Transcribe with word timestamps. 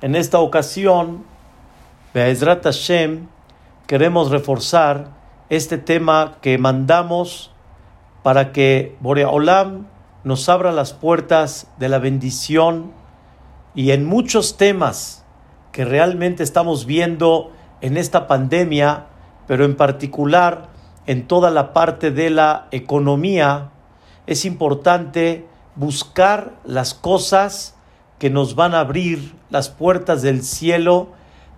En 0.00 0.16
esta 0.16 0.40
ocasión, 0.40 1.24
Be'ezrat 2.12 2.64
Hashem, 2.64 3.28
queremos 3.86 4.30
reforzar 4.30 5.10
este 5.48 5.78
tema 5.78 6.38
que 6.40 6.58
mandamos 6.58 7.52
para 8.22 8.52
que 8.52 8.96
Boreolam 9.00 9.86
nos 10.24 10.48
abra 10.48 10.72
las 10.72 10.92
puertas 10.92 11.68
de 11.78 11.88
la 11.88 11.98
bendición 11.98 12.92
y 13.74 13.92
en 13.92 14.04
muchos 14.04 14.56
temas 14.56 15.24
que 15.70 15.84
realmente 15.84 16.42
estamos 16.42 16.86
viendo 16.86 17.52
en 17.80 17.96
esta 17.96 18.26
pandemia, 18.26 19.06
pero 19.46 19.64
en 19.64 19.76
particular 19.76 20.68
en 21.06 21.26
toda 21.28 21.50
la 21.50 21.72
parte 21.72 22.10
de 22.10 22.30
la 22.30 22.66
economía, 22.72 23.70
es 24.26 24.44
importante 24.44 25.46
buscar 25.76 26.54
las 26.64 26.94
cosas 26.94 27.76
que 28.18 28.30
nos 28.30 28.54
van 28.54 28.74
a 28.74 28.80
abrir 28.80 29.34
las 29.50 29.68
puertas 29.68 30.22
del 30.22 30.42
cielo 30.42 31.08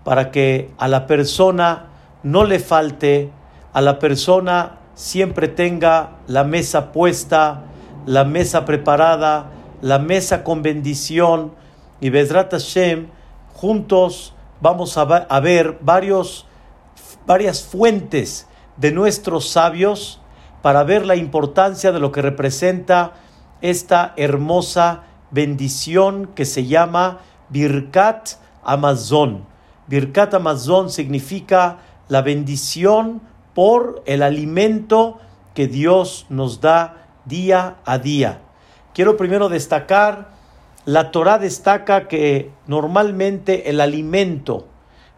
para 0.05 0.31
que 0.31 0.71
a 0.79 0.89
la 0.89 1.07
persona 1.07 1.87
no 2.23 2.45
le 2.45 2.59
falte, 2.59 3.31
a 3.73 3.81
la 3.81 3.99
persona 3.99 4.79
siempre 4.95 5.49
tenga 5.49 6.11
la 6.27 6.45
mesa 6.45 6.93
puesta, 6.93 7.65
la 8.07 8.25
mesa 8.25 8.65
preparada, 8.65 9.51
la 9.83 9.99
mesa 9.99 10.43
con 10.43 10.63
bendición. 10.63 11.53
Y 12.01 12.11
Bezrat 12.11 12.53
Hashem, 12.53 13.09
juntos 13.53 14.35
vamos 14.61 14.97
a, 14.97 15.05
ver 15.41 15.79
varios, 15.81 16.47
varias 17.27 17.63
fuentes 17.63 18.47
de 18.77 18.93
nuestros 18.93 19.49
sabios 19.49 20.21
para 20.63 20.83
ver 20.85 21.07
la 21.07 21.17
importancia 21.17 21.93
de 21.93 22.01
lo 22.01 22.13
que 22.13 22.23
representa 22.23 23.13
esta 23.61 24.15
hermosa 24.17 25.03
bendición 25.31 26.31
que 26.35 26.45
se 26.45 26.67
llama 26.67 27.21
Birkat 27.49 28.31
Amazon. 28.65 29.45
Birkat 29.87 30.35
Amazon 30.35 30.91
significa 30.91 31.79
la 32.09 32.23
bendición 32.23 33.21
por 33.55 34.03
el 34.07 34.23
alimento 34.23 35.19
que 35.55 35.67
Dios 35.67 36.27
nos 36.29 36.61
da 36.61 37.07
día 37.25 37.77
a 37.85 37.99
día. 37.99 38.41
Quiero 38.95 39.17
primero 39.17 39.49
destacar, 39.49 40.31
la 40.85 41.11
Torah 41.11 41.39
destaca 41.39 42.09
que 42.09 42.51
normalmente 42.67 43.71
el 43.71 43.81
alimento, 43.81 44.67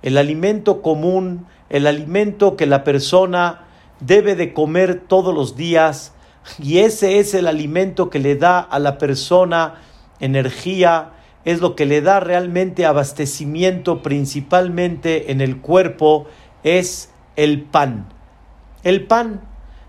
el 0.02 0.16
alimento 0.16 0.82
común, 0.82 1.46
el 1.68 1.86
alimento 1.86 2.56
que 2.56 2.66
la 2.66 2.84
persona 2.84 3.66
debe 4.00 4.34
de 4.34 4.52
comer 4.54 5.02
todos 5.06 5.34
los 5.34 5.56
días, 5.56 6.12
y 6.58 6.78
ese 6.78 7.18
es 7.18 7.34
el 7.34 7.46
alimento 7.46 8.08
que 8.08 8.18
le 8.18 8.36
da 8.36 8.60
a 8.60 8.78
la 8.78 8.96
persona 8.96 9.74
energía, 10.20 11.12
es 11.44 11.60
lo 11.60 11.76
que 11.76 11.86
le 11.86 12.02
da 12.02 12.20
realmente 12.20 12.86
abastecimiento 12.86 14.02
principalmente 14.02 15.30
en 15.32 15.40
el 15.40 15.58
cuerpo, 15.58 16.26
es 16.62 17.10
el 17.36 17.62
pan. 17.62 18.08
El 18.82 19.06
pan 19.06 19.40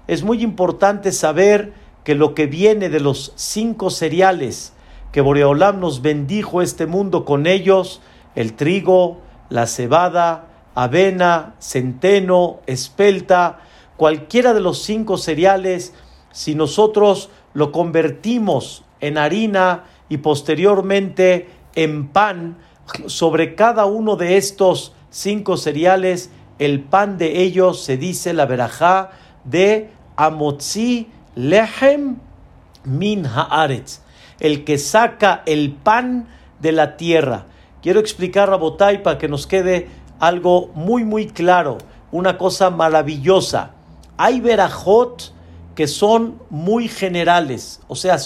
es 0.08 0.24
muy 0.24 0.42
importante 0.42 1.12
saber 1.12 1.74
que 2.04 2.16
lo 2.16 2.34
que 2.34 2.48
viene 2.48 2.90
de 2.90 3.00
los 3.00 3.34
cinco 3.36 3.90
cereales 3.90 4.74
que 5.12 5.22
Boreolam 5.22 5.80
nos 5.80 6.02
bendijo 6.02 6.62
este 6.62 6.86
mundo 6.86 7.26
con 7.26 7.48
ellos, 7.48 8.02
el 8.36 8.54
trigo, 8.54 9.22
la 9.50 9.66
cebada, 9.66 10.48
avena, 10.76 11.56
centeno, 11.60 12.60
espelta, 12.68 13.60
cualquiera 13.98 14.54
de 14.54 14.62
los 14.62 14.82
cinco 14.84 15.18
cereales, 15.18 15.94
si 16.32 16.56
nosotros 16.56 17.30
lo 17.54 17.72
convertimos 17.72 18.84
en 19.02 19.18
harina 19.18 19.86
y 20.10 20.18
posteriormente 20.18 21.48
en 21.76 22.10
pan, 22.10 22.58
sobre 23.06 23.56
cada 23.56 23.86
uno 23.86 24.16
de 24.16 24.38
estos 24.38 24.94
cinco 25.12 25.58
cereales, 25.58 26.32
el 26.58 26.82
pan 26.82 27.18
de 27.18 27.42
ellos 27.42 27.84
se 27.84 27.98
dice 27.98 28.34
la 28.34 28.46
verajá 28.46 29.12
de 29.46 29.92
Amotzi 30.18 31.08
Lehem 31.36 32.18
Min 32.84 33.26
Haaretz, 33.26 34.02
el 34.40 34.66
que 34.66 34.78
saca 34.78 35.44
el 35.46 35.72
pan 35.72 36.28
de 36.60 36.72
la 36.72 36.98
tierra. 36.98 37.46
Quiero 37.82 38.00
explicar 38.00 38.52
a 38.52 38.58
Botay 38.58 39.04
para 39.04 39.18
que 39.18 39.30
nos 39.30 39.48
quede 39.48 39.88
algo 40.20 40.72
muy, 40.76 41.06
muy 41.06 41.28
claro, 41.28 41.78
una 42.12 42.38
cosa 42.38 42.70
maravillosa. 42.70 43.72
Hay 44.18 44.42
verajot 44.42 45.34
que 45.76 45.88
son 45.88 46.42
muy 46.50 46.90
generales, 46.90 47.80
o 47.88 47.96
sea, 47.96 48.18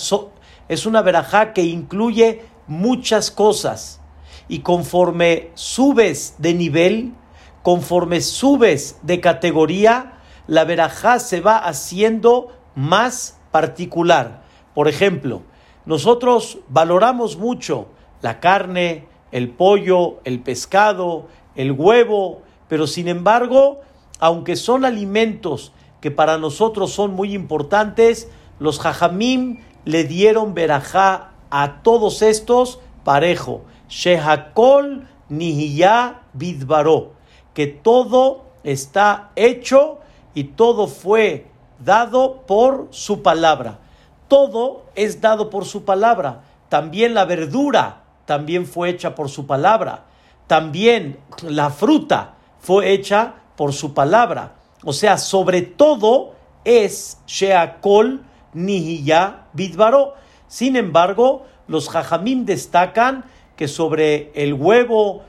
es 0.67 0.85
una 0.85 1.01
verajá 1.01 1.53
que 1.53 1.63
incluye 1.63 2.43
muchas 2.67 3.31
cosas. 3.31 4.01
Y 4.47 4.59
conforme 4.59 5.51
subes 5.53 6.35
de 6.37 6.53
nivel, 6.53 7.13
conforme 7.61 8.21
subes 8.21 8.99
de 9.03 9.21
categoría, 9.21 10.19
la 10.47 10.65
verajá 10.65 11.19
se 11.19 11.41
va 11.41 11.57
haciendo 11.57 12.51
más 12.75 13.39
particular. 13.51 14.43
Por 14.73 14.87
ejemplo, 14.87 15.43
nosotros 15.85 16.59
valoramos 16.69 17.37
mucho 17.37 17.87
la 18.21 18.39
carne, 18.39 19.07
el 19.31 19.49
pollo, 19.49 20.19
el 20.23 20.41
pescado, 20.41 21.27
el 21.55 21.71
huevo, 21.71 22.41
pero 22.67 22.87
sin 22.87 23.07
embargo, 23.07 23.81
aunque 24.19 24.55
son 24.55 24.85
alimentos 24.85 25.73
que 26.01 26.11
para 26.11 26.37
nosotros 26.37 26.91
son 26.91 27.13
muy 27.13 27.33
importantes, 27.33 28.29
los 28.59 28.79
jajamim 28.79 29.59
le 29.85 30.03
dieron 30.03 30.53
verajá 30.53 31.31
a 31.49 31.81
todos 31.83 32.21
estos 32.21 32.79
parejo. 33.03 33.61
Shehakol 33.89 35.07
nihiya 35.29 36.21
bidbaró. 36.33 37.11
Que 37.53 37.67
todo 37.67 38.45
está 38.63 39.31
hecho 39.35 39.99
y 40.33 40.45
todo 40.45 40.87
fue 40.87 41.47
dado 41.79 42.43
por 42.47 42.87
su 42.91 43.21
palabra. 43.21 43.79
Todo 44.27 44.85
es 44.95 45.21
dado 45.21 45.49
por 45.49 45.65
su 45.65 45.85
palabra. 45.85 46.43
También 46.69 47.13
la 47.13 47.25
verdura 47.25 48.03
también 48.25 48.65
fue 48.65 48.89
hecha 48.89 49.15
por 49.15 49.29
su 49.29 49.45
palabra. 49.45 50.05
También 50.47 51.19
la 51.43 51.69
fruta 51.69 52.35
fue 52.59 52.93
hecha 52.93 53.35
por 53.55 53.73
su 53.73 53.93
palabra. 53.93 54.55
O 54.83 54.93
sea, 54.93 55.17
sobre 55.17 55.61
todo 55.61 56.33
es 56.63 57.19
Sheakol 57.27 58.23
Nihiya 58.53 59.47
Bidbaro. 59.53 60.15
Sin 60.47 60.75
embargo, 60.75 61.45
los 61.67 61.89
Jajamim 61.89 62.45
destacan 62.45 63.25
que 63.55 63.67
sobre 63.67 64.31
el 64.35 64.53
huevo, 64.53 65.23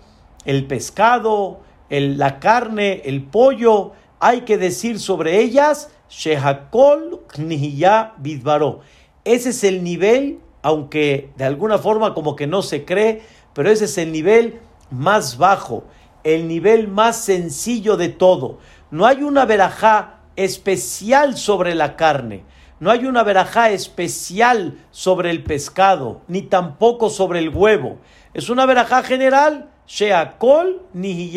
el 0.45 0.67
pescado, 0.67 1.61
la 1.89 2.41
carne, 2.41 3.03
el 3.05 3.23
pollo, 3.23 3.93
hay 4.21 4.43
que 4.43 4.59
decir 4.59 4.99
sobre 4.99 5.41
ellas 5.41 5.91
Shehakol 6.09 7.21
Nihiya 7.39 8.15
Bidbaro. 8.19 8.81
Ese 9.25 9.51
es 9.51 9.65
el 9.65 9.83
nivel, 9.85 10.41
aunque 10.63 11.31
de 11.37 11.45
alguna 11.45 11.79
forma 11.79 12.15
como 12.15 12.37
que 12.37 12.47
no 12.47 12.63
se 12.63 12.85
cree, 12.85 13.23
pero 13.53 13.71
ese 13.71 13.87
es 13.87 13.99
el 13.99 14.13
nivel 14.13 14.61
más 14.91 15.39
bajo, 15.39 15.85
el 16.25 16.49
nivel 16.49 16.89
más 16.89 17.17
sencillo 17.17 17.97
de 17.97 18.09
todo. 18.09 18.59
No 18.91 19.07
hay 19.07 19.23
una 19.23 19.45
verajá 19.45 20.21
especial 20.37 21.37
sobre 21.37 21.75
la 21.75 21.97
carne. 21.97 22.45
No 22.81 22.91
hay 22.91 23.07
una 23.07 23.23
verajá 23.23 23.71
especial 23.71 24.79
sobre 24.91 25.31
el 25.31 25.43
pescado, 25.45 26.23
ni 26.29 26.43
tampoco 26.43 27.11
sobre 27.11 27.39
el 27.39 27.51
huevo. 27.51 27.99
Es 28.35 28.51
una 28.51 28.67
verajá 28.67 29.03
general, 29.03 29.71
Sheakol 29.87 30.83
ni 30.93 31.33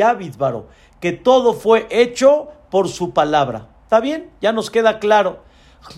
que 0.99 1.11
todo 1.11 1.53
fue 1.53 1.87
hecho 1.89 2.49
por 2.69 2.89
su 2.89 3.13
palabra. 3.13 3.67
¿Está 3.83 3.99
bien? 3.99 4.29
Ya 4.41 4.51
nos 4.51 4.71
queda 4.71 4.99
claro. 4.99 5.43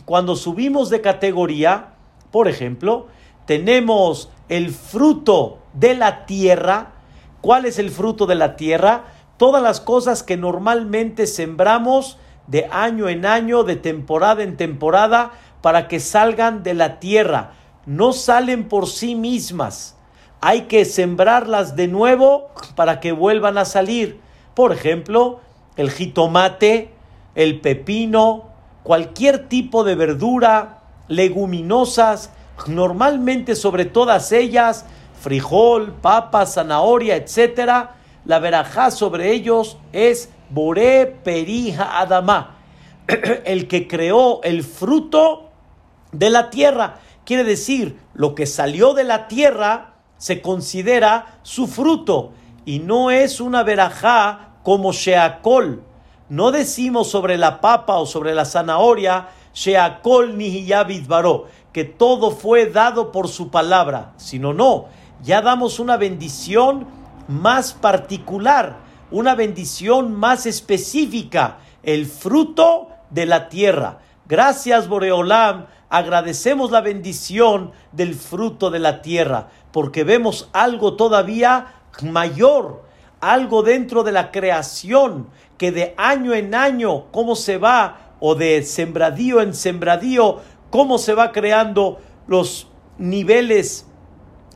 Cuando 0.05 0.35
subimos 0.35 0.89
de 0.89 1.01
categoría, 1.01 1.93
por 2.31 2.47
ejemplo, 2.47 3.07
tenemos 3.45 4.29
el 4.49 4.71
fruto 4.71 5.59
de 5.73 5.95
la 5.95 6.25
tierra. 6.25 6.93
¿Cuál 7.41 7.65
es 7.65 7.79
el 7.79 7.89
fruto 7.89 8.27
de 8.27 8.35
la 8.35 8.55
tierra? 8.55 9.05
todas 9.39 9.63
las 9.63 9.79
cosas 9.79 10.21
que 10.21 10.35
normalmente 10.35 11.25
sembramos 11.25 12.17
de 12.49 12.67
año 12.71 13.07
en 13.09 13.25
año, 13.25 13.63
de 13.63 13.75
temporada 13.75 14.43
en 14.43 14.57
temporada, 14.57 15.31
para 15.61 15.87
que 15.87 15.99
salgan 15.99 16.63
de 16.63 16.73
la 16.73 16.99
tierra. 16.99 17.51
No 17.85 18.11
salen 18.11 18.67
por 18.67 18.87
sí 18.87 19.15
mismas. 19.15 19.95
Hay 20.41 20.61
que 20.61 20.85
sembrarlas 20.85 21.75
de 21.75 21.87
nuevo 21.87 22.49
para 22.75 22.99
que 22.99 23.11
vuelvan 23.11 23.57
a 23.57 23.65
salir. 23.65 24.19
Por 24.55 24.71
ejemplo, 24.71 25.41
el 25.75 25.91
jitomate, 25.91 26.93
el 27.35 27.61
pepino, 27.61 28.49
cualquier 28.83 29.47
tipo 29.47 29.83
de 29.83 29.95
verdura, 29.95 30.79
leguminosas, 31.07 32.31
normalmente 32.67 33.55
sobre 33.55 33.85
todas 33.85 34.31
ellas, 34.31 34.85
frijol, 35.21 35.93
papa, 36.01 36.45
zanahoria, 36.45 37.15
etcétera, 37.15 37.95
la 38.25 38.39
verajá 38.39 38.91
sobre 38.91 39.31
ellos 39.33 39.77
es 39.93 40.29
Boré 40.49 41.05
Perija 41.05 41.99
Adama, 41.99 42.57
el 43.45 43.67
que 43.67 43.87
creó 43.87 44.41
el 44.43 44.63
fruto 44.63 45.49
de 46.11 46.29
la 46.29 46.49
tierra. 46.49 46.99
Quiere 47.25 47.43
decir, 47.43 47.99
lo 48.13 48.35
que 48.35 48.45
salió 48.45 48.93
de 48.93 49.03
la 49.03 49.27
tierra 49.27 49.93
se 50.17 50.41
considera 50.41 51.39
su 51.43 51.67
fruto 51.67 52.31
y 52.65 52.79
no 52.79 53.11
es 53.11 53.39
una 53.39 53.63
verajá 53.63 54.55
como 54.63 54.91
sheakol. 54.91 55.83
No 56.29 56.51
decimos 56.51 57.09
sobre 57.09 57.37
la 57.37 57.61
papa 57.61 57.97
o 57.97 58.05
sobre 58.05 58.33
la 58.35 58.45
zanahoria 58.45 59.29
sheakol 59.53 60.37
ni 60.37 60.67
baró 61.07 61.47
que 61.73 61.83
todo 61.83 62.31
fue 62.31 62.67
dado 62.67 63.11
por 63.11 63.27
su 63.27 63.49
palabra, 63.49 64.13
sino 64.17 64.53
no, 64.53 64.85
ya 65.21 65.41
damos 65.41 65.79
una 65.79 65.97
bendición 65.97 66.87
más 67.27 67.73
particular, 67.73 68.77
una 69.11 69.35
bendición 69.35 70.15
más 70.15 70.45
específica, 70.45 71.59
el 71.83 72.05
fruto 72.05 72.89
de 73.09 73.25
la 73.25 73.49
tierra. 73.49 73.99
Gracias 74.27 74.87
Boreolam, 74.87 75.65
agradecemos 75.89 76.71
la 76.71 76.81
bendición 76.81 77.71
del 77.91 78.15
fruto 78.15 78.69
de 78.69 78.79
la 78.79 79.01
tierra, 79.01 79.49
porque 79.71 80.03
vemos 80.03 80.49
algo 80.53 80.95
todavía 80.95 81.73
mayor, 82.03 82.83
algo 83.21 83.63
dentro 83.63 84.03
de 84.03 84.11
la 84.11 84.31
creación, 84.31 85.27
que 85.57 85.71
de 85.71 85.93
año 85.97 86.33
en 86.33 86.55
año, 86.55 87.11
cómo 87.11 87.35
se 87.35 87.57
va, 87.57 88.13
o 88.19 88.35
de 88.35 88.63
sembradío 88.63 89.41
en 89.41 89.53
sembradío, 89.53 90.39
cómo 90.69 90.97
se 90.97 91.13
va 91.13 91.31
creando 91.31 91.99
los 92.27 92.67
niveles 92.97 93.87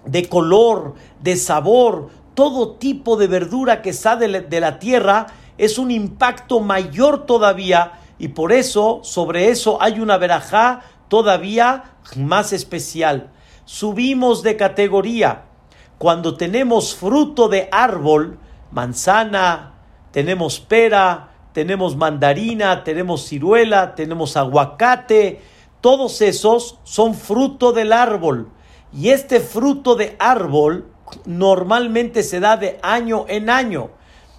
de 0.05 0.27
color, 0.27 0.95
de 1.21 1.35
sabor, 1.37 2.09
todo 2.33 2.75
tipo 2.75 3.17
de 3.17 3.27
verdura 3.27 3.81
que 3.81 3.93
sale 3.93 4.41
de 4.41 4.59
la 4.59 4.79
tierra, 4.79 5.27
es 5.57 5.77
un 5.77 5.91
impacto 5.91 6.59
mayor 6.59 7.25
todavía 7.25 7.93
y 8.17 8.29
por 8.29 8.51
eso 8.51 9.01
sobre 9.03 9.49
eso 9.49 9.81
hay 9.81 9.99
una 9.99 10.17
verajá 10.17 10.81
todavía 11.07 11.95
más 12.15 12.53
especial. 12.53 13.31
Subimos 13.65 14.43
de 14.43 14.57
categoría. 14.57 15.45
Cuando 15.97 16.35
tenemos 16.35 16.95
fruto 16.95 17.47
de 17.47 17.69
árbol, 17.71 18.39
manzana, 18.71 19.73
tenemos 20.11 20.59
pera, 20.59 21.29
tenemos 21.53 21.95
mandarina, 21.95 22.83
tenemos 22.83 23.27
ciruela, 23.27 23.95
tenemos 23.95 24.35
aguacate, 24.35 25.41
todos 25.81 26.21
esos 26.21 26.79
son 26.83 27.13
fruto 27.13 27.71
del 27.71 27.93
árbol. 27.93 28.49
Y 28.91 29.09
este 29.09 29.39
fruto 29.39 29.95
de 29.95 30.15
árbol 30.19 30.92
normalmente 31.25 32.23
se 32.23 32.39
da 32.39 32.57
de 32.57 32.79
año 32.81 33.25
en 33.27 33.49
año. 33.49 33.91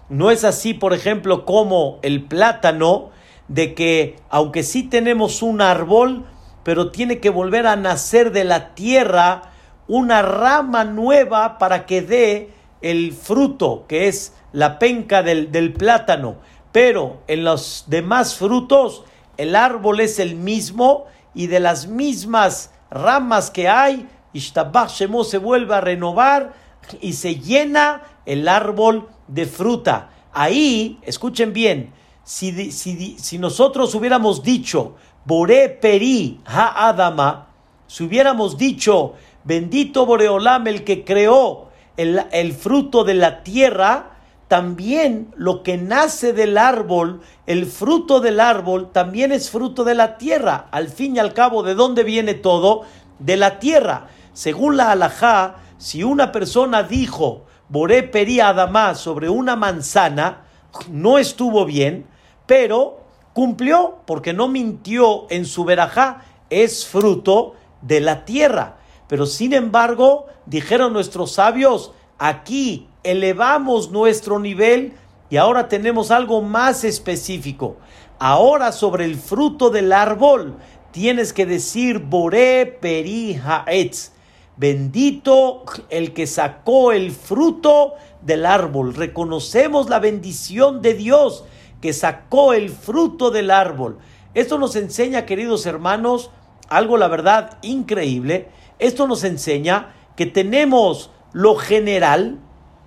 No 0.09 0.31
es 0.31 0.45
así, 0.45 0.75
por 0.75 0.93
ejemplo, 0.93 1.45
como 1.45 1.99
el 2.03 2.25
plátano, 2.25 3.11
de 3.49 3.75
que 3.75 4.17
aunque 4.31 4.63
sí 4.63 4.85
tenemos 4.85 5.43
un 5.43 5.61
árbol, 5.61 6.25
pero 6.63 6.91
tiene 6.91 7.21
que 7.21 7.31
volver 7.31 7.67
a 7.67 7.77
nacer 7.77 8.33
de 8.33 8.45
la 8.45 8.75
tierra 8.75 9.51
una 9.87 10.23
rama 10.23 10.85
nueva 10.85 11.59
para 11.59 11.85
que 11.87 12.01
dé 12.03 12.51
el 12.81 13.13
fruto, 13.13 13.85
que 13.87 14.09
es 14.09 14.35
la 14.53 14.79
penca 14.79 15.23
del, 15.23 15.53
del 15.53 15.73
plátano. 15.73 16.37
Pero 16.73 17.23
en 17.27 17.45
los 17.45 17.85
demás 17.87 18.37
frutos, 18.37 19.05
el 19.37 19.57
árbol 19.57 20.01
es 20.01 20.19
el 20.19 20.37
mismo 20.37 21.05
y 21.35 21.49
de 21.49 21.61
las 21.61 21.87
mismas 21.87 22.73
ramas 22.91 23.51
que 23.51 23.69
hay, 23.69 24.09
Ishtabach 24.33 24.91
Shemo 24.91 25.25
se 25.25 25.39
vuelve 25.39 25.75
a 25.75 25.81
renovar 25.81 26.53
y 27.01 27.15
se 27.15 27.37
llena 27.37 28.03
el 28.27 28.49
árbol 28.49 29.09
de 29.29 29.47
fruta. 29.47 30.11
Ahí, 30.33 30.99
escuchen 31.03 31.53
bien, 31.53 31.93
si, 32.25 32.73
si, 32.73 33.39
nosotros 33.39 33.95
hubiéramos 33.95 34.43
dicho, 34.43 34.97
Bore 35.25 35.69
Peri 35.69 36.41
Ha 36.47 36.89
Adama, 36.89 37.49
si 37.87 38.05
hubiéramos 38.05 38.57
dicho, 38.57 39.15
bendito 39.45 40.07
Boreolam, 40.07 40.67
el 40.67 40.85
que 40.85 41.05
creó 41.05 41.69
el, 41.97 42.25
el 42.33 42.53
fruto 42.55 43.05
de 43.05 43.15
la 43.15 43.43
tierra, 43.43 44.11
también 44.49 45.33
lo 45.37 45.63
que 45.63 45.77
nace 45.77 46.33
del 46.33 46.59
árbol, 46.59 47.21
el 47.47 47.67
fruto 47.67 48.21
del 48.21 48.41
árbol, 48.41 48.91
también 48.93 49.33
es 49.33 49.51
fruto 49.51 49.85
de 49.85 49.95
la 49.95 50.17
tierra. 50.17 50.69
Al 50.71 50.89
fin 50.89 51.17
y 51.17 51.19
al 51.19 51.35
cabo, 51.35 51.63
¿de 51.63 51.75
dónde 51.75 52.05
viene 52.05 52.35
todo? 52.35 52.83
De 53.19 53.37
la 53.37 53.59
tierra. 53.59 54.09
Según 54.33 54.77
la 54.77 54.91
halajá, 54.91 55.57
si 55.85 56.03
una 56.03 56.33
persona 56.33 56.83
dijo, 56.83 57.45
Boré 57.69 58.05
Peri 58.05 58.41
Adamá 58.41 58.95
sobre 58.95 59.29
una 59.29 59.55
manzana, 59.55 60.47
no 60.89 61.19
estuvo 61.19 61.67
bien, 61.67 62.07
pero 62.47 63.01
cumplió 63.35 63.99
porque 64.07 64.33
no 64.33 64.49
mintió 64.49 65.27
en 65.29 65.45
su 65.45 65.63
verajá, 65.67 66.23
es 66.49 66.87
fruto 66.87 67.53
de 67.83 68.01
la 68.01 68.25
tierra. 68.25 68.79
Pero 69.09 69.27
sin 69.27 69.53
embargo, 69.53 70.25
dijeron 70.47 70.95
nuestros 70.95 71.33
sabios, 71.33 71.93
aquí 72.19 72.89
elevamos 73.03 73.91
nuestro 73.91 74.39
nivel 74.39 74.95
y 75.29 75.37
ahora 75.37 75.69
tenemos 75.69 76.11
algo 76.11 76.41
más 76.41 76.83
específico. 76.85 77.77
Ahora 78.19 78.73
sobre 78.73 79.05
el 79.05 79.17
fruto 79.17 79.69
del 79.69 79.93
árbol 79.93 80.57
tienes 80.93 81.35
que 81.35 81.45
decir 81.45 81.99
Boré 81.99 82.65
Peri 82.81 83.39
Haetz. 83.45 84.14
Bendito 84.57 85.65
el 85.91 86.13
que 86.13 86.27
sacó 86.27 86.93
el 86.93 87.11
fruto 87.11 87.95
del 88.23 88.47
árbol. 88.47 88.95
Reconocemos 88.95 89.89
la 89.91 89.99
bendición 89.99 90.81
de 90.81 90.95
Dios 90.95 91.45
que 91.81 91.93
sacó 91.93 92.53
el 92.53 92.71
fruto 92.71 93.31
del 93.31 93.51
árbol. 93.51 93.99
Esto 94.33 94.59
nos 94.59 94.77
enseña, 94.77 95.27
queridos 95.27 95.67
hermanos, 95.67 96.31
algo 96.69 96.97
la 96.97 97.09
verdad 97.09 97.59
increíble. 97.63 98.49
Esto 98.79 99.07
nos 99.07 99.25
enseña 99.25 99.95
que 100.17 100.27
tenemos 100.27 101.11
lo 101.33 101.57
general, 101.57 102.39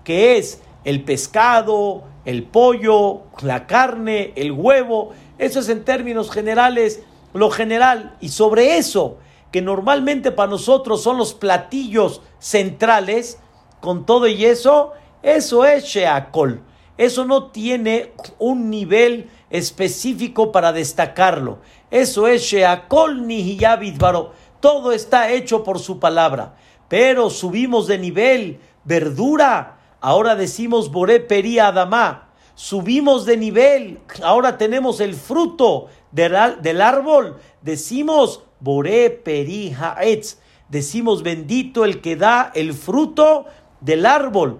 que 0.04 0.38
es 0.38 0.62
el 0.84 1.04
pescado, 1.04 2.06
el 2.25 2.44
pollo, 2.44 3.24
la 3.42 3.68
carne, 3.68 4.31
el 4.36 4.52
huevo. 4.52 5.12
Eso 5.38 5.60
es 5.60 5.70
en 5.70 5.84
términos 5.84 6.31
generales 6.31 7.04
lo 7.34 7.50
general. 7.52 8.16
Y 8.22 8.30
sobre 8.30 8.78
eso, 8.78 9.18
que 9.52 9.62
normalmente 9.62 10.32
para 10.32 10.52
nosotros 10.52 11.02
son 11.02 11.18
los 11.18 11.34
platillos 11.34 12.22
centrales, 12.40 13.40
con 13.82 14.06
todo 14.06 14.28
y 14.28 14.46
eso, 14.46 14.94
eso 15.22 15.66
es 15.66 15.86
sheakol. 15.86 16.64
Eso 16.98 17.26
no 17.26 17.52
tiene 17.52 18.14
un 18.40 18.70
nivel 18.70 19.30
específico 19.50 20.52
para 20.52 20.74
destacarlo. 20.74 21.60
Eso 21.92 22.28
es 22.28 22.42
sheakol 22.42 23.28
ni 23.28 23.60
baro. 23.98 24.32
Todo 24.60 24.92
está 24.92 25.32
hecho 25.32 25.64
por 25.64 25.80
su 25.80 26.00
palabra. 26.00 26.56
Pero 26.88 27.30
subimos 27.30 27.86
de 27.86 28.00
nivel, 28.00 28.60
verdura, 28.84 29.78
Ahora 30.00 30.36
decimos 30.36 30.92
Boré 30.92 31.20
Peri 31.20 31.60
Adamá. 31.60 32.30
Subimos 32.56 33.25
de 33.25 33.38
nivel. 33.38 34.00
Ahora 34.24 34.58
tenemos 34.58 35.00
el 35.00 35.16
fruto 35.16 35.88
del, 36.12 36.36
árbol. 36.82 37.38
Decimos 37.62 38.44
Boré 38.60 39.10
Peri 39.10 39.74
Haetz. 39.74 40.38
Decimos 40.70 41.24
bendito 41.24 41.86
el 41.86 42.02
que 42.02 42.16
da 42.16 42.52
el 42.56 42.74
fruto 42.74 43.46
del 43.82 44.06
árbol. 44.06 44.60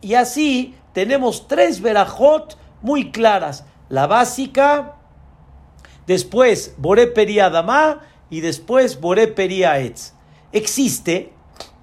Y 0.00 0.14
así 0.14 0.74
tenemos 0.92 1.48
tres 1.48 1.80
verajot 1.80 2.58
muy 2.82 3.10
claras. 3.10 3.64
La 3.88 4.06
básica, 4.06 4.96
después 6.06 6.74
Boré 6.78 7.06
Peri 7.06 7.40
Adamá 7.40 8.00
y 8.30 8.40
después 8.40 9.00
Boré 9.00 9.28
Peri. 9.28 9.64
Existe, 10.52 11.32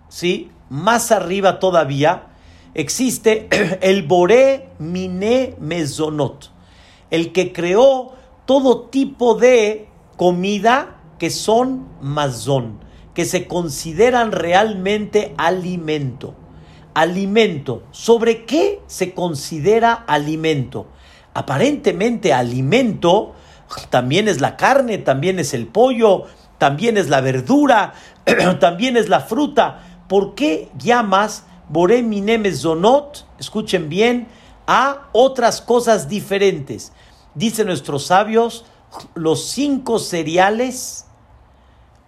¿sí? 0.09 0.51
Más 0.69 1.11
arriba 1.11 1.59
todavía 1.59 2.29
existe 2.75 3.47
el 3.81 4.03
Boré 4.03 4.69
Mine 4.77 5.55
Mezonot, 5.59 6.51
el 7.09 7.31
que 7.31 7.51
creó 7.51 8.13
todo 8.45 8.81
tipo 8.89 9.33
de 9.33 9.87
comida 10.17 10.94
que 11.17 11.29
son 11.29 11.87
mazón, 12.01 12.79
que 13.13 13.25
se 13.25 13.47
consideran 13.47 14.31
realmente 14.31 15.33
alimento. 15.37 16.35
Alimento. 16.93 17.83
¿Sobre 17.91 18.45
qué 18.45 18.81
se 18.87 19.13
considera 19.13 19.93
alimento? 19.93 20.87
Aparentemente 21.33 22.33
alimento 22.33 23.33
también 23.89 24.27
es 24.27 24.41
la 24.41 24.55
carne, 24.57 24.97
también 24.97 25.39
es 25.39 25.53
el 25.53 25.67
pollo, 25.67 26.23
también 26.57 26.97
es 26.97 27.09
la 27.09 27.21
verdura, 27.21 27.93
también 28.59 28.97
es 28.97 29.09
la 29.09 29.21
fruta. 29.21 29.83
¿Por 30.07 30.35
qué 30.35 30.69
llamas 30.77 31.45
Boré 31.67 32.03
Zonot, 32.53 33.25
escuchen 33.39 33.89
bien, 33.89 34.27
a 34.67 35.09
otras 35.13 35.61
cosas 35.61 36.07
diferentes. 36.09 36.91
Dicen 37.33 37.67
nuestros 37.67 38.05
sabios, 38.05 38.65
los 39.13 39.45
cinco 39.47 39.99
cereales, 39.99 41.05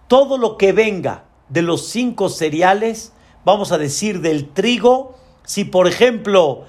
todo 0.06 0.38
lo 0.38 0.56
que 0.56 0.72
venga 0.72 1.24
de 1.48 1.62
los 1.62 1.88
cinco 1.88 2.28
cereales, 2.28 3.12
vamos 3.44 3.72
a 3.72 3.78
decir 3.78 4.20
del 4.20 4.48
trigo, 4.50 5.14
si 5.44 5.64
por 5.64 5.86
ejemplo 5.86 6.64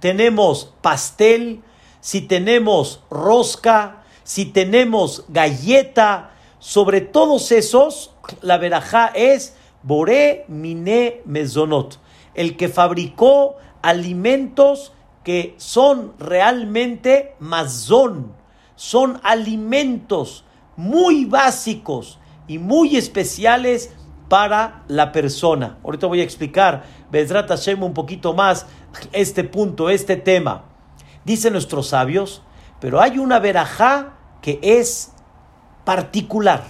tenemos 0.00 0.72
pastel, 0.80 1.62
si 2.00 2.22
tenemos 2.22 3.00
rosca, 3.10 4.02
si 4.24 4.46
tenemos 4.46 5.24
galleta, 5.28 6.30
sobre 6.58 7.00
todos 7.00 7.50
esos, 7.50 8.14
la 8.40 8.56
verajá 8.56 9.08
es 9.16 9.56
Boré 9.82 10.44
Mine 10.46 11.20
Mezonot. 11.24 11.98
El 12.34 12.56
que 12.56 12.68
fabricó 12.68 13.56
alimentos 13.82 14.92
que 15.24 15.54
son 15.58 16.14
realmente 16.20 17.34
mazón, 17.40 18.32
son 18.82 19.20
alimentos 19.22 20.44
muy 20.76 21.24
básicos 21.24 22.18
y 22.48 22.58
muy 22.58 22.96
especiales 22.96 23.92
para 24.28 24.82
la 24.88 25.12
persona. 25.12 25.78
Ahorita 25.84 26.08
voy 26.08 26.20
a 26.20 26.24
explicar, 26.24 26.82
Bezrat 27.08 27.48
Hashem, 27.48 27.80
un 27.80 27.94
poquito 27.94 28.34
más 28.34 28.66
este 29.12 29.44
punto, 29.44 29.88
este 29.88 30.16
tema. 30.16 30.64
Dicen 31.24 31.52
nuestros 31.52 31.90
sabios, 31.90 32.42
pero 32.80 33.00
hay 33.00 33.18
una 33.18 33.38
verajá 33.38 34.14
que 34.40 34.58
es 34.60 35.12
particular. 35.84 36.64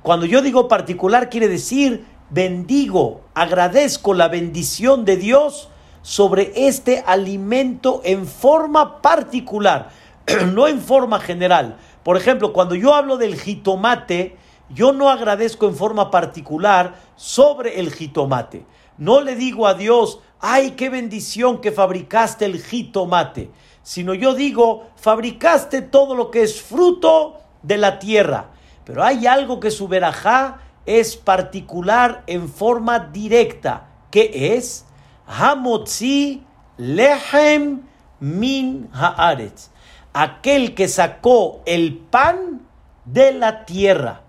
Cuando 0.00 0.24
yo 0.24 0.40
digo 0.40 0.68
particular, 0.68 1.28
quiere 1.28 1.48
decir 1.48 2.06
bendigo, 2.30 3.26
agradezco 3.34 4.14
la 4.14 4.28
bendición 4.28 5.04
de 5.04 5.18
Dios 5.18 5.68
sobre 6.00 6.66
este 6.66 7.04
alimento 7.06 8.00
en 8.04 8.26
forma 8.26 9.02
particular, 9.02 9.90
no 10.52 10.68
en 10.68 10.80
forma 10.80 11.20
general. 11.20 11.76
Por 12.02 12.16
ejemplo, 12.16 12.52
cuando 12.52 12.74
yo 12.74 12.94
hablo 12.94 13.16
del 13.16 13.38
jitomate, 13.38 14.36
yo 14.70 14.92
no 14.92 15.10
agradezco 15.10 15.66
en 15.66 15.76
forma 15.76 16.10
particular 16.10 16.94
sobre 17.16 17.80
el 17.80 17.92
jitomate. 17.92 18.64
No 18.98 19.20
le 19.20 19.36
digo 19.36 19.66
a 19.66 19.74
Dios, 19.74 20.20
ay, 20.40 20.72
qué 20.72 20.90
bendición 20.90 21.60
que 21.60 21.72
fabricaste 21.72 22.44
el 22.44 22.62
jitomate, 22.62 23.50
sino 23.82 24.14
yo 24.14 24.34
digo, 24.34 24.88
fabricaste 24.96 25.82
todo 25.82 26.14
lo 26.14 26.30
que 26.30 26.42
es 26.42 26.62
fruto 26.62 27.38
de 27.62 27.78
la 27.78 27.98
tierra. 27.98 28.50
Pero 28.84 29.04
hay 29.04 29.26
algo 29.26 29.60
que 29.60 29.70
su 29.70 29.88
verajá 29.88 30.58
es 30.86 31.16
particular 31.16 32.24
en 32.26 32.48
forma 32.48 32.98
directa, 32.98 33.88
que 34.10 34.56
es 34.56 34.84
Hamotzi 35.26 36.44
Lehem 36.76 37.82
Min 38.20 38.88
Haaretz, 38.92 39.70
aquel 40.12 40.74
que 40.74 40.88
sacó 40.88 41.62
el 41.66 41.96
pan 41.96 42.62
de 43.04 43.32
la 43.32 43.64
tierra. 43.64 44.22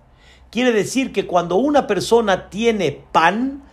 Quiere 0.50 0.72
decir 0.72 1.12
que 1.12 1.26
cuando 1.26 1.56
una 1.56 1.88
persona 1.88 2.50
tiene 2.50 3.04
pan, 3.12 3.64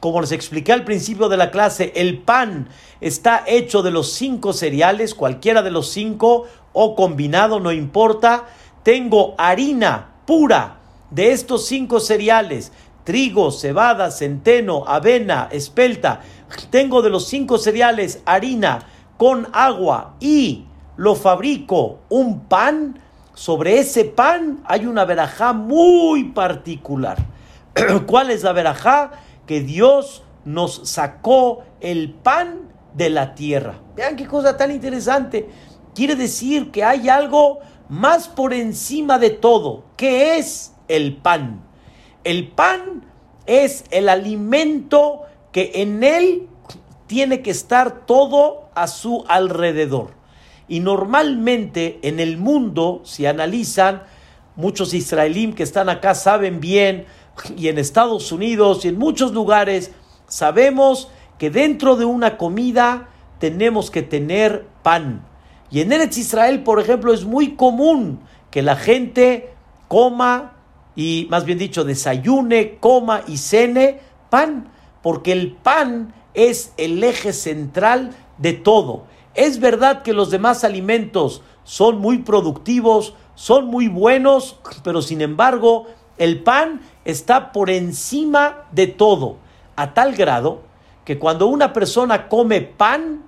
como 0.00 0.20
les 0.20 0.32
expliqué 0.32 0.72
al 0.72 0.84
principio 0.84 1.28
de 1.28 1.36
la 1.36 1.50
clase, 1.50 1.92
el 1.94 2.18
pan 2.18 2.68
está 3.00 3.44
hecho 3.46 3.82
de 3.82 3.90
los 3.90 4.12
cinco 4.12 4.52
cereales, 4.52 5.14
cualquiera 5.14 5.62
de 5.62 5.70
los 5.70 5.90
cinco 5.90 6.46
o 6.72 6.94
combinado, 6.94 7.60
no 7.60 7.72
importa. 7.72 8.46
Tengo 8.82 9.34
harina 9.38 10.14
pura 10.26 10.78
de 11.10 11.32
estos 11.32 11.66
cinco 11.66 12.00
cereales, 12.00 12.72
trigo, 13.04 13.50
cebada, 13.50 14.10
centeno, 14.10 14.84
avena, 14.86 15.48
espelta. 15.52 16.20
Tengo 16.70 17.02
de 17.02 17.10
los 17.10 17.26
cinco 17.26 17.58
cereales 17.58 18.22
harina 18.24 18.86
con 19.18 19.48
agua 19.52 20.14
y 20.20 20.64
lo 20.96 21.14
fabrico 21.14 22.00
un 22.08 22.40
pan 22.40 22.98
sobre 23.34 23.78
ese 23.78 24.04
pan 24.04 24.62
hay 24.66 24.86
una 24.86 25.04
verajá 25.04 25.52
muy 25.52 26.24
particular. 26.24 27.18
¿Cuál 28.06 28.30
es 28.30 28.42
la 28.42 28.52
verajá? 28.52 29.12
Que 29.46 29.60
Dios 29.60 30.22
nos 30.44 30.88
sacó 30.88 31.64
el 31.80 32.12
pan 32.12 32.70
de 32.94 33.08
la 33.08 33.34
tierra. 33.34 33.80
Vean 33.96 34.16
qué 34.16 34.26
cosa 34.26 34.56
tan 34.56 34.70
interesante. 34.70 35.48
Quiere 35.94 36.14
decir 36.14 36.70
que 36.70 36.84
hay 36.84 37.08
algo 37.08 37.60
más 37.88 38.28
por 38.28 38.52
encima 38.52 39.18
de 39.18 39.30
todo. 39.30 39.84
¿Qué 39.96 40.36
es 40.36 40.74
el 40.88 41.16
pan? 41.16 41.62
El 42.24 42.48
pan 42.48 43.06
es 43.46 43.84
el 43.90 44.08
alimento 44.08 45.22
que 45.52 45.72
en 45.76 46.02
él 46.04 46.48
tiene 47.06 47.42
que 47.42 47.50
estar 47.50 48.04
todo 48.06 48.68
a 48.74 48.86
su 48.86 49.24
alrededor. 49.28 50.21
Y 50.72 50.80
normalmente 50.80 51.98
en 52.00 52.18
el 52.18 52.38
mundo, 52.38 53.02
si 53.04 53.26
analizan, 53.26 54.04
muchos 54.56 54.94
israelíes 54.94 55.54
que 55.54 55.64
están 55.64 55.90
acá 55.90 56.14
saben 56.14 56.60
bien, 56.60 57.04
y 57.58 57.68
en 57.68 57.76
Estados 57.76 58.32
Unidos 58.32 58.82
y 58.86 58.88
en 58.88 58.98
muchos 58.98 59.32
lugares, 59.32 59.90
sabemos 60.28 61.10
que 61.36 61.50
dentro 61.50 61.96
de 61.96 62.06
una 62.06 62.38
comida 62.38 63.10
tenemos 63.38 63.90
que 63.90 64.00
tener 64.00 64.64
pan. 64.82 65.26
Y 65.70 65.82
en 65.82 65.92
Eretz 65.92 66.16
Israel, 66.16 66.62
por 66.62 66.80
ejemplo, 66.80 67.12
es 67.12 67.26
muy 67.26 67.54
común 67.54 68.20
que 68.50 68.62
la 68.62 68.76
gente 68.76 69.50
coma 69.88 70.54
y, 70.96 71.26
más 71.28 71.44
bien 71.44 71.58
dicho, 71.58 71.84
desayune, 71.84 72.78
coma 72.80 73.24
y 73.28 73.36
cene 73.36 74.00
pan, 74.30 74.72
porque 75.02 75.32
el 75.32 75.52
pan 75.52 76.14
es 76.32 76.72
el 76.78 77.04
eje 77.04 77.34
central 77.34 78.12
de 78.38 78.54
todo. 78.54 79.11
Es 79.34 79.60
verdad 79.60 80.02
que 80.02 80.12
los 80.12 80.30
demás 80.30 80.64
alimentos 80.64 81.42
son 81.64 81.98
muy 81.98 82.18
productivos, 82.18 83.14
son 83.34 83.66
muy 83.66 83.88
buenos, 83.88 84.58
pero 84.84 85.00
sin 85.00 85.20
embargo 85.20 85.86
el 86.18 86.42
pan 86.42 86.82
está 87.04 87.52
por 87.52 87.70
encima 87.70 88.66
de 88.72 88.86
todo, 88.86 89.36
a 89.76 89.94
tal 89.94 90.14
grado 90.14 90.62
que 91.04 91.18
cuando 91.18 91.46
una 91.46 91.72
persona 91.72 92.28
come 92.28 92.60
pan, 92.60 93.24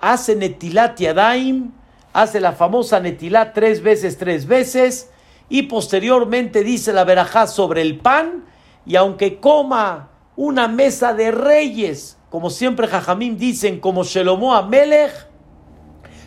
hace 0.00 0.36
netilat 0.36 0.98
yadaim, 0.98 1.72
hace 2.12 2.40
la 2.40 2.52
famosa 2.52 3.00
netilat 3.00 3.54
tres 3.54 3.82
veces, 3.82 4.18
tres 4.18 4.46
veces, 4.46 5.10
y 5.48 5.62
posteriormente 5.62 6.64
dice 6.64 6.92
la 6.92 7.04
verajá 7.04 7.46
sobre 7.46 7.82
el 7.82 7.98
pan, 7.98 8.44
y 8.84 8.96
aunque 8.96 9.40
coma 9.40 10.10
una 10.34 10.68
mesa 10.68 11.14
de 11.14 11.30
reyes, 11.30 12.18
como 12.30 12.50
siempre 12.50 12.88
Jajamim 12.88 13.38
dicen, 13.38 13.80
como 13.80 14.04
Shelomo 14.04 14.54
Amelech, 14.54 15.26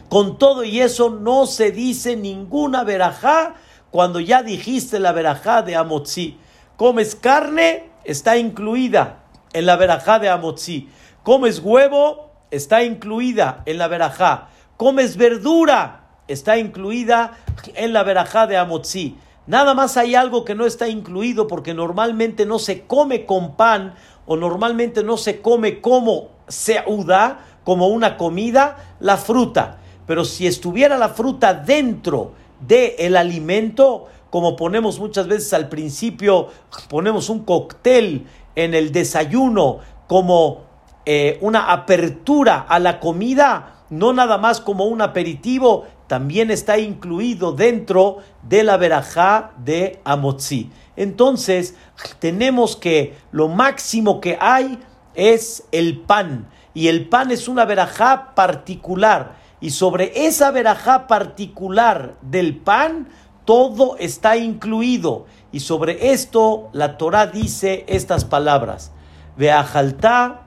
con 0.10 0.38
todo 0.38 0.64
y 0.64 0.82
eso 0.82 1.12
no 1.12 1.46
se 1.46 1.72
dice 1.72 2.16
ninguna 2.16 2.84
verajá 2.84 3.56
cuando 3.92 4.20
ya 4.20 4.44
dijiste 4.44 5.00
la 5.00 5.12
verajá 5.12 5.62
de 5.62 5.76
Amotzi. 5.76 6.38
Comes 6.78 7.16
carne, 7.16 7.92
está 8.04 8.38
incluida 8.38 9.24
en 9.54 9.66
la 9.66 9.76
verajá 9.76 10.20
de 10.20 10.30
Amotzi. 10.30 10.90
Comes 11.24 11.60
huevo, 11.60 12.32
está 12.52 12.84
incluida 12.84 13.62
en 13.66 13.78
la 13.78 13.88
verajá. 13.88 14.50
Comes 14.78 15.16
verdura, 15.18 16.08
está 16.28 16.58
incluida 16.58 17.38
en 17.76 17.94
la 17.94 18.04
verajá 18.04 18.48
de 18.48 18.58
Amotzi. 18.58 19.18
Nada 19.46 19.74
más 19.74 19.98
hay 19.98 20.16
algo 20.16 20.46
que 20.46 20.56
no 20.56 20.66
está 20.66 20.88
incluido 20.88 21.48
porque 21.48 21.74
normalmente 21.74 22.46
no 22.46 22.60
se 22.60 22.86
come 22.86 23.26
con 23.26 23.56
pan 23.56 23.96
o 24.26 24.38
normalmente 24.38 25.04
no 25.04 25.18
se 25.18 25.42
come 25.42 25.82
como 25.82 26.30
seuda, 26.48 27.40
como 27.64 27.88
una 27.88 28.16
comida, 28.16 28.96
la 29.00 29.18
fruta. 29.18 29.79
Pero 30.10 30.26
si 30.26 30.48
estuviera 30.48 30.98
la 30.98 31.10
fruta 31.10 31.54
dentro 31.54 32.32
del 32.60 32.94
el 32.98 33.16
alimento, 33.16 34.08
como 34.32 34.56
ponemos 34.56 35.00
muchas 35.00 35.28
veces 35.28 35.54
al 35.54 35.70
principio, 35.70 36.48
ponemos 36.90 37.30
un 37.30 37.46
cóctel 37.46 38.26
en 38.56 38.74
el 38.74 38.92
desayuno 38.92 39.82
como 40.08 40.64
eh, 41.06 41.38
una 41.42 41.72
apertura 41.72 42.66
a 42.68 42.80
la 42.80 43.00
comida, 43.00 43.84
no 43.92 44.12
nada 44.12 44.40
más 44.40 44.62
como 44.62 44.86
un 44.86 45.04
aperitivo, 45.04 45.86
también 46.08 46.50
está 46.50 46.80
incluido 46.80 47.52
dentro 47.52 48.18
de 48.42 48.64
la 48.64 48.78
verajá 48.78 49.52
de 49.64 50.00
Amotzi. 50.06 50.72
Entonces, 50.96 51.76
tenemos 52.18 52.76
que 52.76 53.16
lo 53.32 53.48
máximo 53.48 54.22
que 54.22 54.40
hay 54.42 54.80
es 55.14 55.68
el 55.72 56.00
pan, 56.00 56.50
y 56.74 56.88
el 56.88 57.10
pan 57.10 57.30
es 57.30 57.48
una 57.48 57.66
verajá 57.66 58.34
particular 58.34 59.38
y 59.62 59.72
sobre 59.72 60.26
esa 60.28 60.52
verajá 60.52 61.08
particular 61.08 62.16
del 62.22 62.58
pan, 62.58 63.10
todo 63.46 63.98
está 63.98 64.38
incluido. 64.38 65.26
Y 65.52 65.62
sobre 65.62 66.12
esto 66.12 66.70
la 66.72 66.98
Torah 66.98 67.28
dice 67.28 67.84
estas 67.88 68.24
palabras. 68.24 68.92
Veajalta, 69.36 70.44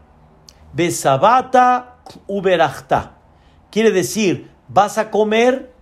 besabata, 0.72 1.96
uberachta. 2.26 3.12
Quiere 3.70 3.90
decir, 3.90 4.50
vas 4.68 4.98
a 4.98 5.10
comer, 5.10 5.72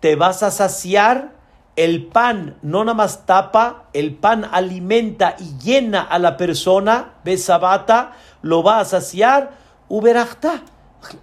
te 0.00 0.16
vas 0.16 0.42
a 0.42 0.50
saciar, 0.50 1.32
el 1.76 2.06
pan 2.06 2.58
no 2.62 2.84
nada 2.84 2.94
más 2.94 3.24
tapa, 3.24 3.84
el 3.94 4.14
pan 4.14 4.46
alimenta 4.50 5.36
y 5.38 5.56
llena 5.58 6.02
a 6.02 6.18
la 6.18 6.36
persona, 6.36 7.14
besabata, 7.24 8.12
lo 8.42 8.62
va 8.62 8.80
a 8.80 8.84
saciar, 8.84 9.52
uberachta. 9.88 10.62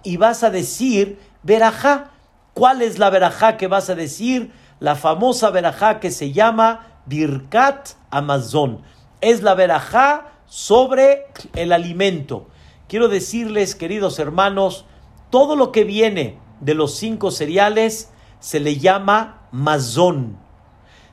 Y 0.02 0.16
vas 0.16 0.42
a 0.42 0.50
decir, 0.50 1.18
verajá. 1.42 2.10
¿Cuál 2.54 2.82
es 2.82 2.98
la 2.98 3.10
verajá 3.10 3.56
que 3.56 3.68
vas 3.68 3.90
a 3.90 3.94
decir? 3.94 4.52
La 4.80 4.96
famosa 4.96 5.50
verajá 5.50 6.00
que 6.00 6.10
se 6.10 6.32
llama 6.32 7.02
Birkat 7.06 7.90
Amazon. 8.10 8.82
Es 9.20 9.42
la 9.42 9.54
verajá 9.54 10.32
sobre 10.46 11.26
el 11.54 11.72
alimento. 11.72 12.48
Quiero 12.88 13.08
decirles, 13.08 13.74
queridos 13.74 14.18
hermanos, 14.18 14.84
todo 15.30 15.54
lo 15.54 15.70
que 15.70 15.84
viene 15.84 16.38
de 16.60 16.74
los 16.74 16.96
cinco 16.96 17.30
cereales 17.30 18.10
se 18.40 18.58
le 18.58 18.78
llama 18.78 19.46
mazón. 19.52 20.38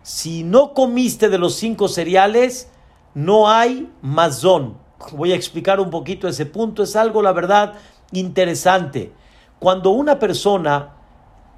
Si 0.02 0.44
no 0.44 0.74
comiste 0.74 1.30
de 1.30 1.38
los 1.38 1.56
cinco 1.56 1.88
cereales, 1.88 2.72
no 3.14 3.50
hay 3.50 3.92
mazón. 4.02 4.78
voy 5.12 5.34
a 5.34 5.36
explicar 5.36 5.80
un 5.80 5.90
poquito 5.90 6.28
ese 6.28 6.46
punto, 6.46 6.84
es 6.84 6.96
algo, 6.96 7.22
la 7.22 7.34
verdad, 7.34 7.74
interesante. 8.12 9.14
Cuando 9.60 9.92
una 9.92 10.20
persona 10.20 10.90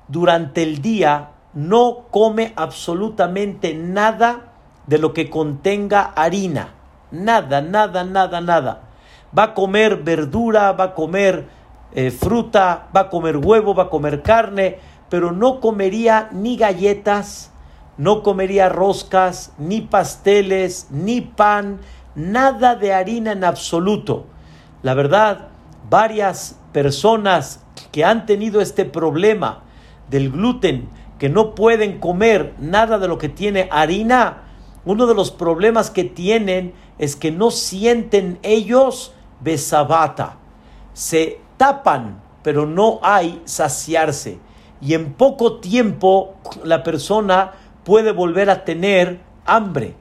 durante 0.08 0.64
el 0.64 0.82
día 0.82 1.32
no 1.54 2.06
come 2.12 2.54
absolutamente 2.56 3.74
nada 3.74 4.54
de 4.88 4.98
lo 4.98 5.14
que 5.14 5.30
contenga 5.30 6.14
harina, 6.16 6.74
nada, 7.12 7.62
nada, 7.62 8.04
nada, 8.04 8.40
nada. 8.40 8.82
Va 9.38 9.44
a 9.44 9.54
comer 9.54 9.98
verdura, 9.98 10.72
va 10.72 10.86
a 10.86 10.96
comer 10.96 11.48
eh, 11.94 12.12
fruta, 12.12 12.88
va 12.96 13.02
a 13.02 13.10
comer 13.10 13.38
huevo, 13.38 13.76
va 13.76 13.84
a 13.84 13.90
comer 13.90 14.22
carne, 14.22 14.80
pero 15.10 15.32
no 15.32 15.60
comería 15.60 16.30
ni 16.32 16.56
galletas, 16.56 17.52
no 17.98 18.24
comería 18.24 18.70
roscas, 18.70 19.52
ni 19.58 19.82
pasteles, 19.82 20.88
ni 20.90 21.20
pan, 21.22 21.80
nada 22.16 22.76
de 22.76 22.94
harina 22.94 23.34
en 23.34 23.44
absoluto. 23.44 24.26
La 24.84 24.94
verdad, 24.94 25.50
varias 25.90 26.58
personas 26.72 27.64
que 27.92 28.06
han 28.06 28.26
tenido 28.26 28.62
este 28.62 28.86
problema 28.86 29.64
del 30.10 30.32
gluten, 30.32 30.90
que 31.18 31.30
no 31.30 31.56
pueden 31.56 32.00
comer 32.00 32.54
nada 32.60 32.98
de 32.98 33.08
lo 33.08 33.18
que 33.18 33.30
tiene 33.30 33.68
harina, 33.72 34.44
uno 34.86 35.06
de 35.06 35.14
los 35.14 35.32
problemas 35.32 35.92
que 35.92 36.04
tienen 36.04 36.74
es 36.98 37.16
que 37.16 37.32
no 37.32 37.52
sienten 37.52 38.40
ellos 38.44 39.14
besabata. 39.42 40.38
Se 40.94 41.40
tapan, 41.58 42.22
pero 42.44 42.66
no 42.66 43.00
hay 43.04 43.42
saciarse. 43.46 44.40
Y 44.82 44.94
en 44.94 45.14
poco 45.14 45.60
tiempo 45.60 46.36
la 46.64 46.84
persona 46.84 47.52
puede 47.84 48.12
volver 48.14 48.50
a 48.50 48.64
tener 48.64 49.20
hambre 49.46 49.96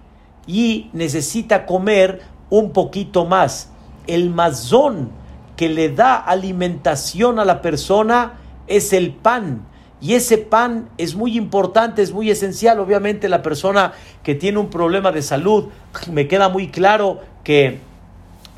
y 0.47 0.91
necesita 0.93 1.67
comer 1.67 2.23
un 2.49 2.73
poquito 2.73 3.25
más. 3.25 3.71
El 4.07 4.31
mazón 4.31 5.11
que 5.59 5.69
le 5.69 5.89
da 5.91 6.15
alimentación 6.15 7.41
a 7.41 7.45
la 7.45 7.61
persona 7.63 8.35
es 8.69 8.93
el 8.93 9.13
pan. 9.13 9.67
Y 10.01 10.15
ese 10.15 10.39
pan 10.39 10.89
es 10.99 11.17
muy 11.17 11.37
importante, 11.37 12.01
es 12.01 12.13
muy 12.13 12.31
esencial. 12.31 12.79
Obviamente 12.79 13.29
la 13.29 13.43
persona 13.43 13.93
que 14.23 14.37
tiene 14.37 14.61
un 14.61 14.71
problema 14.71 15.11
de 15.11 15.21
salud, 15.21 15.65
me 16.13 16.29
queda 16.29 16.49
muy 16.49 16.69
claro 16.69 17.19
que 17.43 17.81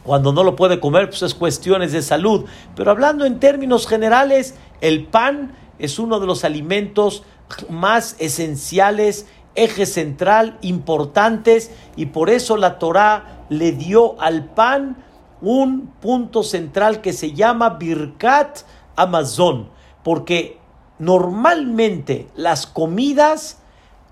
cuando 0.05 0.35
no 0.35 0.45
lo 0.45 0.57
puede 0.57 0.79
comer, 0.79 1.09
pues 1.09 1.23
es 1.23 1.35
cuestiones 1.35 1.93
de 1.93 2.03
salud. 2.03 2.45
Pero 2.77 2.91
hablando 2.91 3.25
en 3.25 3.41
términos 3.41 3.87
generales, 3.87 4.55
el 4.83 5.05
pan 5.07 5.57
es 5.79 5.99
uno 5.99 6.21
de 6.21 6.27
los 6.27 6.45
alimentos 6.45 7.23
más 7.71 8.15
esenciales 8.19 9.25
eje 9.55 9.87
central 9.87 10.59
importantes 10.61 11.71
y 11.97 12.07
por 12.07 12.29
eso 12.29 12.59
la 12.59 12.79
Torá 12.79 13.47
le 13.49 13.73
dio 13.73 14.21
al 14.21 14.45
pan 14.45 14.99
un 15.41 15.89
punto 16.01 16.43
central 16.43 17.01
que 17.01 17.13
se 17.13 17.33
llama 17.33 17.71
Birkat 17.71 18.61
Amazon, 18.97 19.71
porque 20.03 20.59
normalmente 20.99 22.29
las 22.35 22.67
comidas 22.67 23.59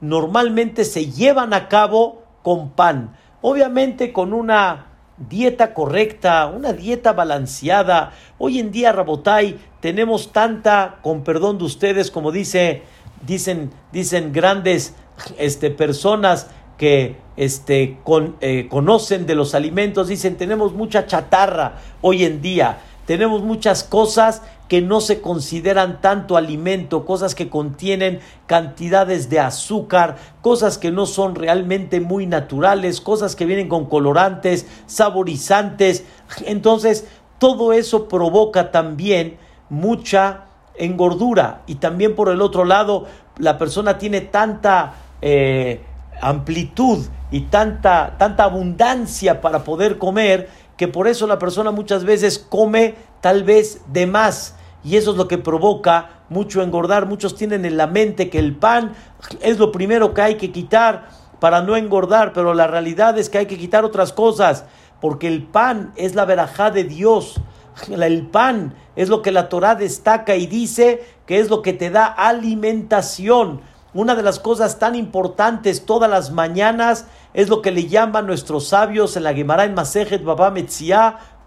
normalmente 0.00 0.84
se 0.84 1.10
llevan 1.10 1.52
a 1.52 1.68
cabo 1.68 2.22
con 2.42 2.70
pan, 2.70 3.16
obviamente 3.42 4.12
con 4.12 4.32
una 4.32 4.86
dieta 5.28 5.74
correcta, 5.74 6.46
una 6.46 6.72
dieta 6.72 7.12
balanceada. 7.12 8.12
Hoy 8.38 8.60
en 8.60 8.70
día, 8.70 8.92
Rabotai, 8.92 9.58
tenemos 9.80 10.32
tanta, 10.32 10.98
con 11.02 11.24
perdón 11.24 11.58
de 11.58 11.64
ustedes, 11.64 12.10
como 12.10 12.30
dice, 12.30 12.82
dicen, 13.26 13.70
dicen 13.92 14.32
grandes 14.32 14.94
este, 15.36 15.70
personas 15.70 16.48
que 16.78 17.16
este, 17.36 17.98
eh, 18.40 18.68
conocen 18.70 19.26
de 19.26 19.34
los 19.34 19.54
alimentos, 19.54 20.08
dicen, 20.08 20.36
tenemos 20.36 20.72
mucha 20.72 21.06
chatarra 21.06 21.74
hoy 22.00 22.24
en 22.24 22.40
día, 22.40 22.78
tenemos 23.04 23.42
muchas 23.42 23.84
cosas 23.84 24.42
que 24.68 24.82
no 24.82 25.00
se 25.00 25.20
consideran 25.20 26.00
tanto 26.00 26.36
alimento, 26.36 27.06
cosas 27.06 27.34
que 27.34 27.48
contienen 27.48 28.20
cantidades 28.46 29.30
de 29.30 29.40
azúcar, 29.40 30.16
cosas 30.42 30.78
que 30.78 30.90
no 30.90 31.06
son 31.06 31.34
realmente 31.34 32.00
muy 32.00 32.26
naturales, 32.26 33.00
cosas 33.00 33.34
que 33.34 33.46
vienen 33.46 33.68
con 33.68 33.86
colorantes, 33.86 34.66
saborizantes. 34.86 36.04
Entonces, 36.44 37.06
todo 37.38 37.72
eso 37.72 38.08
provoca 38.08 38.70
también 38.70 39.38
mucha 39.70 40.44
engordura 40.76 41.62
y 41.66 41.76
también 41.76 42.14
por 42.14 42.28
el 42.28 42.42
otro 42.42 42.64
lado, 42.64 43.06
la 43.38 43.56
persona 43.58 43.98
tiene 43.98 44.20
tanta 44.20 44.94
eh, 45.22 45.80
amplitud 46.20 47.06
y 47.30 47.42
tanta, 47.42 48.16
tanta 48.18 48.44
abundancia 48.44 49.40
para 49.40 49.64
poder 49.64 49.98
comer, 49.98 50.48
que 50.76 50.88
por 50.88 51.08
eso 51.08 51.26
la 51.26 51.38
persona 51.38 51.70
muchas 51.70 52.04
veces 52.04 52.38
come 52.38 52.94
tal 53.20 53.44
vez 53.44 53.82
de 53.88 54.06
más. 54.06 54.54
Y 54.84 54.96
eso 54.96 55.10
es 55.10 55.16
lo 55.16 55.28
que 55.28 55.38
provoca 55.38 56.22
mucho 56.28 56.62
engordar. 56.62 57.06
Muchos 57.06 57.34
tienen 57.34 57.64
en 57.64 57.76
la 57.76 57.86
mente 57.86 58.30
que 58.30 58.38
el 58.38 58.56
pan 58.56 58.92
es 59.40 59.58
lo 59.58 59.72
primero 59.72 60.14
que 60.14 60.22
hay 60.22 60.34
que 60.36 60.52
quitar 60.52 61.08
para 61.40 61.62
no 61.62 61.76
engordar, 61.76 62.32
pero 62.32 62.54
la 62.54 62.66
realidad 62.66 63.18
es 63.18 63.28
que 63.28 63.38
hay 63.38 63.46
que 63.46 63.58
quitar 63.58 63.84
otras 63.84 64.12
cosas, 64.12 64.64
porque 65.00 65.28
el 65.28 65.44
pan 65.44 65.92
es 65.96 66.14
la 66.14 66.24
verajá 66.24 66.70
de 66.70 66.84
Dios. 66.84 67.40
El 67.90 68.26
pan 68.26 68.74
es 68.96 69.08
lo 69.08 69.22
que 69.22 69.30
la 69.30 69.48
Torah 69.48 69.76
destaca 69.76 70.34
y 70.34 70.46
dice 70.46 71.04
que 71.26 71.38
es 71.38 71.48
lo 71.50 71.62
que 71.62 71.72
te 71.72 71.90
da 71.90 72.06
alimentación. 72.06 73.60
Una 73.94 74.14
de 74.14 74.22
las 74.22 74.38
cosas 74.38 74.78
tan 74.78 74.94
importantes 74.94 75.86
todas 75.86 76.10
las 76.10 76.30
mañanas 76.30 77.06
es 77.32 77.48
lo 77.48 77.62
que 77.62 77.70
le 77.70 77.86
llaman 77.86 78.26
nuestros 78.26 78.68
sabios 78.68 79.16
en 79.16 79.24
la 79.24 79.32
Gemara 79.32 79.64
en 79.64 79.74
Masejet 79.74 80.22
Baba 80.22 80.52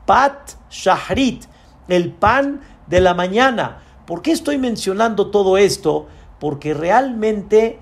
Pat 0.08 0.52
Shahrit, 0.72 1.46
el 1.88 2.12
pan 2.12 2.62
de 2.88 3.00
la 3.00 3.14
mañana. 3.14 3.84
¿Por 4.08 4.24
qué 4.24 4.32
estoy 4.32 4.58
mencionando 4.58 5.30
todo 5.30 5.58
esto? 5.58 6.08
Porque 6.40 6.74
realmente 6.74 7.80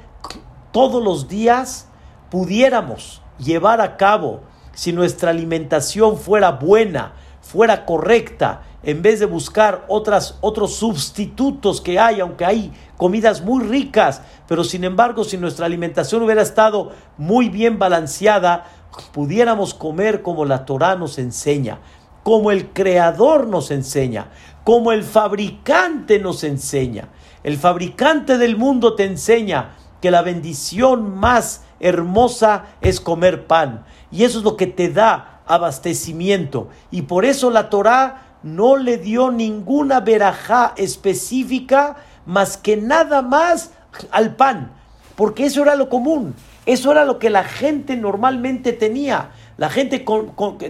todos 0.74 1.02
los 1.02 1.30
días 1.30 1.88
pudiéramos 2.30 3.22
llevar 3.38 3.80
a 3.80 3.96
cabo, 3.96 4.42
si 4.74 4.92
nuestra 4.92 5.32
alimentación 5.32 6.18
fuera 6.18 6.52
buena, 6.52 7.14
fuera 7.42 7.86
correcta, 7.86 8.64
en 8.84 9.02
vez 9.02 9.20
de 9.20 9.26
buscar 9.26 9.86
otras, 9.88 10.38
otros 10.42 10.76
sustitutos 10.76 11.82
que 11.82 12.00
hay, 12.00 12.20
aunque 12.20 12.46
hay 12.46 12.72
comidas 12.98 13.42
muy 13.42 13.64
ricas, 13.64 14.22
pero 14.48 14.64
sin 14.64 14.84
embargo, 14.84 15.24
si 15.24 15.38
nuestra 15.38 15.66
alimentación 15.66 16.24
hubiera 16.24 16.42
estado 16.42 16.92
muy 17.18 17.50
bien 17.50 17.78
balanceada, 17.80 18.66
pudiéramos 19.12 19.74
comer 19.74 20.22
como 20.22 20.46
la 20.46 20.66
Torah 20.66 20.96
nos 20.96 21.18
enseña, 21.20 21.80
como 22.24 22.52
el 22.52 22.70
Creador 22.70 23.48
nos 23.48 23.72
enseña, 23.72 24.32
como 24.64 24.92
el 24.92 25.04
fabricante 25.04 26.20
nos 26.20 26.44
enseña. 26.44 27.10
El 27.44 27.58
fabricante 27.58 28.38
del 28.38 28.58
mundo 28.58 28.96
te 28.96 29.06
enseña 29.06 29.76
que 30.02 30.12
la 30.12 30.22
bendición 30.22 31.18
más 31.18 31.64
hermosa 31.80 32.66
es 32.82 33.00
comer 33.00 33.48
pan. 33.48 33.86
Y 34.12 34.24
eso 34.24 34.40
es 34.40 34.44
lo 34.44 34.58
que 34.58 34.68
te 34.68 34.90
da 34.90 35.42
abastecimiento. 35.46 36.70
Y 36.92 37.04
por 37.04 37.26
eso 37.26 37.50
la 37.50 37.70
Torah 37.70 38.29
no 38.44 38.78
le 38.78 38.98
dio 38.98 39.32
ninguna 39.32 40.00
verajá 40.00 40.74
específica 40.78 41.98
más 42.26 42.58
que 42.58 42.78
nada 42.78 43.22
más 43.22 43.72
al 44.12 44.36
pan, 44.36 44.72
porque 45.16 45.46
eso 45.46 45.62
era 45.64 45.76
lo 45.76 45.90
común, 45.90 46.36
eso 46.66 46.92
era 46.92 47.06
lo 47.06 47.20
que 47.20 47.30
la 47.30 47.44
gente 47.44 47.96
normalmente 47.96 48.74
tenía. 48.74 49.32
La 49.58 49.70
gente 49.70 50.06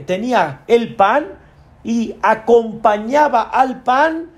tenía 0.05 0.61
el 0.67 0.95
pan 0.95 1.27
y 1.83 2.15
acompañaba 2.21 3.41
al 3.41 3.83
pan 3.83 4.29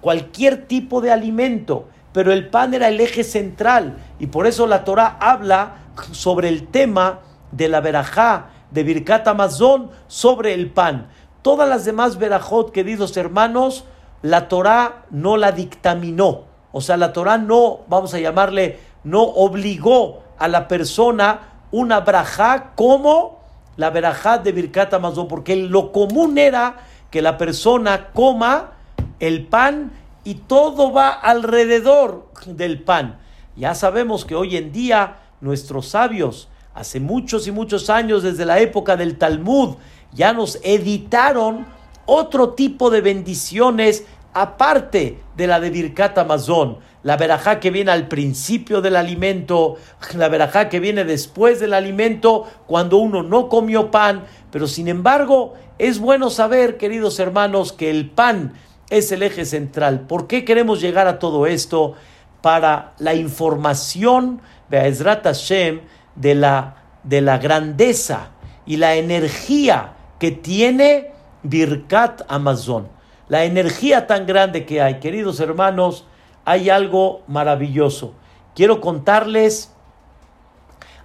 cualquier 0.00 0.66
tipo 0.66 1.00
de 1.00 1.10
alimento, 1.10 1.88
pero 2.12 2.32
el 2.32 2.48
pan 2.48 2.74
era 2.74 2.88
el 2.88 3.00
eje 3.00 3.24
central 3.24 3.96
y 4.18 4.26
por 4.26 4.46
eso 4.46 4.66
la 4.66 4.84
Torah 4.84 5.16
habla 5.20 5.76
sobre 6.10 6.48
el 6.48 6.66
tema 6.66 7.20
de 7.50 7.68
la 7.68 7.80
verajá 7.80 8.50
de 8.70 8.82
Birkat 8.82 9.26
Amazon 9.28 9.90
sobre 10.08 10.52
el 10.52 10.70
pan. 10.70 11.08
Todas 11.44 11.68
las 11.68 11.84
demás 11.84 12.16
verajot, 12.16 12.72
queridos 12.72 13.14
hermanos, 13.18 13.84
la 14.22 14.48
Torah 14.48 15.04
no 15.10 15.36
la 15.36 15.52
dictaminó. 15.52 16.44
O 16.72 16.80
sea, 16.80 16.96
la 16.96 17.12
Torah 17.12 17.36
no, 17.36 17.80
vamos 17.86 18.14
a 18.14 18.18
llamarle, 18.18 18.78
no 19.04 19.20
obligó 19.20 20.22
a 20.38 20.48
la 20.48 20.68
persona 20.68 21.66
una 21.70 22.00
brajá 22.00 22.72
como 22.74 23.40
la 23.76 23.90
verajá 23.90 24.38
de 24.38 24.52
Birkat 24.52 24.94
Amazon, 24.94 25.28
porque 25.28 25.54
lo 25.54 25.92
común 25.92 26.38
era 26.38 26.76
que 27.10 27.20
la 27.20 27.36
persona 27.36 28.08
coma 28.14 28.78
el 29.20 29.46
pan 29.46 29.92
y 30.24 30.36
todo 30.36 30.94
va 30.94 31.10
alrededor 31.10 32.30
del 32.46 32.82
pan. 32.82 33.18
Ya 33.54 33.74
sabemos 33.74 34.24
que 34.24 34.34
hoy 34.34 34.56
en 34.56 34.72
día 34.72 35.16
nuestros 35.42 35.88
sabios, 35.88 36.48
hace 36.72 37.00
muchos 37.00 37.46
y 37.46 37.52
muchos 37.52 37.90
años, 37.90 38.22
desde 38.22 38.46
la 38.46 38.60
época 38.60 38.96
del 38.96 39.18
Talmud, 39.18 39.76
ya 40.14 40.32
nos 40.32 40.58
editaron 40.62 41.66
otro 42.06 42.50
tipo 42.50 42.90
de 42.90 43.00
bendiciones 43.00 44.04
aparte 44.32 45.20
de 45.36 45.46
la 45.46 45.60
de 45.60 45.70
Birkat 45.70 46.18
Amazon. 46.18 46.78
La 47.02 47.16
verajá 47.16 47.60
que 47.60 47.70
viene 47.70 47.90
al 47.90 48.08
principio 48.08 48.80
del 48.80 48.96
alimento, 48.96 49.76
la 50.16 50.28
verajá 50.28 50.68
que 50.68 50.80
viene 50.80 51.04
después 51.04 51.60
del 51.60 51.74
alimento, 51.74 52.46
cuando 52.66 52.96
uno 52.98 53.22
no 53.22 53.48
comió 53.48 53.90
pan. 53.90 54.24
Pero 54.50 54.66
sin 54.66 54.88
embargo, 54.88 55.54
es 55.78 55.98
bueno 55.98 56.30
saber, 56.30 56.76
queridos 56.76 57.18
hermanos, 57.18 57.72
que 57.72 57.90
el 57.90 58.10
pan 58.10 58.54
es 58.90 59.12
el 59.12 59.22
eje 59.22 59.44
central. 59.44 60.00
¿Por 60.00 60.26
qué 60.26 60.44
queremos 60.44 60.80
llegar 60.80 61.06
a 61.06 61.18
todo 61.18 61.46
esto? 61.46 61.94
Para 62.40 62.94
la 62.98 63.14
información 63.14 64.40
de 64.68 64.80
Hashem 64.80 65.80
de 66.16 66.34
la, 66.34 66.76
de 67.02 67.20
la 67.20 67.38
grandeza 67.38 68.30
y 68.66 68.76
la 68.76 68.94
energía 68.96 69.93
que 70.24 70.30
tiene 70.30 71.12
Birkat 71.42 72.22
Amazon. 72.28 72.88
La 73.28 73.44
energía 73.44 74.06
tan 74.06 74.24
grande 74.24 74.64
que 74.64 74.80
hay. 74.80 74.98
Queridos 74.98 75.38
hermanos, 75.38 76.06
hay 76.46 76.70
algo 76.70 77.20
maravilloso. 77.26 78.14
Quiero 78.54 78.80
contarles 78.80 79.74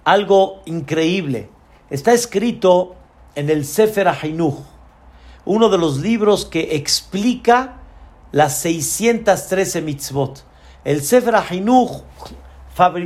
algo 0.04 0.62
increíble. 0.64 1.50
Está 1.90 2.14
escrito 2.14 2.94
en 3.34 3.50
el 3.50 3.66
Sefer 3.66 4.08
Hainuch, 4.08 4.60
uno 5.44 5.68
de 5.68 5.76
los 5.76 5.98
libros 5.98 6.46
que 6.46 6.76
explica 6.76 7.76
las 8.32 8.56
613 8.60 9.82
mitzvot. 9.82 10.46
El 10.82 11.02
Sefer 11.02 11.34
Hainuch 11.34 12.04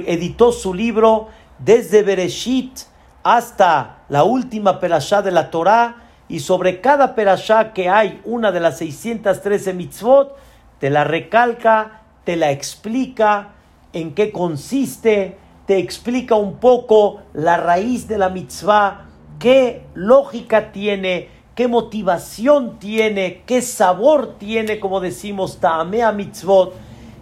editó 0.07 0.53
su 0.53 0.75
libro 0.75 1.27
desde 1.59 2.05
Bereshit 2.05 2.83
hasta 3.25 4.05
la 4.09 4.23
última 4.23 4.79
perashá 4.79 5.21
de 5.21 5.33
la 5.33 5.51
Torá 5.51 6.03
y 6.29 6.41
sobre 6.41 6.81
cada 6.81 7.15
perashá 7.15 7.73
que 7.73 7.89
hay 7.89 8.21
una 8.25 8.51
de 8.51 8.61
las 8.61 8.79
613 8.79 9.75
mitzvot, 9.75 10.37
te 10.79 10.91
la 10.91 11.05
recalca, 11.05 12.03
te 12.25 12.37
la 12.37 12.51
explica 12.51 13.51
en 13.93 14.15
qué 14.15 14.33
consiste, 14.33 15.37
te 15.67 15.79
explica 15.79 16.35
un 16.35 16.57
poco 16.57 17.23
la 17.33 17.57
raíz 17.57 18.09
de 18.09 18.19
la 18.19 18.29
mitzvah, 18.29 19.07
qué 19.39 19.87
lógica 19.95 20.73
tiene, 20.73 21.29
qué 21.55 21.69
motivación 21.69 22.79
tiene, 22.79 23.43
qué 23.47 23.63
sabor 23.63 24.37
tiene, 24.39 24.81
como 24.81 25.01
decimos, 25.01 25.59
Ta'amea 25.61 26.13
mitzvot. 26.13 26.75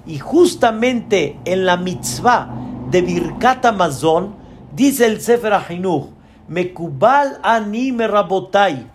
Y 0.07 0.19
justamente 0.19 1.39
en 1.45 1.67
la 1.67 1.77
mitzvah 1.77 2.49
de 2.91 3.03
Birkat 3.03 3.65
Amazon, 3.67 4.35
dice 4.75 5.07
el 5.07 5.21
Sefer 5.21 5.53
Ahinuch, 5.53 6.09
Mekubal 6.53 7.41
ani 7.43 7.97
rabotai. 7.97 8.87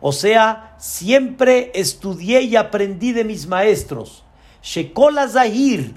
O 0.00 0.12
sea, 0.12 0.76
siempre 0.78 1.72
estudié 1.74 2.42
y 2.42 2.56
aprendí 2.56 3.12
de 3.12 3.24
mis 3.24 3.48
maestros. 3.48 4.22
Shekol 4.62 5.16
Zahir, 5.28 5.94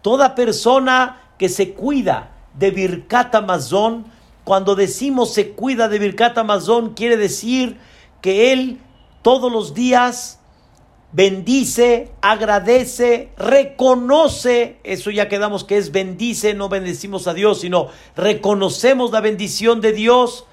toda 0.00 0.34
persona 0.34 1.20
que 1.38 1.48
se 1.48 1.74
cuida 1.74 2.30
de 2.54 2.70
Birkat 2.70 3.34
Amazon, 3.34 4.06
cuando 4.44 4.74
decimos 4.74 5.34
se 5.34 5.50
cuida 5.50 5.88
de 5.88 5.98
Birkat 5.98 6.38
Amazon, 6.38 6.94
quiere 6.94 7.18
decir 7.18 7.78
que 8.22 8.52
él 8.52 8.80
todos 9.20 9.52
los 9.52 9.74
días 9.74 10.40
bendice, 11.12 12.10
agradece, 12.22 13.30
reconoce, 13.36 14.78
eso 14.82 15.10
ya 15.10 15.28
quedamos 15.28 15.64
que 15.64 15.76
es 15.76 15.92
bendice, 15.92 16.54
no 16.54 16.68
bendecimos 16.68 17.26
a 17.26 17.34
Dios, 17.34 17.60
sino 17.60 17.88
reconocemos 18.16 19.12
la 19.12 19.20
bendición 19.20 19.80
de 19.80 19.92
Dios. 19.92 20.46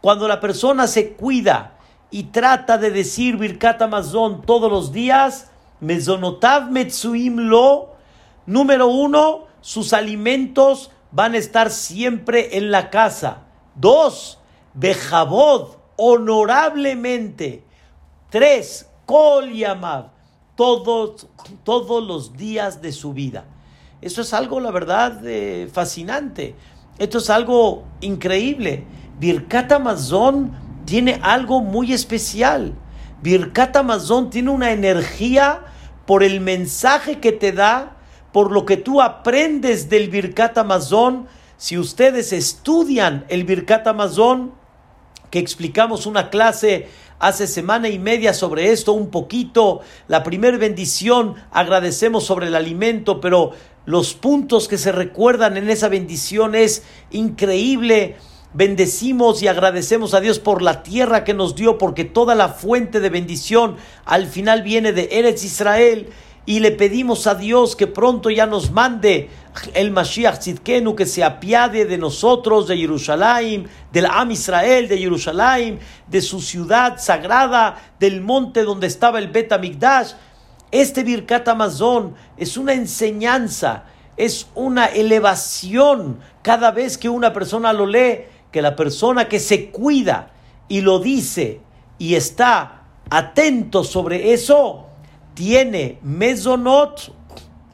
Cuando 0.00 0.28
la 0.28 0.40
persona 0.40 0.86
se 0.86 1.12
cuida 1.12 1.78
y 2.10 2.24
trata 2.24 2.78
de 2.78 2.90
decir 2.90 3.36
Birkat 3.36 3.82
Amazon 3.82 4.42
todos 4.42 4.70
los 4.70 4.92
días, 4.92 5.50
Mezonotav 5.80 6.70
Metsuim 6.70 7.36
Lo, 7.36 7.96
número 8.46 8.86
uno, 8.86 9.46
sus 9.60 9.92
alimentos 9.92 10.90
van 11.10 11.34
a 11.34 11.38
estar 11.38 11.70
siempre 11.70 12.56
en 12.56 12.70
la 12.70 12.90
casa. 12.90 13.44
Dos, 13.74 14.38
Bejabod, 14.74 15.76
honorablemente. 15.96 17.64
Tres, 18.30 18.88
Kol 19.06 19.52
Yamav, 19.52 20.10
todos, 20.56 21.26
todos 21.62 22.06
los 22.06 22.36
días 22.36 22.80
de 22.80 22.92
su 22.92 23.12
vida. 23.12 23.44
Eso 24.00 24.22
es 24.22 24.34
algo, 24.34 24.60
la 24.60 24.70
verdad, 24.70 25.20
eh, 25.24 25.68
fascinante. 25.72 26.54
Esto 26.98 27.18
es 27.18 27.30
algo 27.30 27.84
increíble. 28.00 28.84
Birkat 29.18 29.72
Amazon 29.72 30.52
tiene 30.84 31.20
algo 31.22 31.60
muy 31.60 31.92
especial. 31.92 32.74
Birkat 33.22 33.76
Amazon 33.76 34.30
tiene 34.30 34.50
una 34.50 34.72
energía 34.72 35.62
por 36.06 36.22
el 36.22 36.40
mensaje 36.40 37.20
que 37.20 37.32
te 37.32 37.52
da, 37.52 37.96
por 38.32 38.52
lo 38.52 38.66
que 38.66 38.76
tú 38.76 39.00
aprendes 39.00 39.88
del 39.88 40.10
Birkat 40.10 40.58
Amazon. 40.58 41.26
Si 41.56 41.78
ustedes 41.78 42.32
estudian 42.32 43.24
el 43.28 43.44
Birkat 43.44 43.86
Amazon, 43.86 44.52
que 45.30 45.38
explicamos 45.38 46.06
una 46.06 46.30
clase 46.30 46.88
hace 47.24 47.46
semana 47.46 47.88
y 47.88 47.98
media 47.98 48.34
sobre 48.34 48.70
esto, 48.70 48.92
un 48.92 49.08
poquito. 49.08 49.80
La 50.08 50.22
primera 50.22 50.58
bendición, 50.58 51.36
agradecemos 51.50 52.24
sobre 52.24 52.48
el 52.48 52.54
alimento, 52.54 53.20
pero 53.20 53.52
los 53.86 54.12
puntos 54.12 54.68
que 54.68 54.76
se 54.76 54.92
recuerdan 54.92 55.56
en 55.56 55.70
esa 55.70 55.88
bendición 55.88 56.54
es 56.54 56.82
increíble. 57.10 58.16
Bendecimos 58.52 59.42
y 59.42 59.48
agradecemos 59.48 60.12
a 60.12 60.20
Dios 60.20 60.38
por 60.38 60.60
la 60.60 60.82
tierra 60.82 61.24
que 61.24 61.32
nos 61.32 61.54
dio, 61.54 61.78
porque 61.78 62.04
toda 62.04 62.34
la 62.34 62.50
fuente 62.50 63.00
de 63.00 63.08
bendición 63.08 63.76
al 64.04 64.26
final 64.26 64.62
viene 64.62 64.92
de 64.92 65.08
Eretz 65.10 65.44
Israel 65.44 66.10
y 66.46 66.60
le 66.60 66.72
pedimos 66.72 67.26
a 67.26 67.34
Dios 67.34 67.74
que 67.74 67.86
pronto 67.86 68.28
ya 68.28 68.46
nos 68.46 68.70
mande 68.70 69.30
el 69.72 69.90
Mashiach 69.90 70.38
Tzidkenu, 70.38 70.94
que 70.94 71.06
se 71.06 71.24
apiade 71.24 71.86
de 71.86 71.96
nosotros, 71.96 72.68
de 72.68 72.76
Jerusalén, 72.76 73.68
del 73.92 74.06
Am 74.06 74.30
Israel, 74.30 74.88
de 74.88 74.98
Jerusalén, 74.98 75.78
de 76.06 76.20
su 76.20 76.42
ciudad 76.42 76.98
sagrada, 76.98 77.80
del 77.98 78.20
monte 78.20 78.62
donde 78.62 78.86
estaba 78.86 79.18
el 79.18 79.28
Bet 79.28 79.52
Amigdash. 79.52 80.12
Este 80.70 81.02
Birkat 81.02 81.48
Amazon 81.48 82.14
es 82.36 82.56
una 82.56 82.74
enseñanza, 82.74 83.84
es 84.16 84.48
una 84.54 84.86
elevación 84.86 86.18
cada 86.42 86.72
vez 86.72 86.98
que 86.98 87.08
una 87.08 87.32
persona 87.32 87.72
lo 87.72 87.86
lee, 87.86 88.26
que 88.50 88.60
la 88.60 88.76
persona 88.76 89.28
que 89.28 89.40
se 89.40 89.70
cuida 89.70 90.30
y 90.68 90.82
lo 90.82 90.98
dice 90.98 91.60
y 91.98 92.16
está 92.16 92.82
atento 93.08 93.84
sobre 93.84 94.32
eso, 94.32 94.88
tiene 95.34 95.98
mesonot, 96.02 97.12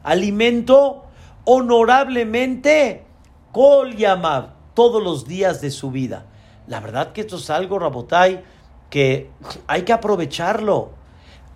alimento, 0.02 1.04
honorablemente, 1.44 3.04
kol 3.52 3.94
yamav, 3.96 4.50
todos 4.74 5.02
los 5.02 5.26
días 5.26 5.60
de 5.60 5.70
su 5.70 5.90
vida. 5.90 6.26
La 6.66 6.80
verdad 6.80 7.12
que 7.12 7.22
esto 7.22 7.36
es 7.36 7.50
algo, 7.50 7.78
Rabotai, 7.78 8.42
que 8.90 9.30
hay 9.66 9.82
que 9.82 9.92
aprovecharlo. 9.92 10.90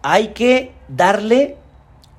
Hay 0.02 0.28
que 0.28 0.72
darle, 0.88 1.56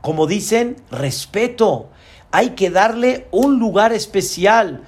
como 0.02 0.28
dicen, 0.28 0.78
respeto. 0.92 1.90
Hay 2.32 2.52
que 2.52 2.70
darle 2.70 3.28
un 3.32 3.60
lugar 3.60 3.94
especial. 3.94 4.84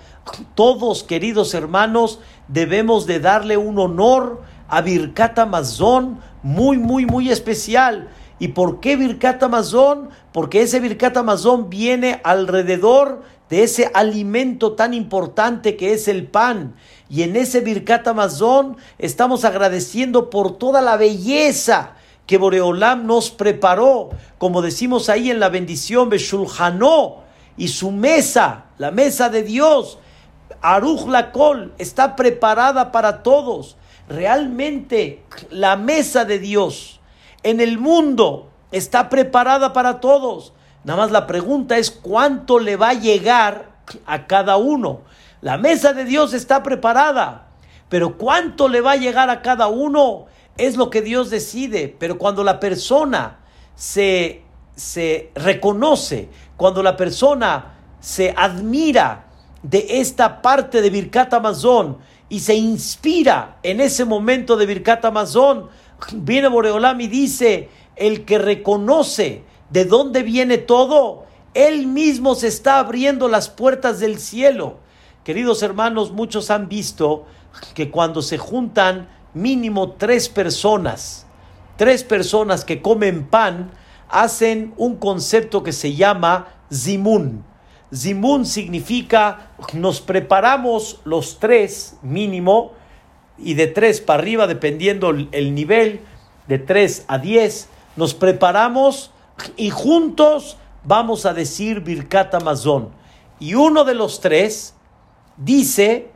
Todos, 0.55 1.03
queridos 1.03 1.53
hermanos, 1.53 2.19
debemos 2.47 3.05
de 3.05 3.19
darle 3.19 3.57
un 3.57 3.79
honor 3.79 4.41
a 4.67 4.81
Birkat 4.81 5.37
Amazon 5.39 6.19
muy, 6.43 6.77
muy, 6.77 7.05
muy 7.05 7.29
especial. 7.29 8.09
¿Y 8.39 8.49
por 8.49 8.79
qué 8.79 8.95
Birkat 8.95 9.41
Amazon? 9.41 10.09
Porque 10.31 10.61
ese 10.61 10.79
Birkat 10.79 11.17
Amazon 11.17 11.69
viene 11.69 12.21
alrededor 12.23 13.23
de 13.49 13.63
ese 13.63 13.89
alimento 13.93 14.73
tan 14.73 14.93
importante 14.93 15.75
que 15.75 15.93
es 15.93 16.07
el 16.07 16.27
pan. 16.27 16.75
Y 17.09 17.23
en 17.23 17.35
ese 17.35 17.61
Birkat 17.61 18.07
Amazon 18.07 18.77
estamos 18.99 19.45
agradeciendo 19.45 20.29
por 20.29 20.57
toda 20.57 20.81
la 20.81 20.97
belleza 20.97 21.95
que 22.27 22.37
Boreolam 22.37 23.07
nos 23.07 23.31
preparó, 23.31 24.09
como 24.37 24.61
decimos 24.61 25.07
ahí 25.09 25.31
en 25.31 25.39
la 25.39 25.49
bendición 25.49 26.09
Beshulhanó, 26.09 27.23
y 27.55 27.69
su 27.69 27.91
mesa, 27.91 28.65
la 28.77 28.91
mesa 28.91 29.29
de 29.29 29.41
Dios, 29.41 29.97
Aruch 30.61 31.07
Lakol, 31.07 31.73
está 31.79 32.15
preparada 32.15 32.91
para 32.91 33.23
todos. 33.23 33.77
Realmente 34.09 35.23
la 35.49 35.75
mesa 35.75 36.23
de 36.23 36.37
Dios 36.37 36.96
en 37.43 37.61
el 37.61 37.77
mundo 37.77 38.49
está 38.71 39.09
preparada 39.09 39.73
para 39.73 39.99
todos. 39.99 40.53
Nada 40.83 41.01
más 41.01 41.11
la 41.11 41.27
pregunta 41.27 41.77
es 41.77 41.91
cuánto 41.91 42.59
le 42.59 42.75
va 42.75 42.89
a 42.89 42.93
llegar 42.93 43.71
a 44.05 44.27
cada 44.27 44.57
uno. 44.57 45.01
La 45.41 45.57
mesa 45.57 45.93
de 45.93 46.05
Dios 46.05 46.33
está 46.33 46.63
preparada, 46.63 47.47
pero 47.89 48.17
cuánto 48.17 48.67
le 48.67 48.81
va 48.81 48.93
a 48.93 48.97
llegar 48.97 49.29
a 49.29 49.41
cada 49.41 49.67
uno 49.67 50.25
es 50.57 50.75
lo 50.77 50.89
que 50.89 51.01
Dios 51.01 51.29
decide. 51.29 51.95
Pero 51.99 52.17
cuando 52.17 52.43
la 52.43 52.59
persona 52.59 53.39
se, 53.75 54.43
se 54.75 55.31
reconoce, 55.35 56.29
cuando 56.55 56.81
la 56.81 56.97
persona 56.97 57.75
se 57.99 58.33
admira 58.35 59.25
de 59.63 59.85
esta 59.99 60.41
parte 60.41 60.81
de 60.81 60.89
Birkat 60.89 61.33
Amazon 61.33 61.97
y 62.29 62.39
se 62.39 62.55
inspira 62.55 63.57
en 63.63 63.81
ese 63.81 64.05
momento 64.05 64.57
de 64.57 64.65
Birkat 64.65 65.03
Amazon, 65.05 65.69
viene 66.13 66.47
Boreolam 66.47 66.99
y 67.01 67.07
dice 67.07 67.69
el 67.95 68.25
que 68.25 68.37
reconoce 68.37 69.43
de 69.69 69.85
dónde 69.85 70.23
viene 70.23 70.57
todo, 70.57 71.25
él 71.53 71.87
mismo 71.87 72.35
se 72.35 72.47
está 72.47 72.79
abriendo 72.79 73.27
las 73.27 73.49
puertas 73.49 73.99
del 73.99 74.19
cielo. 74.19 74.77
Queridos 75.23 75.63
hermanos, 75.63 76.11
muchos 76.11 76.51
han 76.51 76.69
visto 76.69 77.25
que 77.73 77.89
cuando 77.89 78.21
se 78.21 78.37
juntan 78.37 79.09
mínimo 79.33 79.93
tres 79.93 80.29
personas, 80.29 81.25
tres 81.75 82.03
personas 82.03 82.63
que 82.63 82.81
comen 82.81 83.27
pan, 83.27 83.71
hacen 84.09 84.73
un 84.77 84.95
concepto 84.97 85.63
que 85.63 85.73
se 85.73 85.95
llama 85.95 86.47
zimun. 86.71 87.43
Zimun 87.93 88.45
significa 88.45 89.51
nos 89.73 90.01
preparamos 90.01 90.99
los 91.05 91.39
tres 91.39 91.97
mínimo 92.01 92.73
y 93.37 93.53
de 93.53 93.67
tres 93.67 94.01
para 94.01 94.19
arriba, 94.19 94.47
dependiendo 94.47 95.09
el 95.09 95.55
nivel, 95.55 96.01
de 96.47 96.59
tres 96.59 97.05
a 97.07 97.17
diez, 97.17 97.69
nos 97.95 98.13
preparamos 98.13 99.11
y 99.55 99.69
juntos 99.69 100.57
vamos 100.83 101.25
a 101.25 101.33
decir 101.33 101.81
Birkat 101.81 102.33
Amazon. 102.35 102.89
Y 103.39 103.53
uno 103.53 103.83
de 103.83 103.93
los 103.93 104.21
tres 104.21 104.73
dice 105.35 106.09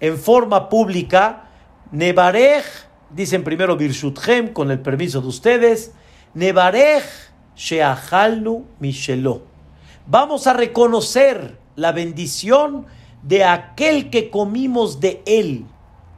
en 0.00 0.18
forma 0.18 0.68
pública, 0.68 1.44
Nebarej, 1.90 2.64
dicen 3.10 3.44
primero 3.44 3.76
Birshuthem, 3.76 4.52
con 4.52 4.70
el 4.70 4.80
permiso 4.80 5.20
de 5.20 5.28
ustedes, 5.28 5.92
Nebarej 6.34 7.02
Sheachalnu 7.56 8.64
Mishelo. 8.80 9.42
Vamos 10.06 10.46
a 10.46 10.54
reconocer 10.54 11.58
la 11.76 11.92
bendición 11.92 12.86
de 13.22 13.44
aquel 13.44 14.10
que 14.10 14.30
comimos 14.30 15.00
de 15.00 15.22
él. 15.26 15.66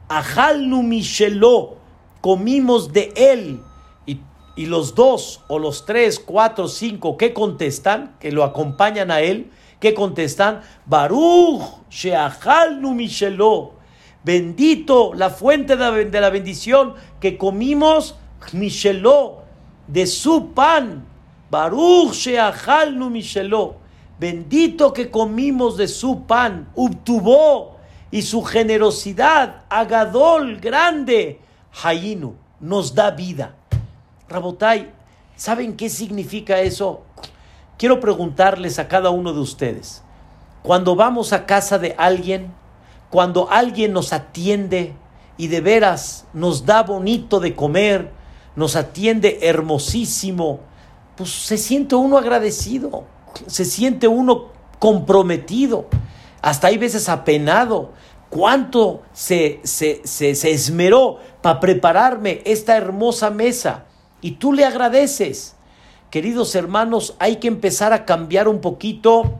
Ajalnu 0.07 0.83
Mishelo, 0.83 1.77
comimos 2.21 2.93
de 2.93 3.13
él. 3.15 3.61
Y, 4.05 4.19
y, 4.55 4.65
los 4.67 4.95
dos, 4.95 5.41
o 5.47 5.59
los 5.59 5.85
tres, 5.85 6.19
cuatro, 6.19 6.67
cinco, 6.67 7.17
¿qué 7.17 7.33
contestan? 7.33 8.15
Que 8.19 8.31
lo 8.31 8.43
acompañan 8.43 9.11
a 9.11 9.21
él. 9.21 9.51
¿Qué 9.79 9.93
contestan? 9.93 10.61
Baruch 10.85 11.61
Sheachalnu 11.89 12.93
Mishelo. 12.93 13.73
Bendito 14.23 15.13
la 15.13 15.29
fuente 15.29 15.75
de 15.75 16.21
la 16.21 16.29
bendición 16.29 16.93
que 17.19 17.37
comimos 17.37 18.15
Mishelo, 18.53 19.43
de 19.87 20.07
su 20.07 20.53
pan. 20.53 21.05
Baruch 21.51 22.13
Sheachalnu 22.13 23.09
Mishelo. 23.09 23.75
Bendito 24.19 24.93
que 24.93 25.11
comimos 25.11 25.77
de 25.77 25.87
su 25.87 26.23
pan. 26.23 26.69
Ubtubó 26.73 27.74
y 28.11 28.21
su 28.21 28.43
generosidad, 28.43 29.63
Agadol, 29.69 30.57
grande, 30.57 31.41
Hayinu, 31.83 32.35
nos 32.59 32.95
da 32.95 33.11
vida. 33.11 33.55
Rabotai, 34.29 34.91
¿saben 35.35 35.75
qué 35.75 35.89
significa 35.89 36.61
eso? 36.61 37.03
Quiero 37.77 37.99
preguntarles 37.99 38.79
a 38.79 38.87
cada 38.87 39.09
uno 39.09 39.33
de 39.33 39.39
ustedes, 39.39 40.01
cuando 40.63 40.95
vamos 40.95 41.33
a 41.33 41.45
casa 41.45 41.77
de 41.77 41.93
alguien, 41.97 42.53
cuando 43.09 43.49
alguien 43.51 43.93
nos 43.93 44.13
atiende 44.13 44.93
y 45.37 45.47
de 45.47 45.61
veras 45.61 46.25
nos 46.33 46.65
da 46.65 46.83
bonito 46.83 47.39
de 47.39 47.55
comer, 47.55 48.11
nos 48.55 48.75
atiende 48.75 49.39
hermosísimo, 49.41 50.61
pues 51.15 51.29
se 51.29 51.57
siente 51.57 51.95
uno 51.95 52.17
agradecido, 52.17 53.03
se 53.47 53.65
siente 53.65 54.07
uno 54.07 54.45
comprometido, 54.79 55.87
hasta 56.45 56.67
hay 56.67 56.77
veces 56.77 57.09
apenado. 57.09 57.93
¿Cuánto 58.29 59.01
se, 59.13 59.61
se, 59.63 60.05
se 60.05 60.51
esmeró 60.51 61.17
para 61.41 61.59
prepararme 61.59 62.43
esta 62.45 62.77
hermosa 62.77 63.31
mesa? 63.31 63.85
Y 64.21 64.33
tú 64.33 64.53
le 64.53 64.63
agradeces. 64.63 65.55
Queridos 66.11 66.53
hermanos, 66.53 67.15
hay 67.17 67.37
que 67.37 67.47
empezar 67.47 67.93
a 67.93 68.05
cambiar 68.05 68.47
un 68.47 68.61
poquito 68.61 69.39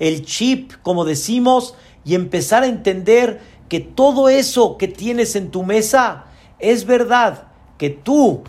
el 0.00 0.24
chip, 0.24 0.72
como 0.82 1.04
decimos, 1.04 1.76
y 2.04 2.16
empezar 2.16 2.64
a 2.64 2.66
entender 2.66 3.40
que 3.68 3.78
todo 3.78 4.28
eso 4.28 4.78
que 4.78 4.88
tienes 4.88 5.36
en 5.36 5.52
tu 5.52 5.62
mesa 5.62 6.24
es 6.58 6.86
verdad, 6.86 7.44
que 7.78 7.88
tú 7.88 8.42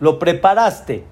lo 0.00 0.18
preparaste, 0.18 1.04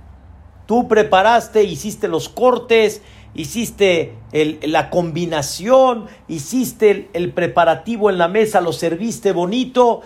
tú 0.65 0.89
preparaste, 0.89 1.65
hiciste 1.65 2.09
los 2.09 2.31
cortes, 2.31 3.03
hiciste 3.35 4.15
la 4.33 4.91
combinación, 4.91 6.07
hiciste 6.29 6.91
el, 6.91 7.09
el, 7.13 7.33
preparativo 7.33 8.11
en 8.11 8.19
la 8.19 8.29
mesa, 8.29 8.61
lo 8.61 8.73
serviste 8.73 9.33
bonito, 9.33 10.03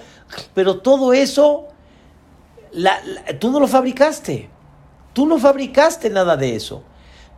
pero 0.55 0.81
todo 0.81 1.13
eso 1.13 1.69
la, 2.73 3.01
tú 3.39 3.51
no 3.51 3.61
lo 3.61 3.69
fabricaste, 3.69 4.49
tú 5.13 5.27
no 5.27 5.39
fabricaste 5.39 6.11
nada 6.11 6.37
de 6.37 6.57
eso, 6.57 6.83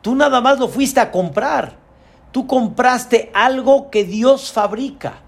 tú 0.03 0.15
nada 0.15 0.41
más 0.41 0.59
lo 0.59 0.69
fuiste 0.69 1.01
a 1.01 1.11
comprar. 1.11 1.85
Tú 2.35 2.49
compraste 2.49 3.31
algo 3.33 3.91
que 3.93 4.03
Dios 4.03 4.51
fabrica. 4.51 5.21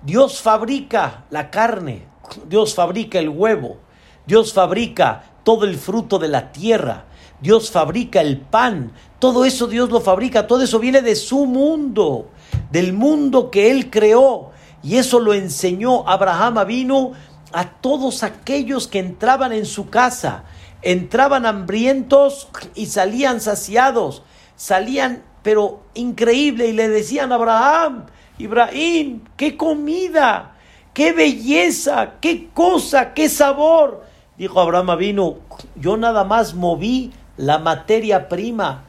Dios 0.00 0.40
fabrica 0.40 1.24
la 1.28 1.50
carne, 1.50 2.06
Dios 2.46 2.76
fabrica 2.76 3.18
el 3.18 3.28
huevo, 3.28 3.78
Dios 4.26 4.52
fabrica 4.52 5.24
todo 5.42 5.64
el 5.64 5.76
fruto 5.76 6.20
de 6.20 6.28
la 6.28 6.52
tierra, 6.52 7.06
Dios 7.42 7.72
fabrica 7.72 8.20
el 8.20 8.38
pan, 8.38 8.92
todo 9.18 9.44
eso 9.44 9.66
Dios 9.66 9.90
lo 9.90 10.00
fabrica, 10.00 10.46
todo 10.46 10.62
eso 10.62 10.78
viene 10.78 11.02
de 11.02 11.16
su 11.16 11.44
mundo, 11.44 12.28
del 12.70 12.92
mundo 12.92 13.50
que 13.50 13.70
Él 13.70 13.90
creó. 13.90 14.52
Y 14.82 14.96
eso 14.96 15.20
lo 15.20 15.34
enseñó 15.34 16.08
Abraham 16.08 16.64
vino 16.66 17.12
a 17.52 17.68
todos 17.68 18.22
aquellos 18.22 18.86
que 18.86 19.00
entraban 19.00 19.52
en 19.52 19.66
su 19.66 19.90
casa. 19.90 20.44
Entraban 20.82 21.44
hambrientos 21.44 22.48
y 22.74 22.86
salían 22.86 23.40
saciados, 23.40 24.22
salían 24.56 25.22
pero 25.42 25.82
increíble, 25.94 26.68
y 26.68 26.72
le 26.72 26.88
decían 26.88 27.32
a 27.32 27.34
Abraham, 27.34 28.06
Ibrahim, 28.38 29.22
qué 29.36 29.56
comida, 29.56 30.54
qué 30.94 31.12
belleza, 31.12 32.14
qué 32.20 32.48
cosa, 32.54 33.12
qué 33.12 33.28
sabor. 33.28 34.04
Dijo 34.38 34.60
Abraham 34.60 34.96
vino, 34.98 35.36
yo 35.74 35.96
nada 35.96 36.24
más 36.24 36.54
moví 36.54 37.12
la 37.36 37.58
materia 37.58 38.28
prima, 38.28 38.84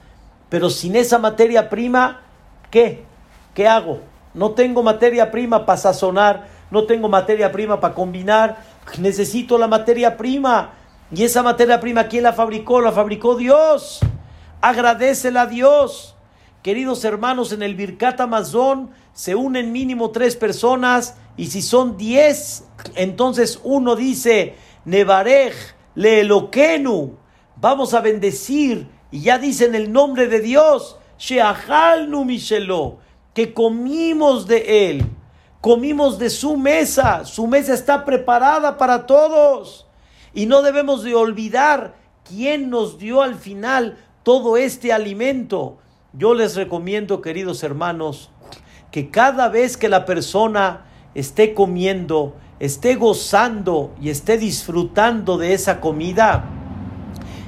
pero 0.50 0.70
sin 0.70 0.96
esa 0.96 1.18
materia 1.20 1.70
prima, 1.70 2.22
¿qué? 2.70 3.04
¿Qué 3.54 3.68
hago? 3.68 4.02
No 4.34 4.52
tengo 4.52 4.84
materia 4.84 5.32
prima 5.32 5.66
para 5.66 5.78
sazonar, 5.78 6.48
no 6.72 6.86
tengo 6.86 7.08
materia 7.08 7.52
prima 7.52 7.80
para 7.80 7.94
combinar, 7.94 8.64
necesito 8.98 9.58
la 9.58 9.68
materia 9.68 10.18
prima. 10.18 10.72
Y 11.12 11.24
esa 11.24 11.44
materia 11.44 11.80
prima, 11.80 12.08
¿quién 12.08 12.24
la 12.24 12.34
fabricó? 12.34 12.82
La 12.82 12.92
fabricó 12.92 13.36
Dios. 13.36 14.00
Agradecela 14.62 15.42
a 15.42 15.46
Dios. 15.48 16.16
Queridos 16.64 17.04
hermanos, 17.04 17.52
en 17.52 17.62
el 17.62 17.76
Birkat 17.76 18.22
Amazon 18.22 18.90
se 19.14 19.36
unen 19.36 19.72
mínimo 19.72 20.12
tres 20.12 20.36
personas 20.36 21.18
y 21.36 21.48
si 21.48 21.62
son 21.62 21.98
diez, 21.98 22.64
entonces 22.96 23.60
uno 23.64 23.96
dice, 23.96 24.56
Nevarej, 24.86 25.54
Leelokenu, 25.96 27.18
vamos 27.56 27.94
a 27.94 28.02
bendecir 28.02 28.88
y 29.12 29.22
ya 29.22 29.38
dicen 29.38 29.76
el 29.76 29.92
nombre 29.92 30.28
de 30.28 30.40
Dios, 30.40 30.98
Sheahalnu 31.18 32.26
Mishelo, 32.26 32.98
que 33.34 33.54
comimos 33.54 34.48
de 34.48 34.90
él, 34.90 35.06
comimos 35.62 36.20
de 36.20 36.30
su 36.30 36.58
mesa, 36.58 37.26
su 37.26 37.48
mesa 37.48 37.74
está 37.74 38.06
preparada 38.06 38.78
para 38.78 39.06
todos 39.06 39.88
y 40.34 40.46
no 40.46 40.62
debemos 40.62 41.04
de 41.04 41.16
olvidar 41.16 41.96
quién 42.24 42.70
nos 42.70 42.98
dio 42.98 43.22
al 43.22 43.36
final 43.36 43.98
todo 44.24 44.58
este 44.58 44.92
alimento. 44.92 45.78
Yo 46.14 46.34
les 46.34 46.56
recomiendo, 46.56 47.22
queridos 47.22 47.64
hermanos, 47.64 48.30
que 48.92 49.10
cada 49.10 49.50
vez 49.50 49.78
que 49.78 49.90
la 49.90 50.06
persona 50.06 50.86
esté 51.16 51.54
comiendo, 51.54 52.36
esté 52.60 52.96
gozando 52.96 53.94
y 54.02 54.10
esté 54.10 54.38
disfrutando 54.38 55.38
de 55.38 55.54
esa 55.54 55.80
comida, 55.82 56.46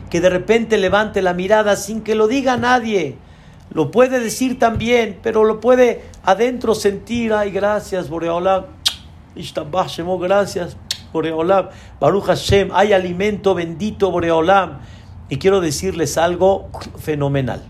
que 0.10 0.22
de 0.22 0.30
repente 0.30 0.78
levante 0.78 1.22
la 1.22 1.34
mirada 1.34 1.76
sin 1.76 2.02
que 2.02 2.16
lo 2.16 2.28
diga 2.28 2.58
nadie. 2.58 3.18
Lo 3.72 3.92
puede 3.92 4.20
decir 4.20 4.60
también, 4.60 5.20
pero 5.22 5.44
lo 5.44 5.60
puede 5.60 6.04
adentro 6.24 6.76
sentir. 6.76 7.34
Ay, 7.34 7.52
gracias, 7.52 8.10
Boreolam. 8.10 8.66
Gracias, 9.36 10.78
Boreolam. 11.12 11.70
Baruch 12.00 12.26
Hashem. 12.26 12.70
Hay 12.74 12.94
alimento 12.94 13.56
bendito, 13.56 14.12
Boreolam. 14.12 14.80
Y 15.30 15.38
quiero 15.38 15.60
decirles 15.60 16.18
algo 16.18 16.70
fenomenal. 16.98 17.64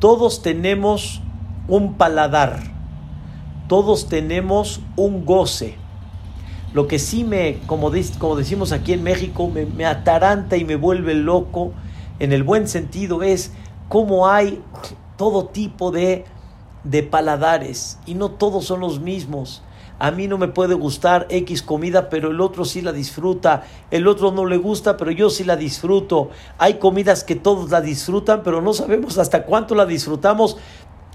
Todos 0.00 0.42
tenemos 0.42 1.20
un 1.68 1.94
paladar, 1.94 2.60
todos 3.68 4.08
tenemos 4.08 4.80
un 4.96 5.24
goce. 5.24 5.76
Lo 6.76 6.86
que 6.86 6.98
sí 6.98 7.24
me, 7.24 7.60
como, 7.66 7.90
como 8.18 8.36
decimos 8.36 8.70
aquí 8.72 8.92
en 8.92 9.02
México, 9.02 9.48
me, 9.48 9.86
ataranta 9.86 10.58
y 10.58 10.66
me 10.66 10.76
vuelve 10.76 11.14
loco, 11.14 11.72
en 12.18 12.34
el 12.34 12.42
buen 12.42 12.68
sentido, 12.68 13.22
es 13.22 13.52
cómo 13.88 14.28
hay 14.28 14.62
todo 15.16 15.46
tipo 15.46 15.90
de, 15.90 16.26
de 16.84 17.02
paladares 17.02 17.98
y 18.04 18.12
no 18.12 18.32
todos 18.32 18.66
son 18.66 18.80
los 18.80 19.00
mismos. 19.00 19.62
a 19.98 20.10
mí 20.10 20.28
no 20.28 20.36
me 20.36 20.48
puede 20.48 20.74
gustar 20.74 21.26
X 21.30 21.62
comida, 21.62 22.10
pero 22.10 22.30
el 22.30 22.42
otro 22.42 22.66
sí 22.66 22.82
la 22.82 22.92
disfruta, 22.92 23.64
el 23.90 24.06
otro 24.06 24.30
no 24.30 24.44
le 24.44 24.58
gusta, 24.58 24.98
pero 24.98 25.10
yo 25.10 25.30
sí 25.30 25.44
la 25.44 25.56
disfruto. 25.56 26.28
Hay 26.58 26.74
comidas 26.74 27.24
que 27.24 27.36
todos 27.36 27.70
la 27.70 27.80
disfrutan, 27.80 28.42
pero 28.44 28.60
no 28.60 28.74
sabemos 28.74 29.16
hasta 29.16 29.44
cuánto 29.44 29.74
la 29.74 29.86
disfrutamos. 29.86 30.58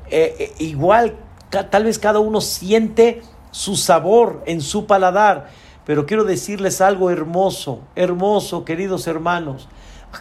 Eh, 0.10 0.36
eh, 0.40 0.54
igual, 0.58 1.18
tal 1.70 1.84
vez 1.84 2.00
cada 2.00 2.18
uno 2.18 2.42
siente 2.42 3.22
su 3.52 3.76
sabor 3.76 4.44
en 4.46 4.62
su 4.62 4.86
paladar, 4.86 5.50
pero 5.86 6.06
quiero 6.06 6.24
decirles 6.24 6.82
algo 6.82 7.10
hermoso, 7.10 7.82
hermoso, 7.96 8.66
queridos 8.66 9.08
hermanos. 9.08 9.68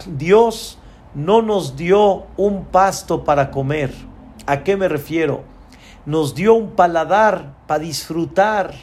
Dios 0.06 0.78
no 1.14 1.42
nos 1.42 1.76
dio 1.76 2.26
un 2.36 2.64
pasto 2.66 3.24
para 3.24 3.50
comer. 3.50 3.92
¿A 4.46 4.62
qué 4.62 4.76
me 4.76 4.88
refiero? 4.88 5.42
Nos 6.06 6.34
dio 6.34 6.54
un 6.54 6.70
paladar 6.70 7.54
para 7.66 7.80
disfrutar. 7.80 8.74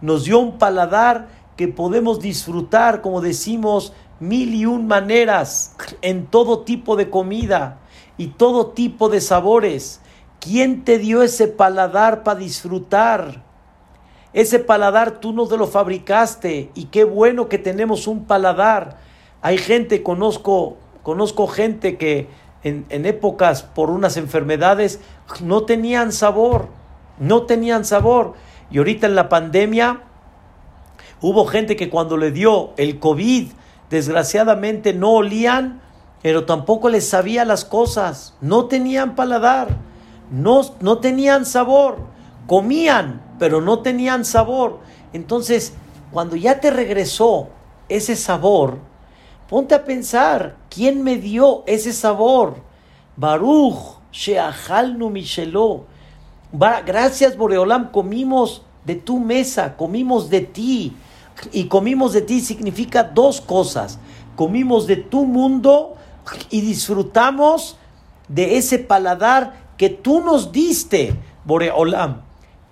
Nos 0.00 0.24
dio 0.24 0.38
un 0.38 0.58
paladar 0.58 1.28
que 1.56 1.68
podemos 1.68 2.20
disfrutar, 2.20 3.00
como 3.00 3.20
decimos, 3.20 3.92
mil 4.18 4.54
y 4.54 4.66
un 4.66 4.86
maneras 4.86 5.74
en 6.02 6.26
todo 6.26 6.60
tipo 6.60 6.96
de 6.96 7.10
comida 7.10 7.78
y 8.16 8.28
todo 8.28 8.68
tipo 8.68 9.08
de 9.08 9.20
sabores. 9.20 10.00
¿Quién 10.40 10.84
te 10.84 10.98
dio 10.98 11.22
ese 11.22 11.48
paladar 11.48 12.22
para 12.22 12.40
disfrutar? 12.40 13.42
Ese 14.32 14.58
paladar 14.58 15.20
tú 15.20 15.32
no 15.32 15.46
te 15.46 15.58
lo 15.58 15.66
fabricaste 15.66 16.70
y 16.74 16.86
qué 16.86 17.04
bueno 17.04 17.48
que 17.48 17.58
tenemos 17.58 18.06
un 18.06 18.24
paladar. 18.24 18.96
Hay 19.42 19.58
gente, 19.58 20.02
conozco, 20.02 20.78
conozco 21.02 21.46
gente 21.46 21.98
que 21.98 22.28
en, 22.62 22.86
en 22.88 23.04
épocas 23.04 23.62
por 23.62 23.90
unas 23.90 24.16
enfermedades 24.16 25.00
no 25.42 25.64
tenían 25.64 26.10
sabor, 26.10 26.68
no 27.18 27.42
tenían 27.42 27.84
sabor. 27.84 28.32
Y 28.70 28.78
ahorita 28.78 29.06
en 29.06 29.16
la 29.16 29.28
pandemia 29.28 30.04
hubo 31.20 31.44
gente 31.44 31.76
que 31.76 31.90
cuando 31.90 32.16
le 32.16 32.30
dio 32.30 32.70
el 32.78 32.98
COVID, 32.98 33.50
desgraciadamente 33.90 34.94
no 34.94 35.10
olían, 35.10 35.82
pero 36.22 36.46
tampoco 36.46 36.88
les 36.88 37.06
sabía 37.06 37.44
las 37.44 37.64
cosas, 37.64 38.34
no 38.40 38.66
tenían 38.66 39.16
paladar, 39.16 39.89
no, 40.30 40.62
no 40.80 40.98
tenían 40.98 41.44
sabor, 41.44 41.98
comían, 42.46 43.22
pero 43.38 43.60
no 43.60 43.80
tenían 43.80 44.24
sabor. 44.24 44.80
Entonces, 45.12 45.74
cuando 46.12 46.36
ya 46.36 46.60
te 46.60 46.70
regresó 46.70 47.48
ese 47.88 48.16
sabor, 48.16 48.78
ponte 49.48 49.74
a 49.74 49.84
pensar, 49.84 50.56
¿quién 50.68 51.02
me 51.02 51.16
dio 51.16 51.64
ese 51.66 51.92
sabor? 51.92 52.56
Baruch, 53.16 53.98
Sheahalnu 54.12 55.10
Micheló. 55.10 55.84
Gracias, 56.52 57.36
Boreolam, 57.36 57.90
comimos 57.90 58.62
de 58.84 58.96
tu 58.96 59.18
mesa, 59.18 59.76
comimos 59.76 60.30
de 60.30 60.40
ti. 60.40 60.96
Y 61.52 61.64
comimos 61.64 62.12
de 62.12 62.22
ti 62.22 62.40
significa 62.40 63.02
dos 63.02 63.40
cosas. 63.40 63.98
Comimos 64.36 64.86
de 64.86 64.96
tu 64.96 65.24
mundo 65.24 65.94
y 66.50 66.60
disfrutamos 66.60 67.76
de 68.28 68.56
ese 68.56 68.78
paladar 68.78 69.69
que 69.80 69.88
tú 69.88 70.20
nos 70.20 70.52
diste, 70.52 71.14
Boreolam. 71.46 72.20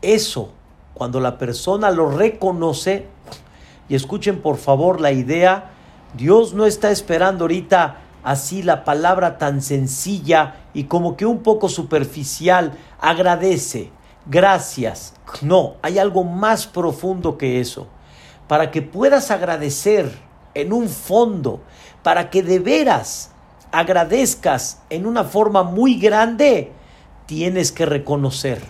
Eso, 0.02 0.50
cuando 0.92 1.20
la 1.20 1.38
persona 1.38 1.90
lo 1.90 2.10
reconoce, 2.10 3.06
y 3.88 3.94
escuchen 3.94 4.42
por 4.42 4.58
favor 4.58 5.00
la 5.00 5.10
idea, 5.10 5.70
Dios 6.12 6.52
no 6.52 6.66
está 6.66 6.90
esperando 6.90 7.44
ahorita 7.44 7.96
así 8.22 8.62
la 8.62 8.84
palabra 8.84 9.38
tan 9.38 9.62
sencilla 9.62 10.56
y 10.74 10.84
como 10.84 11.16
que 11.16 11.24
un 11.24 11.38
poco 11.42 11.70
superficial, 11.70 12.72
agradece, 13.00 13.90
gracias. 14.26 15.14
No, 15.40 15.76
hay 15.80 15.98
algo 15.98 16.24
más 16.24 16.66
profundo 16.66 17.38
que 17.38 17.58
eso. 17.58 17.86
Para 18.48 18.70
que 18.70 18.82
puedas 18.82 19.30
agradecer 19.30 20.12
en 20.52 20.74
un 20.74 20.90
fondo, 20.90 21.60
para 22.02 22.28
que 22.28 22.42
de 22.42 22.58
veras 22.58 23.30
agradezcas 23.72 24.82
en 24.90 25.06
una 25.06 25.24
forma 25.24 25.62
muy 25.62 25.98
grande, 25.98 26.74
tienes 27.28 27.72
que 27.72 27.84
reconocer. 27.84 28.62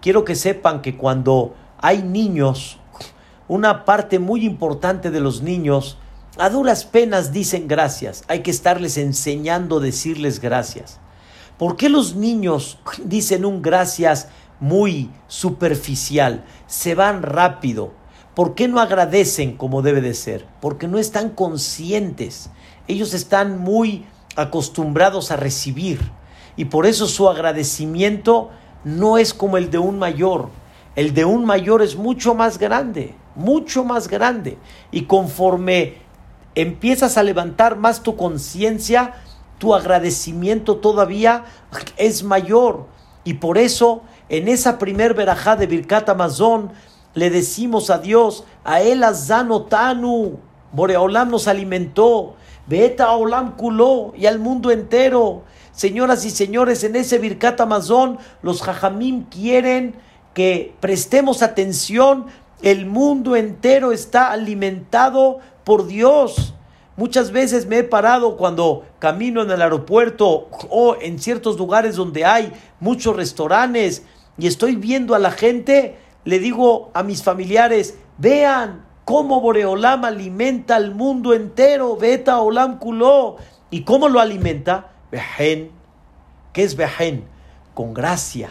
Quiero 0.00 0.24
que 0.24 0.36
sepan 0.36 0.80
que 0.80 0.96
cuando 0.96 1.56
hay 1.76 2.04
niños, 2.04 2.78
una 3.48 3.84
parte 3.84 4.20
muy 4.20 4.46
importante 4.46 5.10
de 5.10 5.18
los 5.18 5.42
niños 5.42 5.98
a 6.38 6.48
duras 6.50 6.84
penas 6.84 7.32
dicen 7.32 7.66
gracias. 7.66 8.22
Hay 8.28 8.42
que 8.42 8.52
estarles 8.52 8.96
enseñando 8.96 9.78
a 9.78 9.80
decirles 9.80 10.40
gracias. 10.40 11.00
¿Por 11.58 11.76
qué 11.76 11.88
los 11.88 12.14
niños 12.14 12.78
dicen 13.04 13.44
un 13.44 13.60
gracias 13.60 14.28
muy 14.60 15.10
superficial? 15.26 16.44
Se 16.68 16.94
van 16.94 17.22
rápido. 17.24 17.92
¿Por 18.36 18.54
qué 18.54 18.68
no 18.68 18.78
agradecen 18.78 19.56
como 19.56 19.82
debe 19.82 20.00
de 20.00 20.14
ser? 20.14 20.46
Porque 20.60 20.86
no 20.86 20.98
están 20.98 21.30
conscientes. 21.30 22.50
Ellos 22.86 23.14
están 23.14 23.58
muy 23.58 24.06
acostumbrados 24.36 25.32
a 25.32 25.36
recibir. 25.36 26.19
Y 26.56 26.66
por 26.66 26.86
eso 26.86 27.06
su 27.06 27.28
agradecimiento 27.28 28.50
no 28.84 29.18
es 29.18 29.34
como 29.34 29.56
el 29.56 29.70
de 29.70 29.78
un 29.78 29.98
mayor. 29.98 30.48
El 30.96 31.14
de 31.14 31.24
un 31.24 31.44
mayor 31.44 31.82
es 31.82 31.96
mucho 31.96 32.34
más 32.34 32.58
grande, 32.58 33.14
mucho 33.34 33.84
más 33.84 34.08
grande. 34.08 34.58
Y 34.90 35.02
conforme 35.02 35.98
empiezas 36.54 37.16
a 37.16 37.22
levantar 37.22 37.76
más 37.76 38.02
tu 38.02 38.16
conciencia, 38.16 39.14
tu 39.58 39.74
agradecimiento 39.74 40.76
todavía 40.76 41.44
es 41.96 42.22
mayor. 42.22 42.86
Y 43.24 43.34
por 43.34 43.58
eso, 43.58 44.02
en 44.28 44.48
esa 44.48 44.78
primer 44.78 45.14
verajá 45.14 45.56
de 45.56 45.66
Birkat 45.66 46.08
Amazon, 46.08 46.72
le 47.14 47.30
decimos 47.30 47.90
a 47.90 47.98
Dios, 47.98 48.44
a 48.64 48.80
él 48.80 49.02
azano 49.04 49.62
tanu, 49.62 50.38
Boreolam 50.72 51.30
nos 51.30 51.48
alimentó, 51.48 52.34
Beta 52.66 53.10
Olam 53.12 53.56
culó 53.56 54.12
y 54.16 54.26
al 54.26 54.38
mundo 54.38 54.70
entero. 54.70 55.42
Señoras 55.80 56.26
y 56.26 56.30
señores, 56.30 56.84
en 56.84 56.94
ese 56.94 57.16
Birkat 57.16 57.58
Amazon, 57.58 58.18
los 58.42 58.60
Jajamim 58.60 59.24
quieren 59.30 59.94
que 60.34 60.74
prestemos 60.78 61.42
atención. 61.42 62.26
El 62.60 62.84
mundo 62.84 63.34
entero 63.34 63.90
está 63.90 64.30
alimentado 64.30 65.38
por 65.64 65.86
Dios. 65.86 66.52
Muchas 66.98 67.30
veces 67.30 67.64
me 67.64 67.78
he 67.78 67.82
parado 67.82 68.36
cuando 68.36 68.84
camino 68.98 69.40
en 69.40 69.50
el 69.50 69.62
aeropuerto 69.62 70.50
o 70.68 70.96
en 71.00 71.18
ciertos 71.18 71.56
lugares 71.56 71.96
donde 71.96 72.26
hay 72.26 72.52
muchos 72.78 73.16
restaurantes 73.16 74.02
y 74.36 74.48
estoy 74.48 74.76
viendo 74.76 75.14
a 75.14 75.18
la 75.18 75.30
gente, 75.30 75.96
le 76.26 76.40
digo 76.40 76.90
a 76.92 77.02
mis 77.02 77.22
familiares, 77.22 77.96
vean 78.18 78.84
cómo 79.06 79.40
Boreolam 79.40 80.04
alimenta 80.04 80.76
al 80.76 80.94
mundo 80.94 81.32
entero, 81.32 81.96
Beta 81.96 82.38
Olam 82.42 82.78
Kuló. 82.78 83.36
¿Y 83.70 83.84
cómo 83.84 84.10
lo 84.10 84.20
alimenta? 84.20 84.89
Bejen. 85.10 85.70
¿Qué 86.52 86.62
es 86.62 86.76
Bejen? 86.76 87.24
Con 87.74 87.94
gracia. 87.94 88.50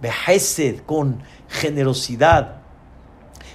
Behesed, 0.00 0.80
con 0.80 1.22
generosidad. 1.48 2.62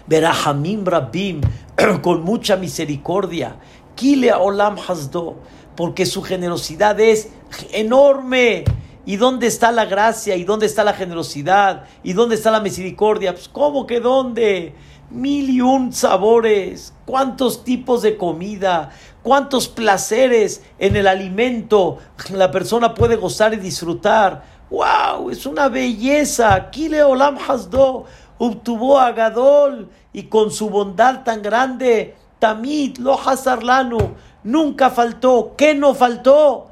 Berahamim 0.08 0.86
Rabim, 0.86 1.42
con 2.02 2.24
mucha 2.24 2.56
misericordia. 2.56 3.58
Kile 3.96 4.32
Olam 4.34 4.78
Hasdo, 4.78 5.36
porque 5.76 6.06
su 6.06 6.22
generosidad 6.22 7.00
es 7.00 7.30
enorme. 7.74 8.64
¿Y 9.06 9.16
dónde 9.16 9.48
está 9.48 9.72
la 9.72 9.86
gracia? 9.86 10.36
¿Y 10.36 10.44
dónde 10.44 10.66
está 10.66 10.84
la 10.84 10.94
generosidad? 10.94 11.86
¿Y 12.04 12.14
dónde 12.14 12.36
está 12.36 12.52
la 12.52 12.60
misericordia? 12.60 13.34
Pues, 13.34 13.48
¿cómo 13.48 13.88
que 13.88 14.00
dónde? 14.00 14.76
Mil 15.10 15.50
y 15.50 15.62
un 15.62 15.94
sabores, 15.94 16.94
cuántos 17.06 17.64
tipos 17.64 18.02
de 18.02 18.18
comida, 18.18 18.90
cuántos 19.28 19.68
placeres 19.68 20.64
en 20.80 20.96
el 20.96 21.06
alimento 21.06 21.98
la 22.32 22.50
persona 22.50 22.94
puede 22.94 23.18
gozar 23.18 23.54
y 23.54 23.58
disfrutar. 23.58 24.42
¡Wow! 24.70 25.32
Es 25.32 25.46
una 25.46 25.68
belleza. 25.68 26.70
Kile 26.70 27.04
Olam 27.04 27.38
Hasdo 27.38 28.06
obtuvo 28.38 28.98
a 28.98 29.12
Gadol 29.12 29.90
y 30.14 30.24
con 30.24 30.50
su 30.50 30.70
bondad 30.70 31.26
tan 31.26 31.42
grande, 31.42 32.16
Tamid, 32.40 33.00
lo 33.00 33.20
Hazarlanu, 33.20 34.16
nunca 34.46 34.92
faltó. 34.92 35.56
¿Qué 35.58 35.76
no 35.76 35.94
faltó? 35.94 36.68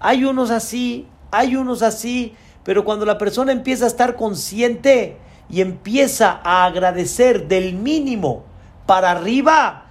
Hay 0.00 0.24
unos 0.24 0.50
así, 0.50 1.06
hay 1.30 1.54
unos 1.54 1.80
así, 1.80 2.34
pero 2.64 2.84
cuando 2.84 3.06
la 3.06 3.18
persona 3.18 3.52
empieza 3.52 3.84
a 3.84 3.88
estar 3.88 4.16
consciente 4.16 5.16
y 5.48 5.60
empieza 5.60 6.40
a 6.42 6.64
agradecer 6.64 7.46
del 7.46 7.74
mínimo 7.74 8.42
para 8.84 9.12
arriba, 9.12 9.86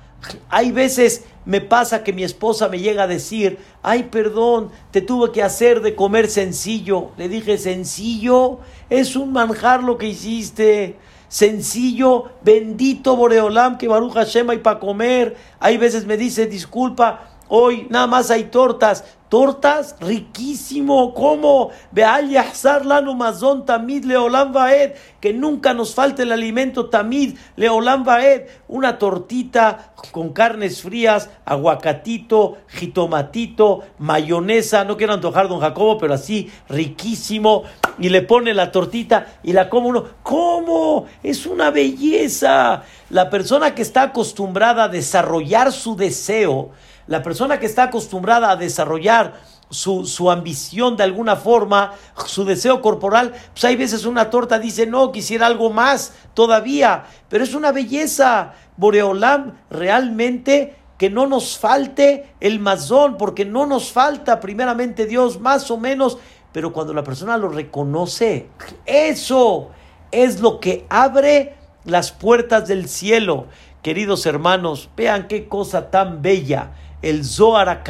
hay 0.49 0.74
veces 0.74 1.24
me 1.45 1.61
pasa 1.61 2.03
que 2.03 2.13
mi 2.13 2.23
esposa 2.23 2.69
me 2.69 2.79
llega 2.79 3.03
a 3.03 3.07
decir, 3.07 3.57
ay, 3.81 4.03
perdón, 4.03 4.71
te 4.91 5.01
tuve 5.01 5.31
que 5.31 5.43
hacer 5.43 5.81
de 5.81 5.95
comer 5.95 6.29
sencillo. 6.29 7.11
Le 7.17 7.29
dije, 7.29 7.57
sencillo, 7.57 8.59
es 8.89 9.15
un 9.15 9.31
manjar 9.31 9.83
lo 9.83 9.97
que 9.97 10.07
hiciste 10.07 10.97
sencillo, 11.29 12.25
bendito 12.43 13.15
Boreolam, 13.15 13.77
que 13.77 13.87
Baruch 13.87 14.13
Hashem 14.13 14.49
hay 14.49 14.57
para 14.57 14.79
comer. 14.79 15.37
Hay 15.59 15.77
veces 15.77 16.05
me 16.05 16.17
dice, 16.17 16.47
disculpa, 16.47 17.28
Hoy 17.51 17.87
nada 17.89 18.05
más 18.05 18.29
hay 18.29 18.45
tortas. 18.45 19.03
Tortas, 19.27 19.95
riquísimo. 19.99 21.13
¿Cómo? 21.13 21.69
lano 21.93 23.13
mazón 23.15 23.65
tamid 23.65 24.05
leolam 24.05 24.53
vaed. 24.53 24.93
Que 25.19 25.33
nunca 25.33 25.73
nos 25.73 25.95
falte 25.95 26.23
el 26.23 26.31
alimento 26.31 26.89
tamid 26.89 27.37
leolam 27.55 28.03
vaed. 28.03 28.47
Una 28.67 28.99
tortita 28.99 29.93
con 30.11 30.29
carnes 30.29 30.83
frías, 30.83 31.29
aguacatito, 31.45 32.57
jitomatito, 32.67 33.83
mayonesa. 33.97 34.83
No 34.83 34.95
quiero 34.97 35.13
antojar 35.13 35.47
don 35.47 35.59
Jacobo, 35.59 35.97
pero 35.97 36.13
así 36.13 36.51
riquísimo. 36.67 37.63
Y 37.97 38.09
le 38.09 38.21
pone 38.21 38.53
la 38.53 38.71
tortita 38.71 39.39
y 39.43 39.53
la 39.53 39.69
come 39.69 39.87
uno. 39.87 40.05
¿Cómo? 40.21 41.05
Es 41.23 41.47
una 41.47 41.71
belleza. 41.71 42.83
La 43.09 43.31
persona 43.31 43.73
que 43.73 43.81
está 43.81 44.03
acostumbrada 44.03 44.85
a 44.85 44.89
desarrollar 44.89 45.71
su 45.71 45.95
deseo 45.95 46.71
la 47.10 47.24
persona 47.24 47.60
que 47.60 47.66
está 47.66 47.86
acostumbrada 47.86 48.51
a 48.51 48.55
desarrollar 48.55 49.34
su, 49.72 50.30
ambición 50.30 50.95
de 50.95 51.01
alguna 51.01 51.36
forma, 51.36 51.93
su 52.28 52.45
deseo 52.45 52.84
corporal, 52.84 53.34
pues 53.51 53.66
hay 53.66 53.76
veces 53.76 54.05
una 54.05 54.30
torta 54.30 54.60
dice, 54.60 54.86
no, 54.86 55.12
quisiera 55.12 55.47
algo 55.47 55.72
más 55.72 56.14
todavía, 56.36 57.05
pero 57.28 57.43
es 57.43 57.55
una 57.55 57.72
belleza, 57.72 58.53
Boreolam, 58.78 59.57
realmente 59.72 60.76
que 60.99 61.10
no 61.10 61.26
nos 61.26 61.57
falte 61.57 62.36
el 62.41 62.60
mazón, 62.60 63.18
porque 63.18 63.43
no 63.43 63.66
nos 63.66 63.91
falta 63.91 64.39
primeramente 64.39 65.07
Dios, 65.07 65.39
más 65.39 65.72
o 65.72 65.78
menos, 65.78 66.20
pero 66.51 66.72
cuando 66.72 66.93
la 66.93 67.03
persona 67.03 67.38
lo 67.38 67.49
reconoce, 67.49 68.49
eso 68.86 69.72
es 70.12 70.41
lo 70.41 70.60
que 70.60 70.86
abre 70.89 71.55
las 71.86 72.12
puertas 72.12 72.68
del 72.68 72.88
cielo. 72.88 73.47
Queridos 73.82 74.28
hermanos, 74.28 74.89
vean 74.95 75.28
qué 75.28 75.47
cosa 75.47 75.89
tan 75.89 76.22
bella 76.22 76.72
el 77.01 77.25
Zohar. 77.25 77.83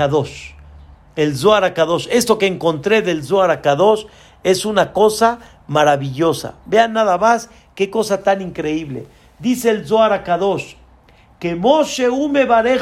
El 1.16 1.36
Zohar. 1.36 1.74
Esto 2.12 2.38
que 2.38 2.48
encontré 2.48 3.02
del 3.02 3.24
Zohar 3.24 3.62
es 4.44 4.66
una 4.66 4.94
cosa 4.94 5.40
maravillosa. 5.68 6.56
Vean 6.66 6.94
nada 6.94 7.18
más 7.18 7.50
qué 7.76 7.90
cosa 7.90 8.24
tan 8.24 8.42
increíble. 8.42 9.08
Dice 9.40 9.70
el 9.70 9.88
Zohar 9.88 10.24
Kadosh 10.24 10.76
que 11.40 11.56
Moshe 11.56 12.10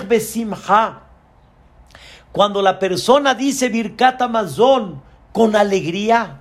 Besimha. 0.08 1.04
Cuando 2.32 2.62
la 2.62 2.80
persona 2.80 3.34
dice 3.36 3.70
Birkat 3.70 4.22
con 5.32 5.56
alegría, 5.56 6.40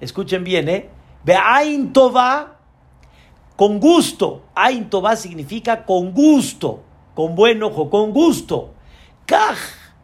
escuchen 0.00 0.44
bien, 0.44 0.68
¿eh? 0.68 0.90
Be'ain 1.24 1.92
Tova, 1.92 2.58
con 3.56 3.80
gusto. 3.80 4.42
Ain 4.54 4.88
significa 5.16 5.84
con 5.84 6.12
gusto, 6.12 6.82
con 7.14 7.34
buen 7.34 7.62
ojo, 7.62 7.88
con 7.88 8.12
gusto. 8.12 8.73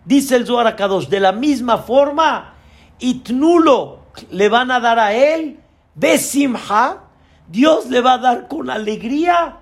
Dice 0.04 0.36
el 0.36 0.46
Zohar 0.46 0.76
de 1.08 1.20
la 1.20 1.32
misma 1.32 1.78
forma, 1.78 2.54
Itnulo 2.98 4.00
le 4.30 4.48
van 4.48 4.70
a 4.70 4.80
dar 4.80 4.98
a 4.98 5.12
él, 5.12 5.60
Besimha, 5.94 7.04
Dios 7.48 7.86
le 7.86 8.00
va 8.00 8.14
a 8.14 8.18
dar 8.18 8.48
con 8.48 8.70
alegría, 8.70 9.58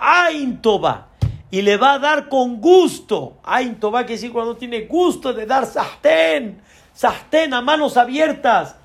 Ain 0.00 0.60
y 1.50 1.62
le 1.62 1.76
va 1.76 1.94
a 1.94 1.98
dar 1.98 2.28
con 2.28 2.60
gusto. 2.60 3.38
Ain 3.44 3.78
Toba 3.78 4.04
que 4.04 4.14
decir 4.14 4.32
cuando 4.32 4.56
tiene 4.56 4.82
gusto 4.82 5.32
de 5.32 5.46
dar 5.46 5.66
sahten, 5.66 6.60
sahten 6.92 7.54
a 7.54 7.62
manos 7.62 7.96
abiertas. 7.96 8.76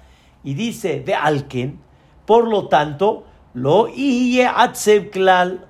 Y 0.43 0.53
dice 0.53 1.01
de 1.01 1.15
Alken, 1.15 1.81
por 2.25 2.47
lo 2.47 2.67
tanto, 2.67 3.25
lo 3.53 3.89
iye 3.89 4.49
klal. 5.11 5.67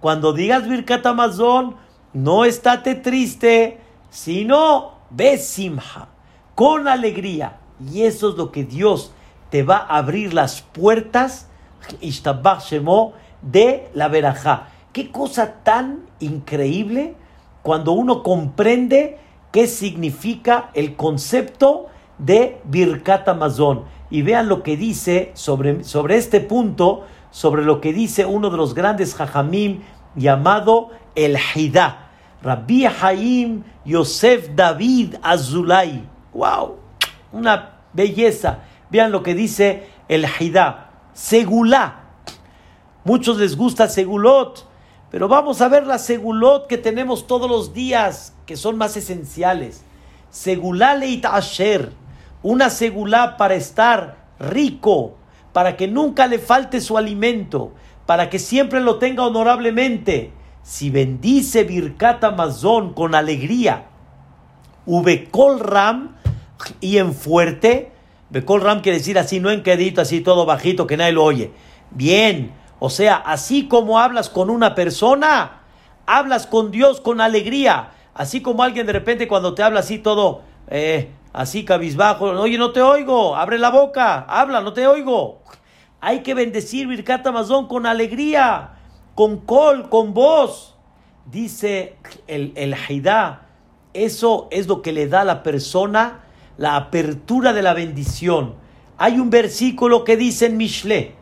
Cuando 0.00 0.32
digas 0.32 0.68
Birkat 0.68 1.06
Amazon, 1.06 1.76
no 2.12 2.44
estate 2.44 2.94
triste, 2.94 3.78
sino 4.10 4.92
besimha, 5.10 6.08
con 6.54 6.88
alegría. 6.88 7.58
Y 7.92 8.02
eso 8.02 8.30
es 8.30 8.36
lo 8.36 8.52
que 8.52 8.64
Dios 8.64 9.12
te 9.50 9.62
va 9.62 9.76
a 9.76 9.98
abrir 9.98 10.34
las 10.34 10.62
puertas, 10.62 11.48
de 13.42 13.90
la 13.94 14.08
verajá. 14.08 14.68
Qué 14.92 15.10
cosa 15.10 15.54
tan 15.64 16.06
increíble 16.20 17.16
cuando 17.62 17.92
uno 17.92 18.22
comprende 18.22 19.18
qué 19.50 19.66
significa 19.66 20.70
el 20.74 20.96
concepto 20.96 21.86
de 22.18 22.60
Birkat 22.64 23.28
Amazon. 23.28 23.84
Y 24.10 24.22
vean 24.22 24.48
lo 24.48 24.62
que 24.62 24.76
dice 24.76 25.32
sobre, 25.34 25.84
sobre 25.84 26.16
este 26.16 26.40
punto, 26.40 27.04
sobre 27.30 27.64
lo 27.64 27.80
que 27.80 27.92
dice 27.92 28.26
uno 28.26 28.50
de 28.50 28.56
los 28.56 28.74
grandes 28.74 29.14
jajamim 29.14 29.80
llamado 30.14 30.90
el 31.14 31.36
Hidá. 31.54 32.01
Rabbi 32.42 32.86
Haim 32.86 33.62
Yosef 33.84 34.50
David 34.54 35.16
Azulay. 35.22 36.04
¡Wow! 36.34 36.76
Una 37.32 37.80
belleza. 37.92 38.60
Vean 38.90 39.12
lo 39.12 39.22
que 39.22 39.34
dice 39.34 39.86
el 40.08 40.26
Hidá. 40.38 40.90
Segulá. 41.12 42.00
Muchos 43.04 43.38
les 43.38 43.56
gusta 43.56 43.88
Segulot, 43.88 44.68
pero 45.10 45.28
vamos 45.28 45.60
a 45.60 45.68
ver 45.68 45.86
la 45.86 45.98
Segulot 45.98 46.68
que 46.68 46.78
tenemos 46.78 47.26
todos 47.26 47.50
los 47.50 47.72
días, 47.72 48.34
que 48.46 48.56
son 48.56 48.76
más 48.76 48.96
esenciales. 48.96 49.84
Segulá 50.30 50.94
Leit 50.94 51.24
Asher. 51.24 51.92
Una 52.42 52.70
Segulá 52.70 53.36
para 53.36 53.54
estar 53.54 54.16
rico, 54.38 55.16
para 55.52 55.76
que 55.76 55.88
nunca 55.88 56.26
le 56.26 56.38
falte 56.38 56.80
su 56.80 56.98
alimento, 56.98 57.72
para 58.06 58.30
que 58.30 58.38
siempre 58.38 58.80
lo 58.80 58.98
tenga 58.98 59.24
honorablemente 59.24 60.32
si 60.62 60.90
bendice 60.90 61.64
Birkat 61.64 62.22
Amazon 62.24 62.94
con 62.94 63.14
alegría, 63.14 63.86
Ubekol 64.86 65.60
Ram 65.60 66.16
y 66.80 66.98
en 66.98 67.14
fuerte, 67.14 67.92
Bekol 68.30 68.60
Ram 68.60 68.80
quiere 68.80 68.98
decir 68.98 69.18
así, 69.18 69.40
no 69.40 69.50
en 69.50 69.62
quedito, 69.62 70.00
así 70.00 70.20
todo 70.20 70.46
bajito, 70.46 70.86
que 70.86 70.96
nadie 70.96 71.12
lo 71.12 71.24
oye. 71.24 71.52
Bien, 71.90 72.52
o 72.78 72.90
sea, 72.90 73.16
así 73.16 73.68
como 73.68 73.98
hablas 73.98 74.30
con 74.30 74.50
una 74.50 74.74
persona, 74.74 75.62
hablas 76.06 76.46
con 76.46 76.70
Dios 76.70 77.00
con 77.00 77.20
alegría. 77.20 77.90
Así 78.14 78.42
como 78.42 78.62
alguien 78.62 78.86
de 78.86 78.92
repente 78.92 79.28
cuando 79.28 79.54
te 79.54 79.62
habla 79.62 79.80
así 79.80 79.98
todo, 79.98 80.42
eh, 80.68 81.10
así 81.32 81.64
cabizbajo, 81.64 82.26
oye, 82.26 82.58
no 82.58 82.72
te 82.72 82.82
oigo, 82.82 83.36
abre 83.36 83.58
la 83.58 83.70
boca, 83.70 84.20
habla, 84.28 84.60
no 84.60 84.72
te 84.72 84.86
oigo. 84.86 85.42
Hay 86.00 86.20
que 86.20 86.34
bendecir 86.34 86.88
Birkat 86.88 87.26
Amazon 87.26 87.68
con 87.68 87.86
alegría 87.86 88.81
con 89.14 89.38
col, 89.38 89.88
con 89.88 90.14
voz. 90.14 90.76
Dice 91.30 91.96
el, 92.26 92.52
el 92.56 92.74
eso 93.94 94.48
es 94.50 94.66
lo 94.66 94.82
que 94.82 94.92
le 94.92 95.06
da 95.06 95.20
a 95.20 95.24
la 95.24 95.42
persona 95.42 96.24
la 96.56 96.76
apertura 96.76 97.52
de 97.52 97.62
la 97.62 97.74
bendición. 97.74 98.54
Hay 98.98 99.18
un 99.18 99.30
versículo 99.30 100.04
que 100.04 100.16
dice 100.16 100.46
en 100.46 100.56
Mishle, 100.56 101.14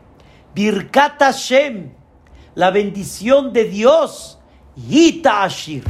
Birkat 0.53 1.19
Hashem, 1.19 1.91
la 2.55 2.69
bendición 2.69 3.53
de 3.53 3.65
Dios, 3.65 4.39
Yita 4.75 5.43
Ashir. 5.43 5.83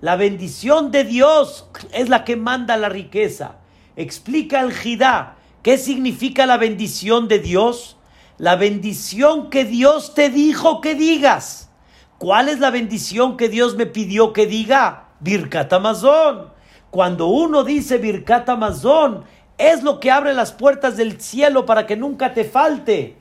La 0.00 0.16
bendición 0.16 0.90
de 0.90 1.04
Dios 1.04 1.68
es 1.92 2.08
la 2.08 2.24
que 2.24 2.34
manda 2.34 2.76
la 2.76 2.88
riqueza. 2.88 3.56
Explica 3.94 4.60
el 4.60 4.72
Jidá, 4.72 5.36
¿qué 5.62 5.78
significa 5.78 6.44
la 6.44 6.56
bendición 6.56 7.28
de 7.28 7.38
Dios? 7.38 7.96
La 8.38 8.56
bendición 8.56 9.50
que 9.50 9.64
Dios 9.64 10.14
te 10.14 10.30
dijo 10.30 10.80
que 10.80 10.94
digas. 10.94 11.70
¿Cuál 12.18 12.48
es 12.48 12.60
la 12.60 12.70
bendición 12.70 13.36
que 13.36 13.48
Dios 13.48 13.76
me 13.76 13.86
pidió 13.86 14.32
que 14.32 14.46
diga? 14.46 15.08
Birkat 15.20 15.72
Amazon. 15.72 16.52
Cuando 16.90 17.26
uno 17.26 17.64
dice 17.64 17.98
Birkat 17.98 18.48
Amazon, 18.48 19.24
es 19.58 19.82
lo 19.82 20.00
que 20.00 20.10
abre 20.10 20.34
las 20.34 20.52
puertas 20.52 20.96
del 20.96 21.20
cielo 21.20 21.66
para 21.66 21.86
que 21.86 21.96
nunca 21.96 22.34
te 22.34 22.44
falte. 22.44 23.16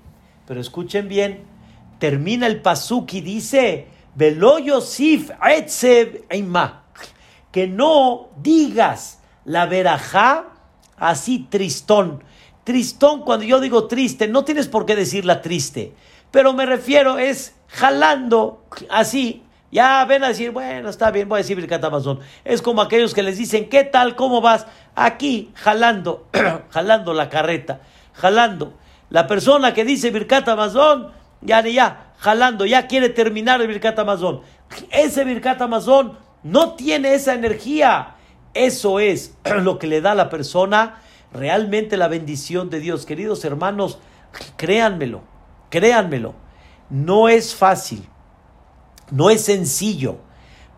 Pero 0.47 0.59
escuchen 0.59 1.07
bien, 1.07 1.45
termina 1.99 2.47
el 2.47 2.61
pasuk 2.61 3.13
y 3.13 3.21
dice, 3.21 3.87
Velo 4.15 4.59
Yosif 4.59 5.31
que 7.51 7.67
no 7.67 8.29
digas 8.41 9.19
la 9.45 9.65
verajá 9.65 10.45
así 10.97 11.47
tristón. 11.49 12.23
Tristón, 12.63 13.21
cuando 13.21 13.45
yo 13.45 13.59
digo 13.59 13.87
triste, 13.87 14.27
no 14.27 14.43
tienes 14.43 14.67
por 14.67 14.85
qué 14.85 14.95
decirla 14.95 15.41
triste, 15.41 15.93
pero 16.29 16.53
me 16.53 16.65
refiero 16.65 17.17
es 17.17 17.55
jalando 17.67 18.63
así. 18.89 19.43
Ya 19.71 20.03
ven 20.03 20.23
a 20.23 20.27
decir, 20.27 20.51
bueno, 20.51 20.89
está 20.89 21.11
bien, 21.11 21.29
voy 21.29 21.37
a 21.37 21.43
decir 21.43 21.55
Birkat 21.55 21.83
Amazon. 21.83 22.19
Es 22.43 22.61
como 22.61 22.81
aquellos 22.81 23.13
que 23.13 23.23
les 23.23 23.37
dicen, 23.37 23.69
¿qué 23.69 23.85
tal? 23.85 24.17
¿Cómo 24.17 24.41
vas? 24.41 24.67
Aquí, 24.95 25.51
jalando, 25.55 26.27
jalando 26.69 27.13
la 27.13 27.29
carreta, 27.29 27.79
jalando. 28.13 28.73
La 29.09 29.27
persona 29.27 29.73
que 29.73 29.85
dice 29.85 30.11
Birkat 30.11 30.47
Amazon, 30.49 31.11
ya, 31.41 31.61
ya, 31.61 32.13
jalando, 32.17 32.65
ya 32.65 32.87
quiere 32.87 33.09
terminar 33.09 33.61
el 33.61 33.67
Birkat 33.67 33.97
Amazon. 33.97 34.41
Ese 34.91 35.23
Birkat 35.23 35.61
Amazon 35.61 36.17
no 36.43 36.73
tiene 36.75 37.13
esa 37.13 37.33
energía. 37.33 38.15
Eso 38.53 38.99
es 38.99 39.37
lo 39.63 39.79
que 39.79 39.87
le 39.87 40.01
da 40.01 40.11
a 40.11 40.15
la 40.15 40.29
persona 40.29 41.00
realmente 41.33 41.97
la 41.97 42.07
bendición 42.07 42.69
de 42.69 42.79
Dios. 42.79 43.05
Queridos 43.05 43.43
hermanos, 43.45 43.99
créanmelo, 44.57 45.21
créanmelo. 45.69 46.33
No 46.89 47.29
es 47.29 47.55
fácil, 47.55 48.05
no 49.11 49.29
es 49.29 49.45
sencillo 49.45 50.17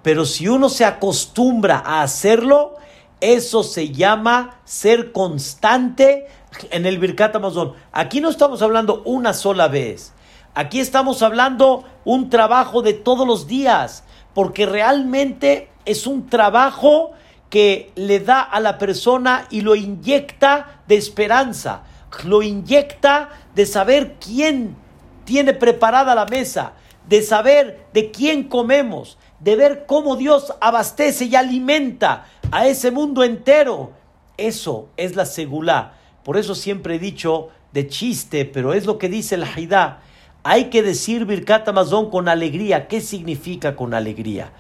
Pero 0.04 0.26
si 0.26 0.48
uno 0.48 0.70
se 0.70 0.86
acostumbra 0.86 1.82
a 1.84 2.04
hacerlo, 2.04 2.76
eso 3.22 3.64
se 3.64 3.90
llama 3.90 4.60
ser 4.66 5.12
constante 5.12 6.28
en 6.72 6.86
el 6.86 7.00
Birkat 7.00 7.36
Amazon. 7.36 7.74
Aquí 7.94 8.20
no 8.20 8.30
estamos 8.30 8.62
hablando 8.62 9.02
una 9.06 9.34
sola 9.34 9.70
vez. 9.70 10.14
Aquí 10.56 10.80
estamos 10.82 11.24
hablando 11.24 11.86
un 12.04 12.30
trabajo 12.30 12.82
de 12.82 12.94
todos 12.94 13.26
los 13.26 13.48
días, 13.48 14.04
porque 14.34 14.66
realmente 14.66 15.70
es 15.86 16.06
un 16.06 16.28
trabajo 16.28 17.14
que 17.54 17.92
le 17.94 18.20
da 18.20 18.42
a 18.42 18.60
la 18.60 18.80
persona 18.80 19.46
y 19.52 19.62
lo 19.62 19.76
inyecta 19.76 20.82
de 20.88 20.96
esperanza, 20.96 21.84
lo 22.24 22.42
inyecta 22.42 23.30
de 23.54 23.68
saber 23.68 24.16
quién 24.20 24.76
tiene 25.24 25.54
preparada 25.54 26.16
la 26.16 26.26
mesa, 26.26 26.74
de 27.08 27.22
saber 27.22 27.86
de 27.94 28.10
quién 28.10 28.46
comemos, 28.46 29.20
de 29.40 29.56
ver 29.56 29.86
cómo 29.86 30.16
Dios 30.16 30.52
abastece 30.62 31.26
y 31.26 31.36
alimenta 31.36 32.26
a 32.50 32.66
ese 32.66 32.90
mundo 32.90 33.24
entero. 33.24 33.92
Eso 34.36 34.90
es 34.98 35.16
la 35.16 35.28
segulá. 35.28 35.94
Por 36.24 36.38
eso 36.38 36.56
siempre 36.56 36.96
he 36.96 37.00
dicho 37.00 37.50
de 37.72 37.88
chiste, 37.88 38.46
pero 38.46 38.74
es 38.74 38.88
lo 38.88 38.98
que 38.98 39.10
dice 39.10 39.36
el 39.36 39.44
Haidá. 39.44 40.02
Hay 40.42 40.72
que 40.72 40.82
decir 40.82 41.26
Birkat 41.26 41.68
Amazon 41.68 42.10
con 42.10 42.30
alegría. 42.30 42.88
¿Qué 42.88 43.00
significa 43.00 43.76
con 43.76 43.94
alegría? 43.94 44.54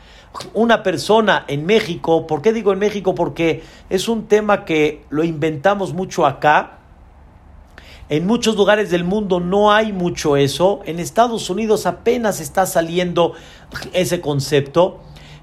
Una 0.53 0.83
persona 0.83 1.45
en 1.47 1.65
México, 1.65 2.25
¿por 2.27 2.41
qué 2.41 2.53
digo 2.53 2.73
en 2.73 2.79
México? 2.79 3.13
Porque 3.13 3.63
es 3.89 4.07
un 4.07 4.27
tema 4.27 4.65
que 4.65 5.05
lo 5.09 5.23
inventamos 5.23 5.93
mucho 5.93 6.25
acá. 6.25 6.79
En 8.09 8.25
muchos 8.25 8.55
lugares 8.55 8.89
del 8.89 9.03
mundo 9.03 9.39
no 9.39 9.71
hay 9.71 9.93
mucho 9.93 10.35
eso. 10.35 10.81
En 10.85 10.99
Estados 10.99 11.49
Unidos 11.49 11.85
apenas 11.85 12.39
está 12.39 12.65
saliendo 12.65 13.33
ese 13.93 14.21
concepto. 14.21 14.99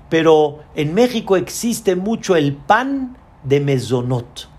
Pero 0.08 0.58
en 0.74 0.92
México 0.94 1.36
existe 1.36 1.94
mucho 1.94 2.34
el 2.34 2.54
pan 2.54 3.16
de 3.44 3.60
mesonot 3.60 4.50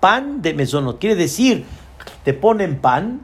pan 0.00 0.42
de 0.42 0.54
mesonot. 0.54 0.98
Quiere 0.98 1.14
decir, 1.14 1.64
te 2.24 2.34
ponen 2.34 2.80
pan, 2.80 3.20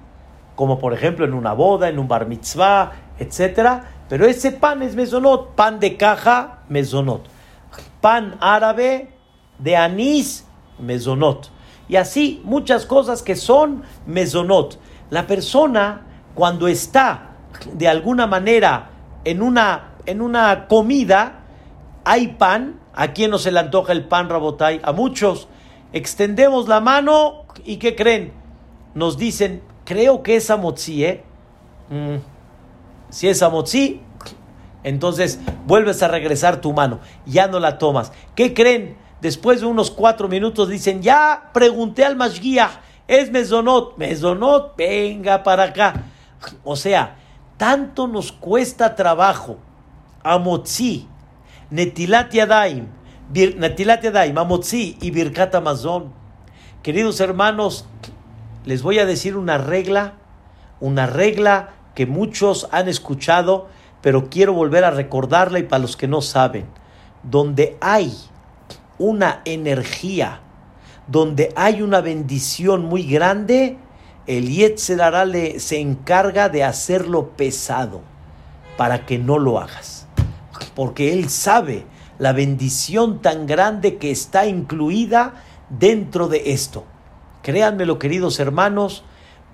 como 0.54 0.78
por 0.78 0.92
ejemplo 0.92 1.24
en 1.24 1.34
una 1.34 1.54
boda, 1.54 1.88
en 1.88 1.98
un 1.98 2.06
bar 2.06 2.28
mitzvah, 2.28 2.92
etc. 3.18 3.82
Pero 4.08 4.26
ese 4.26 4.52
pan 4.52 4.82
es 4.82 4.94
mesonot, 4.94 5.54
pan 5.54 5.80
de 5.80 5.96
caja, 5.96 6.60
mesonot. 6.68 7.22
Pan 8.00 8.36
árabe 8.40 9.10
de 9.58 9.76
anís, 9.76 10.46
mesonot. 10.78 11.50
Y 11.88 11.96
así 11.96 12.40
muchas 12.44 12.86
cosas 12.86 13.22
que 13.22 13.36
son 13.36 13.82
mesonot. 14.06 14.78
La 15.10 15.26
persona 15.26 16.02
cuando 16.34 16.68
está 16.68 17.30
de 17.72 17.88
alguna 17.88 18.26
manera 18.26 18.90
en 19.24 19.42
una, 19.42 19.94
en 20.06 20.20
una 20.20 20.68
comida, 20.68 21.44
hay 22.04 22.28
pan. 22.28 22.80
¿A 22.98 23.12
quién 23.12 23.30
no 23.30 23.38
se 23.38 23.52
le 23.52 23.60
antoja 23.60 23.92
el 23.92 24.06
pan, 24.06 24.30
Rabotay? 24.30 24.80
A 24.82 24.92
muchos 24.92 25.48
extendemos 25.92 26.66
la 26.66 26.80
mano 26.80 27.44
y 27.64 27.76
¿qué 27.76 27.94
creen? 27.94 28.32
Nos 28.94 29.18
dicen, 29.18 29.62
creo 29.84 30.22
que 30.22 30.36
es 30.36 30.48
amotzi, 30.48 31.04
¿eh? 31.04 31.24
Mm. 31.90 32.35
Si 33.10 33.28
es 33.28 33.42
amotzi, 33.42 34.00
entonces 34.82 35.40
vuelves 35.66 36.02
a 36.02 36.08
regresar 36.08 36.60
tu 36.60 36.72
mano, 36.72 37.00
ya 37.26 37.48
no 37.48 37.60
la 37.60 37.78
tomas. 37.78 38.12
¿Qué 38.34 38.54
creen? 38.54 38.96
Después 39.20 39.60
de 39.60 39.66
unos 39.66 39.90
cuatro 39.90 40.28
minutos 40.28 40.68
dicen, 40.68 41.02
ya 41.02 41.50
pregunté 41.52 42.04
al 42.04 42.16
Mashgiach, 42.16 42.80
es 43.08 43.30
mesonot, 43.30 43.96
mesonot, 43.96 44.76
venga 44.76 45.42
para 45.42 45.64
acá. 45.64 46.04
O 46.64 46.76
sea, 46.76 47.16
tanto 47.56 48.06
nos 48.06 48.30
cuesta 48.32 48.94
trabajo 48.94 49.58
amotzi, 50.26 51.06
netilat 51.70 52.32
yadaim, 52.32 52.88
Mamotzi 54.34 54.98
y 55.00 55.10
Birkat 55.10 55.54
Amazon. 55.54 56.12
Queridos 56.82 57.20
hermanos, 57.20 57.86
les 58.64 58.82
voy 58.82 58.98
a 58.98 59.06
decir 59.06 59.36
una 59.36 59.58
regla, 59.58 60.14
una 60.80 61.06
regla 61.06 61.70
que 61.96 62.06
muchos 62.06 62.68
han 62.70 62.88
escuchado, 62.88 63.68
pero 64.02 64.28
quiero 64.28 64.52
volver 64.52 64.84
a 64.84 64.90
recordarla 64.92 65.58
y 65.58 65.62
para 65.64 65.80
los 65.80 65.96
que 65.96 66.06
no 66.06 66.20
saben, 66.20 66.66
donde 67.24 67.78
hay 67.80 68.14
una 68.98 69.40
energía, 69.46 70.40
donde 71.08 71.52
hay 71.56 71.80
una 71.80 72.02
bendición 72.02 72.84
muy 72.84 73.02
grande, 73.02 73.78
el 74.26 74.50
Yetzerara 74.50 75.24
se 75.58 75.80
encarga 75.80 76.50
de 76.50 76.64
hacerlo 76.64 77.30
pesado 77.30 78.02
para 78.76 79.06
que 79.06 79.18
no 79.18 79.38
lo 79.38 79.58
hagas. 79.58 80.06
Porque 80.74 81.14
él 81.14 81.30
sabe 81.30 81.86
la 82.18 82.34
bendición 82.34 83.22
tan 83.22 83.46
grande 83.46 83.96
que 83.96 84.10
está 84.10 84.46
incluida 84.46 85.32
dentro 85.70 86.28
de 86.28 86.52
esto. 86.52 86.84
Créanmelo, 87.42 87.98
queridos 87.98 88.38
hermanos, 88.38 89.02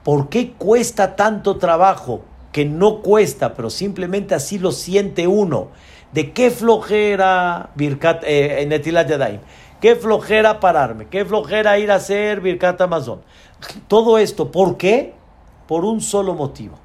¿por 0.03 0.29
qué 0.29 0.53
cuesta 0.55 1.15
tanto 1.15 1.59
trabajo? 1.59 2.25
Que 2.53 2.65
no 2.65 3.01
cuesta, 3.01 3.55
pero 3.55 3.71
simplemente 3.71 4.35
así 4.35 4.59
lo 4.59 4.73
siente 4.73 5.27
uno. 5.27 5.69
¿De 6.13 6.33
qué 6.33 6.51
flojera 6.51 7.71
Birkat, 7.75 8.23
eh, 8.27 8.65
Netilat 8.69 9.09
Yadayim? 9.09 9.41
¿Qué 9.81 9.97
flojera 9.97 10.61
pararme? 10.61 11.07
¿Qué 11.07 11.25
flojera 11.25 11.79
ir 11.79 11.91
a 11.91 11.97
hacer 11.97 12.41
Birkat 12.41 12.81
Amazon? 12.81 13.23
Todo 13.89 14.19
esto, 14.19 14.53
¿por 14.53 14.77
qué? 14.77 15.15
Por 15.67 15.85
un 15.85 16.01
solo 16.01 16.35
motivo. 16.35 16.79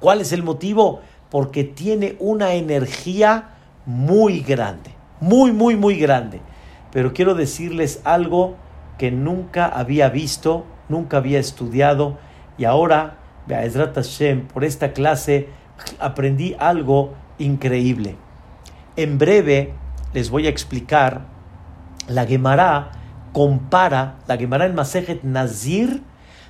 ¿Cuál 0.00 0.20
es 0.20 0.32
el 0.32 0.42
motivo? 0.42 1.00
Porque 1.30 1.64
tiene 1.64 2.16
una 2.20 2.54
energía 2.54 3.56
muy 3.84 4.40
grande 4.40 4.98
muy, 5.20 5.52
muy, 5.52 5.76
muy 5.76 5.96
grande. 5.96 6.40
Pero 6.92 7.12
quiero 7.12 7.34
decirles 7.34 8.00
algo 8.04 8.56
que 8.98 9.10
nunca 9.10 9.66
había 9.66 10.08
visto, 10.08 10.64
nunca 10.88 11.18
había 11.18 11.38
estudiado 11.38 12.18
y 12.56 12.64
ahora, 12.64 13.17
Be'ezrat 13.48 13.94
Hashem, 13.94 14.46
por 14.46 14.62
esta 14.62 14.92
clase 14.92 15.48
aprendí 15.98 16.54
algo 16.58 17.14
increíble. 17.38 18.16
En 18.96 19.16
breve 19.16 19.72
les 20.12 20.28
voy 20.30 20.46
a 20.46 20.50
explicar, 20.50 21.22
la 22.08 22.26
Gemara 22.26 22.90
compara, 23.32 24.16
la 24.26 24.36
Gemara 24.36 24.66
en 24.66 24.74
Masejet 24.74 25.22
Nazir, 25.22 26.02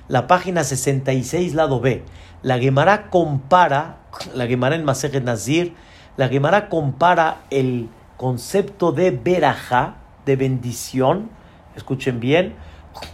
la 0.09 0.27
página 0.27 0.63
66, 0.63 1.53
lado 1.53 1.79
B. 1.79 2.03
La 2.41 2.59
Gemara 2.59 3.09
compara, 3.09 3.99
la 4.33 4.47
Gemara 4.47 4.75
en 4.75 4.83
Masejet 4.83 5.23
Nazir, 5.23 5.75
la 6.17 6.27
Gemara 6.27 6.67
compara 6.67 7.41
el 7.49 7.89
concepto 8.17 8.91
de 8.91 9.11
veraja, 9.11 9.95
de 10.25 10.35
bendición, 10.35 11.29
escuchen 11.75 12.19
bien, 12.19 12.55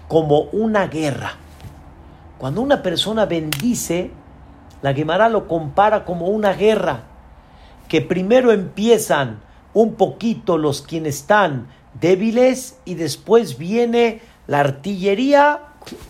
como 0.08 0.42
una 0.42 0.88
guerra. 0.88 1.34
Cuando 2.46 2.62
una 2.62 2.84
persona 2.84 3.26
bendice, 3.26 4.12
la 4.84 4.94
Gemara 4.94 5.30
lo 5.30 5.48
compara 5.48 6.06
como 6.06 6.28
una 6.28 6.54
guerra, 6.54 7.06
que 7.88 8.02
primero 8.02 8.52
empiezan 8.52 9.40
un 9.74 9.96
poquito 9.96 10.60
los 10.60 10.84
quienes 10.84 11.16
están 11.16 11.70
débiles 12.00 12.78
y 12.86 12.94
después 12.94 13.58
viene 13.58 14.22
la 14.46 14.60
artillería 14.60 15.62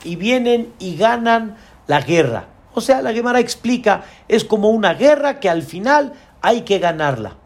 y 0.03 0.17
vienen 0.17 0.73
y 0.77 0.97
ganan 0.97 1.55
la 1.87 2.01
guerra. 2.01 2.47
O 2.73 2.81
sea, 2.81 3.01
la 3.01 3.13
Gemara 3.13 3.39
explica, 3.39 4.03
es 4.27 4.43
como 4.43 4.71
una 4.71 4.93
guerra 4.93 5.39
que 5.39 5.49
al 5.49 5.61
final 5.61 6.15
hay 6.41 6.63
que 6.63 6.79
ganarla. 6.79 7.37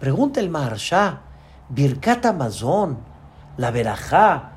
Pregunta 0.00 0.40
el 0.40 0.50
Maharsha, 0.50 1.20
Birkat 1.68 2.26
Amazon, 2.26 2.98
la 3.56 3.70
verajá, 3.70 4.50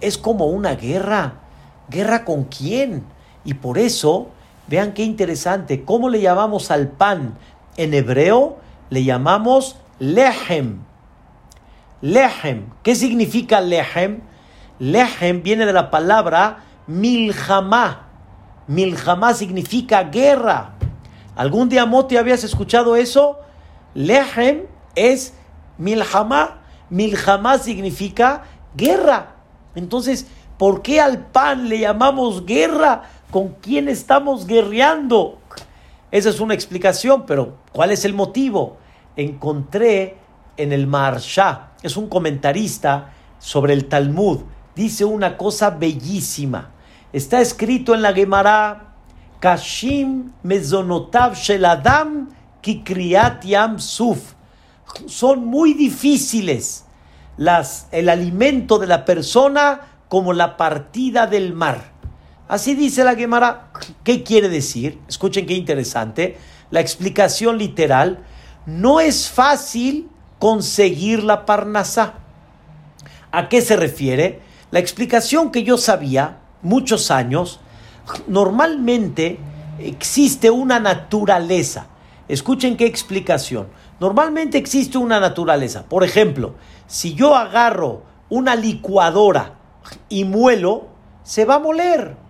es 0.00 0.16
como 0.16 0.46
una 0.46 0.76
guerra. 0.76 1.40
¿Guerra 1.88 2.24
con 2.24 2.44
quién? 2.44 3.04
Y 3.44 3.54
por 3.54 3.78
eso, 3.78 4.30
vean 4.68 4.92
qué 4.92 5.04
interesante, 5.04 5.84
¿cómo 5.84 6.08
le 6.08 6.20
llamamos 6.20 6.70
al 6.70 6.88
pan? 6.88 7.38
En 7.76 7.94
hebreo 7.94 8.58
le 8.90 9.04
llamamos 9.04 9.76
lehem. 9.98 10.80
Lehem. 12.00 12.66
¿Qué 12.82 12.94
significa 12.94 13.60
lehem? 13.60 14.20
Lehem 14.78 15.42
viene 15.42 15.66
de 15.66 15.72
la 15.72 15.90
palabra 15.90 16.64
milhamá. 16.86 18.08
Milhamá 18.66 19.34
significa 19.34 20.04
guerra. 20.04 20.74
¿Algún 21.36 21.68
día, 21.68 21.86
Moti, 21.86 22.16
habías 22.16 22.44
escuchado 22.44 22.96
eso? 22.96 23.38
Lehem 23.94 24.66
es 24.94 25.34
milhamá. 25.78 26.58
Milhamá 26.90 27.58
significa 27.58 28.42
guerra. 28.76 29.36
Entonces, 29.74 30.26
¿por 30.58 30.82
qué 30.82 31.00
al 31.00 31.26
pan 31.26 31.68
le 31.68 31.78
llamamos 31.78 32.44
guerra? 32.44 33.04
¿Con 33.32 33.54
quién 33.62 33.88
estamos 33.88 34.46
guerreando? 34.46 35.38
Esa 36.10 36.28
es 36.28 36.38
una 36.38 36.52
explicación, 36.52 37.24
pero 37.24 37.56
¿cuál 37.72 37.90
es 37.90 38.04
el 38.04 38.12
motivo? 38.12 38.76
Encontré 39.16 40.18
en 40.58 40.70
el 40.70 40.86
Maharsha, 40.86 41.70
es 41.82 41.96
un 41.96 42.10
comentarista 42.10 43.14
sobre 43.38 43.72
el 43.72 43.86
Talmud, 43.86 44.40
dice 44.76 45.06
una 45.06 45.38
cosa 45.38 45.70
bellísima. 45.70 46.72
Está 47.10 47.40
escrito 47.40 47.94
en 47.94 48.02
la 48.02 48.12
Gemara, 48.12 48.96
Kashim 49.40 50.32
mezonotav 50.42 51.34
shel 51.34 51.64
Adam 51.64 52.28
kikriyat 52.60 53.46
yam 53.46 53.80
suf. 53.80 54.34
son 55.06 55.46
muy 55.46 55.72
difíciles 55.72 56.84
las, 57.38 57.88
el 57.92 58.10
alimento 58.10 58.78
de 58.78 58.88
la 58.88 59.06
persona 59.06 59.80
como 60.08 60.34
la 60.34 60.58
partida 60.58 61.26
del 61.26 61.54
mar. 61.54 61.91
Así 62.52 62.74
dice 62.74 63.02
la 63.02 63.14
Gemara. 63.14 63.70
¿Qué 64.04 64.22
quiere 64.22 64.50
decir? 64.50 64.98
Escuchen 65.08 65.46
qué 65.46 65.54
interesante. 65.54 66.36
La 66.70 66.80
explicación 66.80 67.56
literal. 67.56 68.26
No 68.66 69.00
es 69.00 69.30
fácil 69.30 70.10
conseguir 70.38 71.24
la 71.24 71.46
parnasá. 71.46 72.12
¿A 73.30 73.48
qué 73.48 73.62
se 73.62 73.76
refiere? 73.76 74.42
La 74.70 74.80
explicación 74.80 75.50
que 75.50 75.62
yo 75.62 75.78
sabía 75.78 76.40
muchos 76.60 77.10
años, 77.10 77.58
normalmente 78.26 79.38
existe 79.78 80.50
una 80.50 80.78
naturaleza. 80.78 81.86
Escuchen 82.28 82.76
qué 82.76 82.84
explicación. 82.84 83.68
Normalmente 83.98 84.58
existe 84.58 84.98
una 84.98 85.20
naturaleza. 85.20 85.84
Por 85.84 86.04
ejemplo, 86.04 86.56
si 86.86 87.14
yo 87.14 87.34
agarro 87.34 88.02
una 88.28 88.56
licuadora 88.56 89.54
y 90.10 90.24
muelo, 90.24 90.88
se 91.22 91.46
va 91.46 91.54
a 91.54 91.58
moler. 91.58 92.20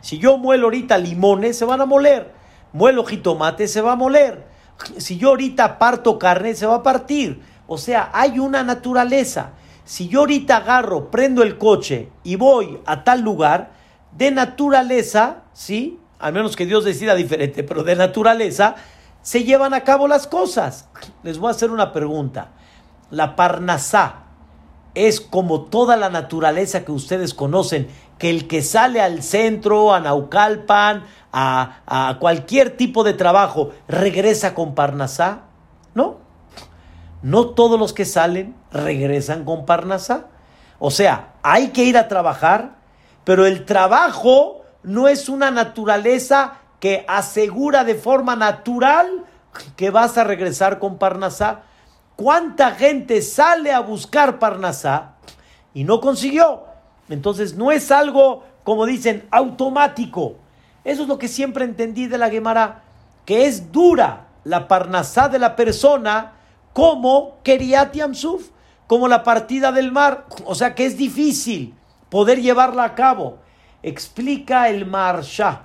Si 0.00 0.18
yo 0.18 0.38
muelo 0.38 0.66
ahorita 0.66 0.98
limones, 0.98 1.58
se 1.58 1.64
van 1.64 1.80
a 1.80 1.86
moler. 1.86 2.32
Muelo 2.72 3.04
jitomate, 3.04 3.68
se 3.68 3.80
va 3.80 3.92
a 3.92 3.96
moler. 3.96 4.46
Si 4.96 5.18
yo 5.18 5.30
ahorita 5.30 5.78
parto 5.78 6.18
carne, 6.18 6.54
se 6.54 6.66
va 6.66 6.76
a 6.76 6.82
partir. 6.82 7.42
O 7.66 7.78
sea, 7.78 8.10
hay 8.12 8.38
una 8.38 8.62
naturaleza. 8.62 9.52
Si 9.84 10.08
yo 10.08 10.20
ahorita 10.20 10.58
agarro, 10.58 11.10
prendo 11.10 11.42
el 11.42 11.58
coche 11.58 12.10
y 12.22 12.36
voy 12.36 12.80
a 12.86 13.04
tal 13.04 13.20
lugar, 13.20 13.72
de 14.16 14.30
naturaleza, 14.30 15.42
¿sí? 15.52 15.98
A 16.18 16.30
menos 16.30 16.56
que 16.56 16.66
Dios 16.66 16.84
decida 16.84 17.14
diferente, 17.14 17.62
pero 17.62 17.82
de 17.82 17.96
naturaleza, 17.96 18.76
se 19.22 19.44
llevan 19.44 19.74
a 19.74 19.82
cabo 19.82 20.08
las 20.08 20.26
cosas. 20.26 20.88
Les 21.22 21.38
voy 21.38 21.48
a 21.48 21.52
hacer 21.52 21.70
una 21.70 21.92
pregunta. 21.92 22.52
La 23.10 23.36
parnasá 23.36 24.24
es 24.94 25.20
como 25.20 25.62
toda 25.62 25.96
la 25.96 26.10
naturaleza 26.10 26.84
que 26.84 26.92
ustedes 26.92 27.34
conocen, 27.34 27.88
que 28.20 28.28
el 28.28 28.46
que 28.46 28.60
sale 28.60 29.00
al 29.00 29.22
centro, 29.22 29.94
a 29.94 29.98
Naucalpan, 29.98 31.06
a, 31.32 32.16
cualquier 32.20 32.76
tipo 32.76 33.02
de 33.02 33.14
trabajo, 33.14 33.70
regresa 33.88 34.54
con 34.54 34.74
parnasá. 34.74 35.44
No, 35.94 36.18
no 37.22 37.46
todos 37.48 37.80
los 37.80 37.94
que 37.94 38.04
salen 38.04 38.54
regresan 38.70 39.46
con 39.46 39.64
parnasá. 39.64 40.26
O 40.78 40.90
sea, 40.90 41.32
hay 41.42 41.68
que 41.68 41.84
ir 41.84 41.96
a 41.96 42.08
trabajar, 42.08 42.76
pero 43.24 43.46
el 43.46 43.64
trabajo 43.64 44.60
no 44.82 45.08
es 45.08 45.30
una 45.30 45.50
naturaleza 45.50 46.58
que 46.78 47.06
asegura 47.08 47.84
de 47.84 47.94
forma 47.94 48.36
natural 48.36 49.24
que 49.76 49.88
vas 49.88 50.18
a 50.18 50.24
regresar 50.24 50.78
con 50.78 50.98
Parnasá. 50.98 51.62
¿Cuánta 52.16 52.72
gente 52.72 53.22
sale 53.22 53.72
a 53.72 53.80
buscar 53.80 54.38
Parnasá 54.38 55.14
y 55.72 55.84
no 55.84 56.00
consiguió? 56.00 56.69
Entonces 57.10 57.54
no 57.56 57.70
es 57.70 57.90
algo, 57.90 58.44
como 58.64 58.86
dicen, 58.86 59.28
automático. 59.30 60.36
Eso 60.84 61.02
es 61.02 61.08
lo 61.08 61.18
que 61.18 61.28
siempre 61.28 61.64
entendí 61.64 62.06
de 62.06 62.16
la 62.16 62.30
Gemara, 62.30 62.84
que 63.26 63.46
es 63.46 63.70
dura 63.70 64.28
la 64.44 64.66
Parnasá 64.68 65.28
de 65.28 65.38
la 65.38 65.54
persona 65.56 66.32
como 66.72 67.42
Keriat 67.42 67.94
Yamsuf, 67.94 68.48
como 68.86 69.08
la 69.08 69.22
partida 69.22 69.72
del 69.72 69.92
mar. 69.92 70.26
O 70.46 70.54
sea 70.54 70.74
que 70.74 70.86
es 70.86 70.96
difícil 70.96 71.74
poder 72.08 72.40
llevarla 72.40 72.84
a 72.84 72.94
cabo. 72.94 73.38
Explica 73.82 74.68
el 74.68 74.86
Marsha 74.86 75.64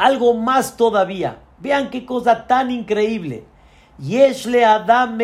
algo 0.00 0.34
más 0.34 0.76
todavía. 0.76 1.40
Vean 1.58 1.90
qué 1.90 2.06
cosa 2.06 2.46
tan 2.46 2.70
increíble. 2.70 3.44
Yeshle 3.98 4.64
Adam 4.64 5.18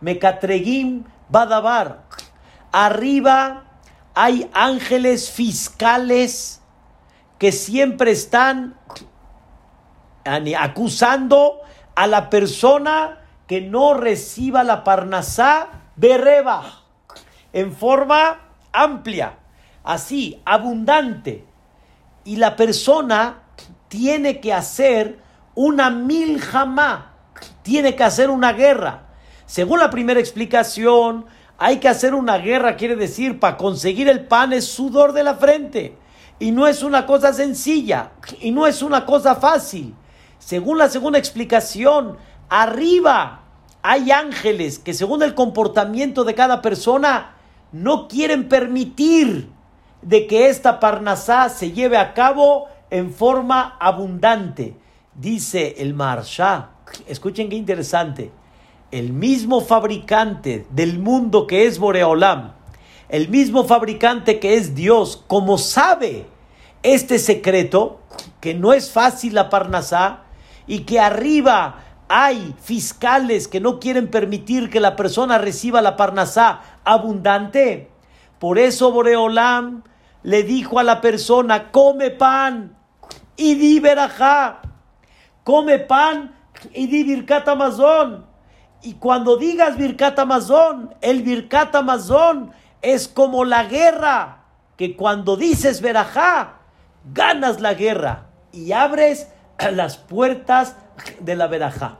Mekatregim 0.00 1.04
Badabar. 1.28 2.02
Arriba 2.72 3.62
hay 4.14 4.48
ángeles 4.54 5.30
fiscales 5.30 6.62
que 7.38 7.50
siempre 7.52 8.12
están 8.12 8.78
acusando 10.58 11.60
a 11.94 12.06
la 12.06 12.30
persona 12.30 13.20
que 13.46 13.60
no 13.60 13.94
reciba 13.94 14.64
la 14.64 14.84
parnasá 14.84 15.68
berreba 15.96 16.84
en 17.52 17.72
forma 17.72 18.40
amplia, 18.72 19.38
así, 19.82 20.40
abundante. 20.44 21.44
Y 22.24 22.36
la 22.36 22.56
persona 22.56 23.42
tiene 23.88 24.40
que 24.40 24.52
hacer 24.52 25.18
una 25.54 25.90
miljamá, 25.90 27.12
tiene 27.62 27.94
que 27.94 28.04
hacer 28.04 28.30
una 28.30 28.52
guerra. 28.52 29.02
Según 29.46 29.78
la 29.78 29.90
primera 29.90 30.18
explicación, 30.18 31.26
hay 31.58 31.78
que 31.78 31.88
hacer 31.88 32.14
una 32.14 32.38
guerra, 32.38 32.76
quiere 32.76 32.96
decir, 32.96 33.38
para 33.38 33.56
conseguir 33.56 34.08
el 34.08 34.26
pan 34.26 34.52
es 34.52 34.66
sudor 34.66 35.12
de 35.12 35.22
la 35.22 35.34
frente. 35.34 35.96
Y 36.38 36.50
no 36.50 36.66
es 36.66 36.82
una 36.82 37.06
cosa 37.06 37.32
sencilla, 37.32 38.12
y 38.40 38.50
no 38.50 38.66
es 38.66 38.82
una 38.82 39.06
cosa 39.06 39.36
fácil. 39.36 39.94
Según 40.38 40.78
la 40.78 40.88
segunda 40.88 41.18
explicación, 41.18 42.18
arriba 42.48 43.42
hay 43.82 44.10
ángeles 44.10 44.78
que 44.78 44.94
según 44.94 45.22
el 45.22 45.34
comportamiento 45.34 46.24
de 46.24 46.34
cada 46.34 46.60
persona 46.60 47.34
no 47.70 48.08
quieren 48.08 48.48
permitir 48.48 49.50
de 50.02 50.26
que 50.26 50.48
esta 50.48 50.80
parnasá 50.80 51.48
se 51.48 51.72
lleve 51.72 51.96
a 51.96 52.14
cabo 52.14 52.66
en 52.90 53.12
forma 53.12 53.76
abundante. 53.80 54.76
Dice 55.14 55.76
el 55.78 55.94
Marsha, 55.94 56.70
escuchen 57.06 57.48
qué 57.48 57.56
interesante, 57.56 58.32
el 58.94 59.12
mismo 59.12 59.60
fabricante 59.60 60.66
del 60.70 61.00
mundo 61.00 61.48
que 61.48 61.66
es 61.66 61.80
Boreolam, 61.80 62.52
el 63.08 63.28
mismo 63.28 63.64
fabricante 63.64 64.38
que 64.38 64.54
es 64.54 64.76
Dios, 64.76 65.24
como 65.26 65.58
sabe 65.58 66.26
este 66.84 67.18
secreto, 67.18 67.98
que 68.40 68.54
no 68.54 68.72
es 68.72 68.92
fácil 68.92 69.34
la 69.34 69.50
parnasá, 69.50 70.20
y 70.68 70.80
que 70.80 71.00
arriba 71.00 71.80
hay 72.06 72.54
fiscales 72.62 73.48
que 73.48 73.58
no 73.58 73.80
quieren 73.80 74.06
permitir 74.06 74.70
que 74.70 74.78
la 74.78 74.94
persona 74.94 75.38
reciba 75.38 75.82
la 75.82 75.96
parnasá 75.96 76.60
abundante. 76.84 77.90
Por 78.38 78.60
eso 78.60 78.92
Boreolam 78.92 79.82
le 80.22 80.44
dijo 80.44 80.78
a 80.78 80.84
la 80.84 81.00
persona, 81.00 81.72
come 81.72 82.12
pan, 82.12 82.76
y 83.36 83.56
di 83.56 83.80
verajá. 83.80 84.60
Come 85.42 85.80
pan 85.80 86.32
y 86.72 86.86
di 86.86 87.02
birkat 87.02 87.48
amazón. 87.48 88.33
Y 88.84 88.94
cuando 88.94 89.36
digas 89.36 89.76
birkat 89.76 90.18
amazón, 90.18 90.94
el 91.00 91.22
birkat 91.22 91.74
amazón 91.74 92.52
es 92.82 93.08
como 93.08 93.44
la 93.44 93.64
guerra, 93.64 94.44
que 94.76 94.94
cuando 94.94 95.36
dices 95.36 95.80
verajá, 95.80 96.58
ganas 97.12 97.60
la 97.60 97.74
guerra 97.74 98.26
y 98.52 98.72
abres 98.72 99.28
las 99.72 99.96
puertas 99.96 100.76
de 101.18 101.34
la 101.34 101.46
verajá. 101.46 101.96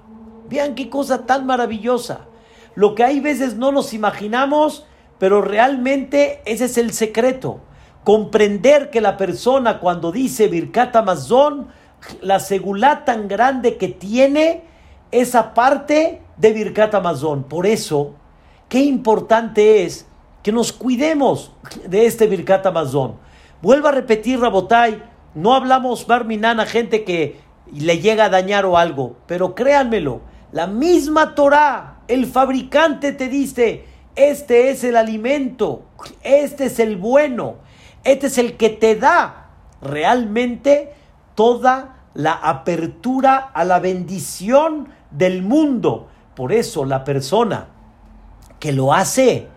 Vean 0.49 0.75
qué 0.75 0.91
cosa 0.91 1.25
tan 1.27 1.47
maravillosa. 1.47 2.27
Lo 2.75 2.95
que 2.95 3.03
hay 3.03 3.21
veces 3.21 3.57
no 3.57 3.73
nos 3.73 3.95
imaginamos, 3.95 4.87
pero 5.19 5.41
realmente 5.41 6.43
ese 6.45 6.67
es 6.67 6.77
el 6.77 6.93
secreto 6.93 7.61
comprender 8.05 8.91
que 8.91 9.01
la 9.01 9.17
persona 9.17 9.81
cuando 9.81 10.13
dice 10.13 10.49
Birkat 10.49 10.95
Amazon, 10.95 11.69
la 12.21 12.39
segulá 12.39 13.05
tan 13.07 13.29
grande 13.29 13.79
que 13.79 13.89
tiene 13.89 14.63
esa 15.21 15.55
parte 15.55 16.21
de 16.37 16.53
Birkat 16.53 16.93
Amazon. 16.95 17.45
Por 17.45 17.67
eso, 17.67 18.15
qué 18.69 18.81
importante 18.81 19.85
es 19.85 20.07
que 20.43 20.51
nos 20.51 20.73
cuidemos 20.73 21.53
de 21.87 22.07
este 22.07 22.27
Birkat 22.27 22.67
Amazon. 22.67 23.15
Vuelvo 23.63 23.89
a 23.89 23.93
repetir, 23.93 24.41
Rabotai, 24.41 25.03
no 25.35 25.55
hablamos 25.55 26.07
Barminan 26.09 26.59
a 26.59 26.67
gente 26.67 27.05
que 27.05 27.41
le 27.73 27.99
llega 27.99 28.25
a 28.25 28.29
dañar 28.29 28.67
o 28.67 28.77
algo, 28.77 29.17
pero 29.27 29.55
créanmelo, 29.55 30.21
la 30.51 30.67
misma 30.67 31.37
Torah, 31.37 31.99
el 32.09 32.27
fabricante 32.27 33.13
te 33.13 33.29
dice, 33.29 33.85
este 34.17 34.71
es 34.71 34.83
el 34.83 34.97
alimento, 34.97 35.85
este 36.23 36.67
es 36.67 36.81
el 36.81 36.97
bueno, 36.97 37.57
este 38.03 38.27
es 38.27 38.39
el 38.39 38.57
que 38.57 38.69
te 38.69 38.97
da 38.97 39.51
realmente 39.81 40.93
toda 41.37 41.95
la 42.15 42.33
apertura 42.33 43.37
a 43.37 43.65
la 43.65 43.81
bendición 43.81 44.89
del 45.17 45.43
mundo. 45.43 46.09
Por 46.35 46.53
eso 46.53 46.85
la 46.85 47.05
persona 47.05 47.69
que 48.59 48.73
lo 48.73 48.93
hace 48.93 49.49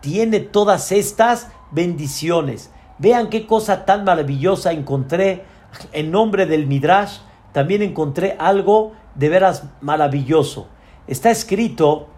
tiene 0.00 0.40
todas 0.40 0.92
estas 0.92 1.48
bendiciones. 1.70 2.70
Vean 2.98 3.28
qué 3.28 3.46
cosa 3.46 3.84
tan 3.84 4.04
maravillosa 4.04 4.72
encontré 4.72 5.44
en 5.92 6.10
nombre 6.10 6.46
del 6.46 6.66
Midrash. 6.66 7.18
También 7.52 7.82
encontré 7.82 8.36
algo 8.38 8.92
de 9.14 9.28
veras 9.28 9.64
maravilloso. 9.80 10.68
Está 11.06 11.30
escrito 11.30 12.08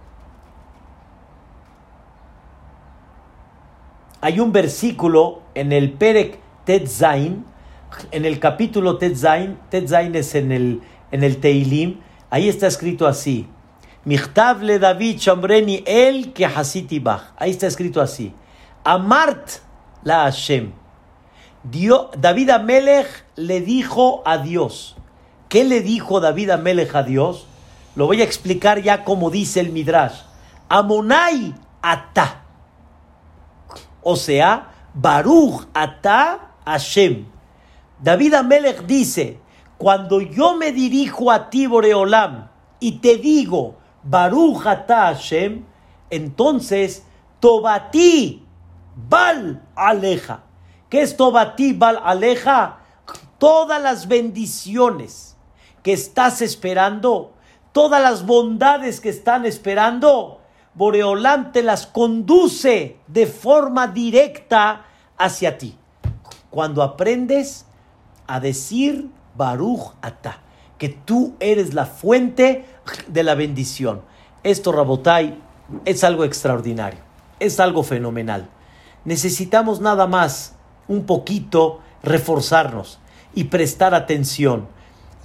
hay 4.20 4.40
un 4.40 4.52
versículo 4.52 5.40
en 5.54 5.72
el 5.72 5.92
Perek 5.92 6.38
Tetzain, 6.64 7.44
en 8.10 8.24
el 8.24 8.38
capítulo 8.38 8.98
Tetzain, 8.98 9.58
Tetzain 9.70 10.14
es 10.14 10.34
en 10.34 10.52
el, 10.52 10.80
en 11.10 11.24
el 11.24 11.38
Teilim, 11.38 12.00
ahí 12.30 12.48
está 12.48 12.66
escrito 12.66 13.06
así, 13.06 13.46
Michtable 14.04 14.78
David 14.78 15.18
Chambreni 15.18 15.84
el 15.86 16.32
que 16.32 16.46
Hasitibach. 16.46 17.32
Ahí 17.36 17.50
está 17.50 17.66
escrito 17.66 18.00
así. 18.00 18.32
Amart 18.82 19.50
la 20.02 20.22
Hashem. 20.22 20.72
David 21.62 22.50
Amelech 22.50 23.26
le 23.36 23.60
dijo 23.60 24.22
a 24.24 24.38
Dios. 24.38 24.96
¿Qué 25.50 25.64
le 25.64 25.82
dijo 25.82 26.20
David 26.20 26.50
Amelech 26.50 26.94
a 26.94 27.02
Dios? 27.02 27.46
Lo 27.94 28.06
voy 28.06 28.22
a 28.22 28.24
explicar 28.24 28.80
ya 28.80 29.04
como 29.04 29.30
dice 29.30 29.60
el 29.60 29.70
Midrash. 29.70 30.22
Amonai 30.70 31.54
ata. 31.82 32.44
O 34.02 34.16
sea, 34.16 34.70
Baruch 34.94 35.66
ata 35.74 36.52
Hashem. 36.64 37.26
David 37.98 38.32
Amelech 38.32 38.86
dice, 38.86 39.38
cuando 39.80 40.20
yo 40.20 40.56
me 40.56 40.72
dirijo 40.72 41.30
a 41.30 41.48
ti, 41.48 41.66
Boreolam, 41.66 42.50
y 42.80 42.98
te 42.98 43.16
digo, 43.16 43.76
Baruch 44.02 44.58
Hashem, 44.58 45.64
entonces, 46.10 47.06
Tobati 47.40 48.44
Bal 49.08 49.62
Aleja. 49.74 50.42
¿Qué 50.90 51.00
es 51.00 51.16
Tobati 51.16 51.72
Bal 51.72 51.98
Aleja? 52.04 52.80
Todas 53.38 53.80
las 53.80 54.06
bendiciones 54.06 55.38
que 55.82 55.94
estás 55.94 56.42
esperando, 56.42 57.32
todas 57.72 58.02
las 58.02 58.26
bondades 58.26 59.00
que 59.00 59.08
están 59.08 59.46
esperando, 59.46 60.42
Boreolam 60.74 61.52
te 61.52 61.62
las 61.62 61.86
conduce 61.86 62.98
de 63.06 63.26
forma 63.26 63.86
directa 63.86 64.84
hacia 65.16 65.56
ti. 65.56 65.74
Cuando 66.50 66.82
aprendes 66.82 67.64
a 68.26 68.40
decir 68.40 69.08
Baruch 69.36 69.94
Ata, 70.02 70.38
que 70.78 70.88
tú 70.88 71.34
eres 71.40 71.74
la 71.74 71.86
fuente 71.86 72.64
de 73.08 73.22
la 73.22 73.34
bendición. 73.34 74.02
Esto, 74.42 74.72
Rabotai, 74.72 75.38
es 75.84 76.04
algo 76.04 76.24
extraordinario, 76.24 77.00
es 77.38 77.60
algo 77.60 77.82
fenomenal. 77.82 78.48
Necesitamos 79.04 79.80
nada 79.80 80.06
más 80.06 80.54
un 80.88 81.04
poquito 81.04 81.80
reforzarnos 82.02 82.98
y 83.34 83.44
prestar 83.44 83.94
atención. 83.94 84.68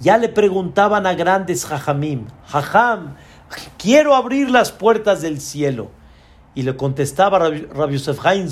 Ya 0.00 0.18
le 0.18 0.28
preguntaban 0.28 1.06
a 1.06 1.14
grandes 1.14 1.64
Jajamim, 1.64 2.26
Jajam, 2.46 3.16
quiero 3.78 4.14
abrir 4.14 4.50
las 4.50 4.72
puertas 4.72 5.22
del 5.22 5.40
cielo. 5.40 5.90
Y 6.54 6.62
le 6.62 6.76
contestaba 6.76 7.38
Rabbi 7.38 7.98
Yosef 7.98 8.24
Haim 8.24 8.48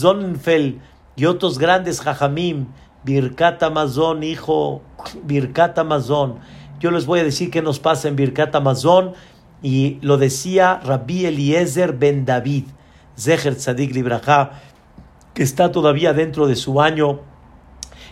y 1.16 1.24
otros 1.24 1.59
grandes 1.59 2.00
Jajamim, 2.00 2.66
Birkat 3.02 3.62
Amazon, 3.62 4.22
hijo, 4.22 4.82
Birkat 5.22 5.78
Amazon. 5.78 6.38
Yo 6.80 6.90
les 6.90 7.07
voy 7.07 7.20
a 7.20 7.24
decir 7.24 7.50
qué 7.50 7.62
nos 7.62 7.78
pasa 7.78 8.09
en 8.09 8.16
Birkat 8.16 8.55
Amazon. 8.55 9.12
Y 9.62 9.98
lo 10.02 10.18
decía 10.18 10.80
Rabbi 10.84 11.24
Eliezer 11.24 11.94
ben 11.94 12.26
David, 12.26 12.64
Zecher 13.18 13.57
Tzadik 13.57 13.94
Libraja, 13.94 14.61
que 15.32 15.42
está 15.42 15.72
todavía 15.72 16.12
dentro 16.12 16.46
de 16.46 16.55
su 16.55 16.82
año, 16.82 17.20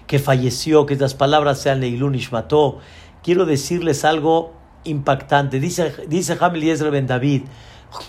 que 0.07 0.19
falleció, 0.19 0.87
que 0.87 0.95
estas 0.95 1.15
palabras 1.15 1.61
sean 1.61 1.81
Leilun 1.81 2.15
Ishmató. 2.15 2.79
Quiero 3.23 3.45
decirles 3.45 4.05
algo 4.05 4.55
impactante. 4.85 5.61
Dice, 5.61 5.95
dice 6.09 6.39
Eliezer 6.41 6.91
ben 6.91 7.07
David, 7.07 7.43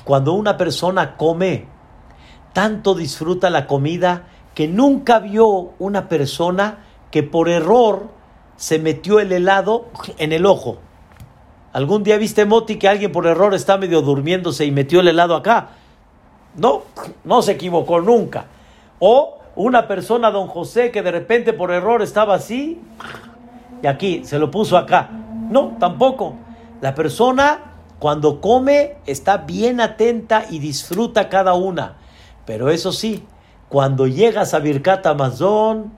cuando 0.06 0.34
una 0.34 0.58
persona 0.58 1.18
come, 1.18 1.66
tanto 2.54 2.96
disfruta 2.96 3.50
la 3.50 3.68
comida 3.68 4.28
que 4.56 4.68
nunca 4.68 5.20
vio 5.20 5.74
una 5.80 6.08
persona 6.08 6.80
que 7.12 7.24
por 7.24 7.50
error 7.50 8.10
se 8.56 8.80
metió 8.80 9.20
el 9.20 9.32
helado 9.32 9.86
en 10.18 10.32
el 10.32 10.46
ojo. 10.46 10.78
¿Algún 11.74 12.04
día 12.04 12.18
viste, 12.18 12.46
Moti, 12.46 12.78
que 12.78 12.88
alguien 12.88 13.12
por 13.12 13.26
error 13.26 13.54
está 13.54 13.78
medio 13.78 14.02
durmiéndose 14.02 14.66
y 14.66 14.72
metió 14.72 15.00
el 15.00 15.08
helado 15.08 15.36
acá? 15.36 15.70
No, 16.56 16.84
no 17.24 17.42
se 17.42 17.54
equivocó 17.54 18.00
nunca. 18.00 18.46
O 19.00 19.40
una 19.56 19.88
persona, 19.88 20.32
don 20.32 20.48
José, 20.48 20.92
que 20.92 21.02
de 21.02 21.12
repente 21.12 21.54
por 21.54 21.72
error 21.72 22.02
estaba 22.02 22.36
así 22.36 22.80
y 23.82 23.88
aquí 23.88 24.24
se 24.24 24.40
lo 24.40 24.52
puso 24.52 24.78
acá. 24.78 25.10
No, 25.50 25.76
tampoco. 25.80 26.36
La 26.80 26.94
persona 26.96 27.74
cuando 28.00 28.42
come 28.42 28.98
está 29.06 29.38
bien 29.38 29.82
atenta 29.82 30.46
y 30.50 30.60
disfruta 30.60 31.30
cada 31.30 31.54
una. 31.54 31.96
Pero 32.46 32.70
eso 32.70 32.92
sí, 32.92 33.26
cuando 33.70 34.08
llegas 34.08 34.54
a 34.54 34.60
Birkat 34.60 35.06
Amazon, 35.06 35.94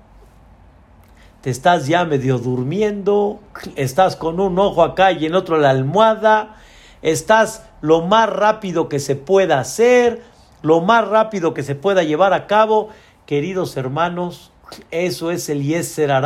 te 1.46 1.52
estás 1.52 1.86
ya 1.86 2.06
medio 2.06 2.40
durmiendo, 2.40 3.40
estás 3.76 4.16
con 4.16 4.40
un 4.40 4.58
ojo 4.58 4.82
acá 4.82 5.12
y 5.12 5.28
en 5.28 5.36
otro 5.36 5.60
la 5.60 5.70
almohada, 5.70 6.56
estás 7.04 7.62
lo 7.82 8.02
más 8.02 8.28
rápido 8.32 8.90
que 8.90 8.98
se 8.98 9.16
pueda 9.16 9.60
hacer, 9.60 10.24
lo 10.64 10.82
más 10.82 11.08
rápido 11.08 11.54
que 11.54 11.62
se 11.62 11.76
pueda 11.76 12.02
llevar 12.02 12.34
a 12.34 12.48
cabo. 12.48 12.90
Queridos 13.28 13.78
hermanos, 13.78 14.52
eso 14.90 15.30
es 15.30 15.48
el 15.48 15.62
Yeser 15.62 16.20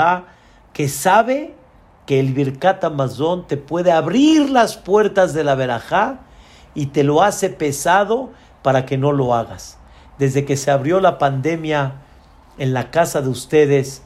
que 0.72 0.88
sabe 0.88 1.54
que 2.06 2.22
el 2.22 2.34
Birkat 2.34 2.82
Amazon 2.86 3.46
te 3.46 3.58
puede 3.58 3.92
abrir 3.92 4.50
las 4.50 4.78
puertas 4.78 5.34
de 5.34 5.44
la 5.44 5.56
verajá 5.56 6.22
y 6.74 6.86
te 6.86 7.04
lo 7.04 7.24
hace 7.24 7.50
pesado 7.50 8.30
para 8.62 8.86
que 8.86 8.98
no 8.98 9.12
lo 9.12 9.36
hagas 9.36 9.78
desde 10.18 10.46
que 10.46 10.56
se 10.56 10.72
abrió 10.72 11.02
la 11.02 11.18
pandemia 11.18 11.96
en 12.58 12.74
la 12.74 12.90
casa 12.90 13.22
de 13.22 13.28
ustedes, 13.28 14.04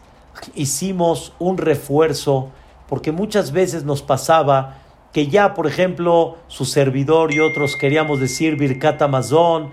hicimos 0.56 1.34
un 1.40 1.58
refuerzo, 1.58 2.50
porque 2.88 3.12
muchas 3.12 3.52
veces 3.52 3.84
nos 3.84 4.02
pasaba 4.02 4.78
que 5.12 5.28
ya, 5.28 5.54
por 5.54 5.68
ejemplo, 5.68 6.38
su 6.48 6.66
servidor 6.66 7.34
y 7.34 7.40
otros 7.40 7.76
queríamos 7.76 8.20
decir 8.20 8.58
Birkat 8.58 9.02
Amazon, 9.02 9.72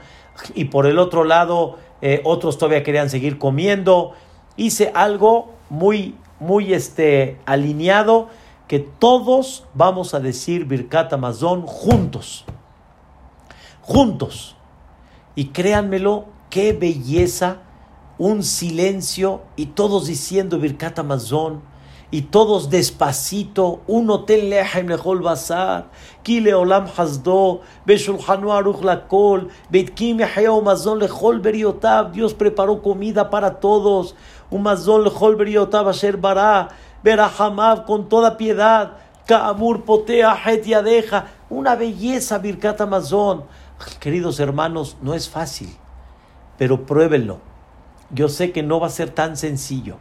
y 0.55 0.67
por 0.67 0.87
el 0.87 0.99
otro 0.99 1.25
lado, 1.25 1.79
eh, 2.03 2.21
otros 2.25 2.59
todavía 2.59 2.83
querían 2.83 3.11
seguir 3.11 3.39
comiendo. 3.39 4.13
Hice 4.57 4.93
algo 4.95 5.53
muy, 5.69 6.17
muy 6.39 6.73
este, 6.73 7.39
alineado, 7.47 8.29
que 8.69 8.79
todos 8.79 9.65
vamos 9.75 10.15
a 10.15 10.21
decir 10.21 10.65
Birkat 10.65 11.13
Amazon 11.13 11.63
juntos. 11.67 12.45
Juntos. 13.83 14.57
Y 15.35 15.47
créanmelo, 15.47 16.27
qué 16.51 16.73
belleza, 16.73 17.59
un 18.21 18.43
silencio 18.43 19.41
y 19.57 19.65
todos 19.65 20.07
diciendo 20.07 20.59
Birkat 20.59 20.99
Amazon 20.99 21.63
y 22.11 22.21
todos 22.23 22.69
despacito, 22.69 23.81
un 23.87 24.11
hotel 24.11 24.51
lehem 24.51 24.89
lechol 24.89 25.23
basar, 25.23 25.87
kile 26.23 26.53
olam 26.53 26.87
hasdo, 26.87 27.63
beshulchanu 27.87 28.53
aruch 28.53 28.83
lakol, 28.83 29.49
betkim 29.71 30.19
yahya 30.19 30.51
mazon 30.61 30.99
lechol 30.99 31.41
beriotav, 31.41 32.13
Dios 32.13 32.35
preparó 32.35 32.83
comida 32.83 33.31
para 33.31 33.59
todos, 33.59 34.15
un 34.51 34.65
mazon 34.65 35.05
lechol 35.05 35.37
beriotav 35.37 35.89
asher 35.89 36.19
bara, 36.19 36.69
berahamav 37.03 37.87
con 37.87 38.07
toda 38.07 38.37
piedad, 38.37 38.99
kaamur 39.27 39.85
potea 39.87 40.35
het 40.35 40.67
yadeja, 40.67 41.25
una 41.49 41.75
belleza 41.75 42.37
Birkat 42.37 42.83
Amazon. 42.83 43.45
Queridos 43.99 44.39
hermanos, 44.41 44.99
no 45.01 45.15
es 45.15 45.27
fácil, 45.27 45.75
pero 46.59 46.85
pruébenlo. 46.85 47.50
Yo 48.13 48.29
sé 48.29 48.53
que 48.53 48.63
no 48.63 48.81
va 48.81 48.89
a 48.89 48.91
ser 48.91 49.11
tan 49.11 49.37
sencillo, 49.37 49.97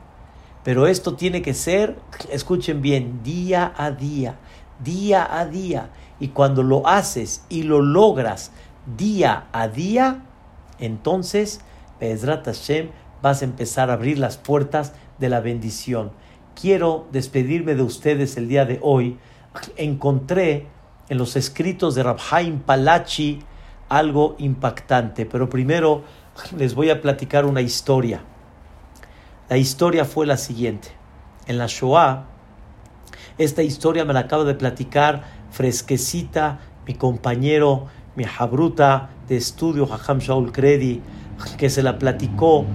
pero 0.64 0.88
esto 0.88 1.16
tiene 1.16 1.42
que 1.42 1.54
ser, 1.54 1.98
escuchen 2.32 2.82
bien, 2.82 3.22
día 3.24 3.74
a 3.78 3.92
día, 3.92 4.40
día 4.84 5.28
a 5.30 5.46
día. 5.46 5.90
Y 6.20 6.30
cuando 6.30 6.64
lo 6.64 6.88
haces 6.88 7.44
y 7.50 7.64
lo 7.64 7.82
logras 7.82 8.52
día 8.98 9.48
a 9.52 9.68
día, 9.68 10.24
entonces, 10.80 11.62
Bezrat 12.00 12.46
Hashem, 12.46 12.90
vas 13.22 13.42
a 13.42 13.46
empezar 13.46 13.90
a 13.90 13.94
abrir 13.94 14.18
las 14.18 14.38
puertas 14.38 14.94
de 15.20 15.30
la 15.30 15.42
bendición. 15.42 16.12
Quiero 16.60 17.08
despedirme 17.12 17.76
de 17.76 17.84
ustedes 17.84 18.38
el 18.38 18.48
día 18.48 18.66
de 18.66 18.80
hoy. 18.82 19.18
Encontré 19.76 20.68
en 21.10 21.18
los 21.18 21.36
escritos 21.36 21.96
de 21.96 22.04
Rabhaim 22.04 22.60
Palachi 22.60 23.44
algo 23.90 24.36
impactante. 24.40 25.26
Pero 25.26 25.50
primero 25.50 26.04
les 26.58 26.76
voy 26.76 26.90
a 26.90 27.02
platicar 27.02 27.46
una 27.46 27.62
historia. 27.62 28.22
La 29.50 29.58
historia 29.58 30.06
fue 30.06 30.26
la 30.26 30.38
siguiente. 30.38 30.90
En 31.48 31.58
la 31.58 31.68
Shoah, 31.68 32.26
esta 33.38 33.64
historia 33.64 34.06
me 34.06 34.14
la 34.14 34.22
acaba 34.22 34.44
de 34.44 34.54
platicar 34.54 35.24
fresquecita 35.50 36.60
mi 36.86 36.94
compañero, 36.94 37.88
mi 38.16 38.24
jabruta 38.24 39.10
de 39.28 39.38
estudio, 39.38 39.86
Jajam 39.88 40.20
Shaul 40.20 40.52
Kredi, 40.52 41.02
que 41.58 41.70
se 41.70 41.84
la 41.84 41.98
platicó 41.98 42.66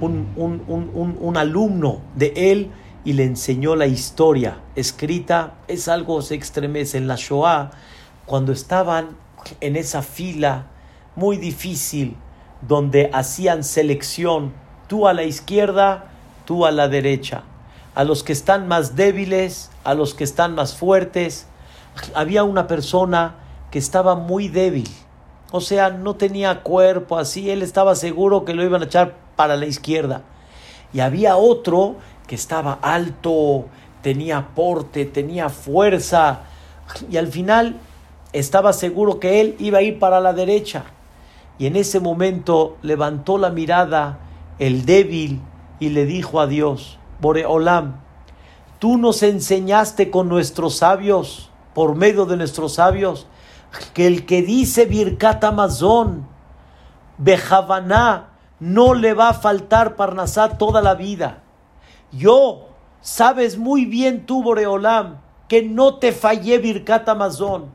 un, 0.00 0.28
un, 0.36 1.18
un, 1.20 1.36
alumno 1.36 2.00
de 2.16 2.32
él 2.36 2.70
y 3.04 3.14
le 3.14 3.24
enseñó 3.24 3.76
la 3.76 3.86
historia 3.86 4.60
escrita. 4.74 5.54
Es 5.68 5.88
algo 5.88 6.22
se 6.22 6.34
extremece 6.34 6.98
en 6.98 7.08
la 7.08 7.16
Shoah, 7.16 7.70
cuando 8.26 8.52
estaban 8.52 9.16
en 9.60 9.76
esa 9.76 10.02
fila 10.02 10.66
muy 11.16 11.36
difícil 11.36 12.16
donde 12.66 13.10
hacían 13.12 13.64
selección, 13.64 14.52
tú 14.88 15.08
a 15.08 15.12
la 15.12 15.24
izquierda, 15.24 16.10
tú 16.44 16.64
a 16.66 16.70
la 16.70 16.88
derecha, 16.88 17.42
a 17.94 18.04
los 18.04 18.22
que 18.22 18.32
están 18.32 18.68
más 18.68 18.96
débiles, 18.96 19.70
a 19.84 19.94
los 19.94 20.14
que 20.14 20.24
están 20.24 20.54
más 20.54 20.76
fuertes. 20.76 21.46
Había 22.14 22.44
una 22.44 22.66
persona 22.66 23.34
que 23.70 23.78
estaba 23.78 24.14
muy 24.14 24.48
débil. 24.48 24.88
O 25.50 25.60
sea, 25.60 25.90
no 25.90 26.14
tenía 26.14 26.62
cuerpo 26.62 27.18
así, 27.18 27.50
él 27.50 27.62
estaba 27.62 27.94
seguro 27.94 28.44
que 28.44 28.54
lo 28.54 28.64
iban 28.64 28.82
a 28.82 28.86
echar 28.86 29.14
para 29.36 29.56
la 29.56 29.66
izquierda. 29.66 30.22
Y 30.92 31.00
había 31.00 31.36
otro 31.36 31.96
que 32.26 32.34
estaba 32.34 32.78
alto, 32.80 33.66
tenía 34.02 34.48
porte, 34.54 35.04
tenía 35.04 35.48
fuerza, 35.48 36.40
y 37.10 37.16
al 37.16 37.28
final 37.28 37.76
estaba 38.32 38.72
seguro 38.72 39.20
que 39.20 39.40
él 39.40 39.56
iba 39.58 39.78
a 39.78 39.82
ir 39.82 39.98
para 39.98 40.20
la 40.20 40.32
derecha. 40.32 40.84
Y 41.62 41.66
en 41.66 41.76
ese 41.76 42.00
momento 42.00 42.76
levantó 42.82 43.38
la 43.38 43.50
mirada 43.50 44.18
el 44.58 44.84
débil 44.84 45.40
y 45.78 45.90
le 45.90 46.06
dijo 46.06 46.40
a 46.40 46.48
Dios, 46.48 46.98
Boreolam, 47.20 48.00
tú 48.80 48.98
nos 48.98 49.22
enseñaste 49.22 50.10
con 50.10 50.28
nuestros 50.28 50.78
sabios, 50.78 51.52
por 51.72 51.94
medio 51.94 52.26
de 52.26 52.36
nuestros 52.36 52.74
sabios, 52.74 53.28
que 53.94 54.08
el 54.08 54.26
que 54.26 54.42
dice 54.42 54.86
Birkat 54.86 55.44
Amazon, 55.44 56.26
Bejavaná, 57.18 58.30
no 58.58 58.94
le 58.94 59.14
va 59.14 59.28
a 59.28 59.34
faltar 59.34 59.94
Parnasá 59.94 60.58
toda 60.58 60.82
la 60.82 60.96
vida. 60.96 61.44
Yo, 62.10 62.70
sabes 63.02 63.56
muy 63.56 63.84
bien 63.84 64.26
tú, 64.26 64.42
Boreolam, 64.42 65.20
que 65.46 65.62
no 65.62 65.98
te 65.98 66.10
fallé 66.10 66.58
Birkat 66.58 67.08
Amazon. 67.08 67.66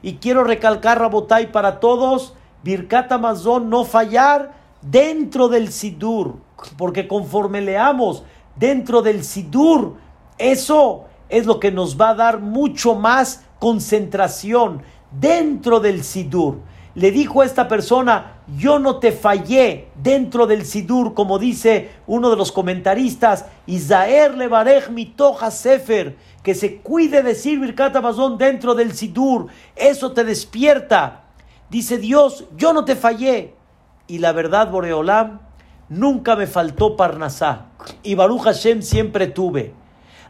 Y 0.00 0.14
quiero 0.14 0.44
recalcar, 0.44 0.98
Rabotay, 0.98 1.52
para 1.52 1.78
todos, 1.78 2.32
Birkat 2.64 3.12
Amazon 3.12 3.68
no 3.68 3.84
fallar 3.84 4.54
dentro 4.80 5.48
del 5.48 5.70
Sidur, 5.70 6.36
porque 6.78 7.06
conforme 7.06 7.60
leamos 7.60 8.24
dentro 8.56 9.02
del 9.02 9.22
Sidur, 9.22 9.96
eso 10.38 11.04
es 11.28 11.44
lo 11.44 11.60
que 11.60 11.70
nos 11.70 12.00
va 12.00 12.10
a 12.10 12.14
dar 12.14 12.40
mucho 12.40 12.94
más 12.94 13.44
concentración 13.58 14.82
dentro 15.10 15.78
del 15.78 16.02
Sidur. 16.02 16.60
Le 16.94 17.10
dijo 17.10 17.42
a 17.42 17.44
esta 17.44 17.68
persona, 17.68 18.38
yo 18.56 18.78
no 18.78 18.98
te 18.98 19.12
fallé 19.12 19.88
dentro 20.02 20.46
del 20.46 20.64
Sidur, 20.64 21.12
como 21.12 21.38
dice 21.38 21.90
uno 22.06 22.30
de 22.30 22.36
los 22.36 22.50
comentaristas, 22.50 23.44
Isaer 23.66 24.38
Levarej 24.38 24.90
Mitoja 24.90 25.50
Sefer, 25.50 26.16
que 26.42 26.54
se 26.54 26.78
cuide 26.78 27.18
de 27.18 27.30
decir 27.30 27.60
Birkat 27.60 27.94
Amazon 27.96 28.38
dentro 28.38 28.74
del 28.74 28.94
Sidur, 28.94 29.48
eso 29.76 30.12
te 30.12 30.24
despierta. 30.24 31.23
Dice 31.74 31.98
Dios, 31.98 32.44
yo 32.56 32.72
no 32.72 32.84
te 32.84 32.94
fallé. 32.94 33.52
Y 34.06 34.18
la 34.18 34.30
verdad, 34.30 34.70
Boreolam, 34.70 35.40
nunca 35.88 36.36
me 36.36 36.46
faltó 36.46 36.96
Parnasá. 36.96 37.66
Y 38.04 38.14
Baruch 38.14 38.42
Hashem 38.42 38.80
siempre 38.80 39.26
tuve. 39.26 39.74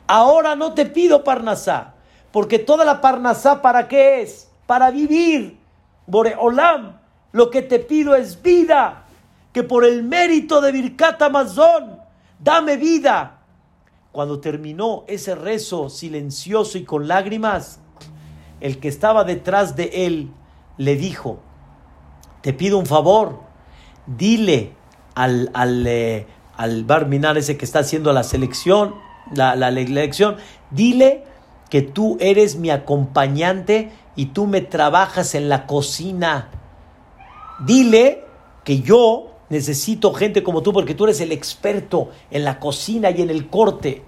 Ahora 0.06 0.56
no 0.56 0.72
te 0.72 0.86
pido 0.86 1.22
Parnasá, 1.22 1.96
porque 2.32 2.58
toda 2.58 2.86
la 2.86 3.02
Parnasá, 3.02 3.60
¿para 3.60 3.88
qué 3.88 4.22
es? 4.22 4.50
Para 4.64 4.90
vivir. 4.90 5.58
Boreolam, 6.06 6.98
lo 7.32 7.50
que 7.50 7.60
te 7.60 7.78
pido 7.78 8.14
es 8.14 8.40
vida. 8.40 9.04
Que 9.52 9.62
por 9.62 9.84
el 9.84 10.02
mérito 10.02 10.62
de 10.62 10.72
Birkat 10.72 11.20
Amazon, 11.20 11.98
dame 12.38 12.78
vida. 12.78 13.40
Cuando 14.12 14.40
terminó 14.40 15.04
ese 15.08 15.34
rezo 15.34 15.90
silencioso 15.90 16.78
y 16.78 16.84
con 16.84 17.06
lágrimas, 17.06 17.80
el 18.62 18.80
que 18.80 18.88
estaba 18.88 19.24
detrás 19.24 19.76
de 19.76 20.06
él 20.06 20.30
le 20.76 20.96
dijo, 20.96 21.38
te 22.40 22.52
pido 22.52 22.78
un 22.78 22.86
favor, 22.86 23.40
dile 24.06 24.72
al, 25.14 25.50
al, 25.54 25.86
eh, 25.86 26.26
al 26.56 26.84
Barminar 26.84 27.38
ese 27.38 27.56
que 27.56 27.64
está 27.64 27.80
haciendo 27.80 28.12
la 28.12 28.22
selección, 28.22 28.94
la, 29.32 29.56
la, 29.56 29.68
elección, 29.68 30.36
dile 30.70 31.24
que 31.70 31.82
tú 31.82 32.16
eres 32.20 32.56
mi 32.56 32.70
acompañante 32.70 33.92
y 34.16 34.26
tú 34.26 34.46
me 34.46 34.60
trabajas 34.60 35.34
en 35.34 35.48
la 35.48 35.66
cocina. 35.66 36.50
Dile 37.64 38.24
que 38.64 38.80
yo 38.80 39.30
necesito 39.48 40.12
gente 40.12 40.42
como 40.42 40.62
tú 40.62 40.72
porque 40.72 40.94
tú 40.94 41.04
eres 41.04 41.20
el 41.20 41.32
experto 41.32 42.10
en 42.30 42.44
la 42.44 42.58
cocina 42.60 43.10
y 43.10 43.22
en 43.22 43.30
el 43.30 43.48
corte. 43.48 44.04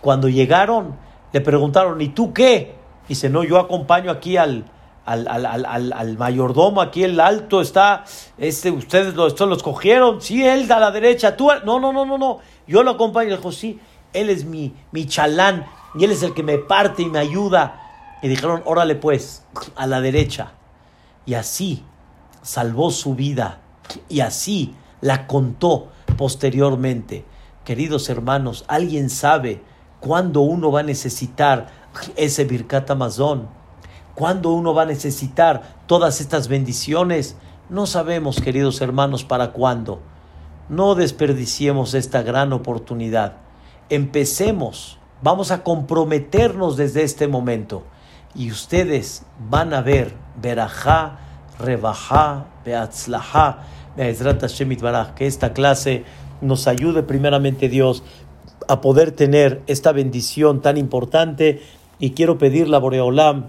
Cuando 0.00 0.28
llegaron, 0.28 0.96
le 1.32 1.40
preguntaron, 1.40 2.00
¿y 2.00 2.08
tú 2.08 2.32
qué? 2.32 2.74
Dice, 3.08 3.30
no, 3.30 3.44
yo 3.44 3.58
acompaño 3.58 4.10
aquí 4.10 4.36
al, 4.36 4.64
al, 5.12 5.46
al, 5.46 5.92
al, 5.92 6.18
mayordomo, 6.18 6.80
aquí 6.80 7.04
el 7.04 7.18
alto 7.20 7.60
está, 7.60 8.04
este, 8.38 8.70
ustedes 8.70 9.14
lo, 9.14 9.26
esto 9.26 9.46
lo 9.46 9.56
escogieron, 9.56 10.20
sí, 10.20 10.44
él 10.44 10.68
da 10.68 10.76
a 10.76 10.80
la 10.80 10.90
derecha, 10.90 11.36
tú, 11.36 11.50
no, 11.64 11.80
no, 11.80 11.92
no, 11.92 12.04
no, 12.04 12.18
no, 12.18 12.38
yo 12.66 12.82
lo 12.82 12.92
acompaño, 12.92 13.30
le 13.30 13.36
dijo, 13.36 13.52
sí, 13.52 13.80
él 14.12 14.30
es 14.30 14.44
mi, 14.44 14.74
mi 14.92 15.06
chalán 15.06 15.66
y 15.94 16.04
él 16.04 16.12
es 16.12 16.22
el 16.22 16.34
que 16.34 16.42
me 16.42 16.58
parte 16.58 17.02
y 17.02 17.06
me 17.06 17.18
ayuda. 17.18 18.18
Y 18.22 18.28
dijeron, 18.28 18.62
órale 18.64 18.94
pues, 18.94 19.44
a 19.76 19.86
la 19.86 20.00
derecha. 20.00 20.52
Y 21.26 21.34
así 21.34 21.82
salvó 22.42 22.90
su 22.90 23.14
vida 23.14 23.60
y 24.08 24.20
así 24.20 24.74
la 25.00 25.26
contó 25.26 25.88
posteriormente. 26.16 27.24
Queridos 27.64 28.08
hermanos, 28.08 28.64
¿alguien 28.68 29.10
sabe 29.10 29.62
cuándo 30.00 30.40
uno 30.40 30.70
va 30.70 30.80
a 30.80 30.84
necesitar 30.84 31.68
ese 32.16 32.44
Birkat 32.44 32.90
Amazon? 32.90 33.48
¿Cuándo 34.14 34.52
uno 34.52 34.74
va 34.74 34.82
a 34.82 34.86
necesitar 34.86 35.76
todas 35.86 36.20
estas 36.20 36.48
bendiciones? 36.48 37.36
No 37.68 37.86
sabemos, 37.86 38.40
queridos 38.40 38.80
hermanos, 38.80 39.24
para 39.24 39.52
cuándo. 39.52 40.00
No 40.68 40.94
desperdiciemos 40.94 41.94
esta 41.94 42.22
gran 42.22 42.52
oportunidad. 42.52 43.36
Empecemos, 43.88 44.98
vamos 45.22 45.50
a 45.50 45.62
comprometernos 45.62 46.76
desde 46.76 47.02
este 47.02 47.28
momento. 47.28 47.84
Y 48.34 48.50
ustedes 48.50 49.24
van 49.48 49.74
a 49.74 49.82
ver, 49.82 50.14
verajá, 50.40 51.18
rebajá, 51.58 52.46
beatzlajá, 52.64 53.58
que 55.16 55.26
esta 55.26 55.52
clase 55.52 56.04
nos 56.40 56.66
ayude 56.66 57.02
primeramente 57.02 57.68
Dios 57.68 58.02
a 58.68 58.80
poder 58.80 59.12
tener 59.12 59.62
esta 59.66 59.92
bendición 59.92 60.62
tan 60.62 60.76
importante 60.76 61.60
y 61.98 62.12
quiero 62.12 62.38
pedirle 62.38 62.76
a 62.76 62.78
Boreolam 62.78 63.46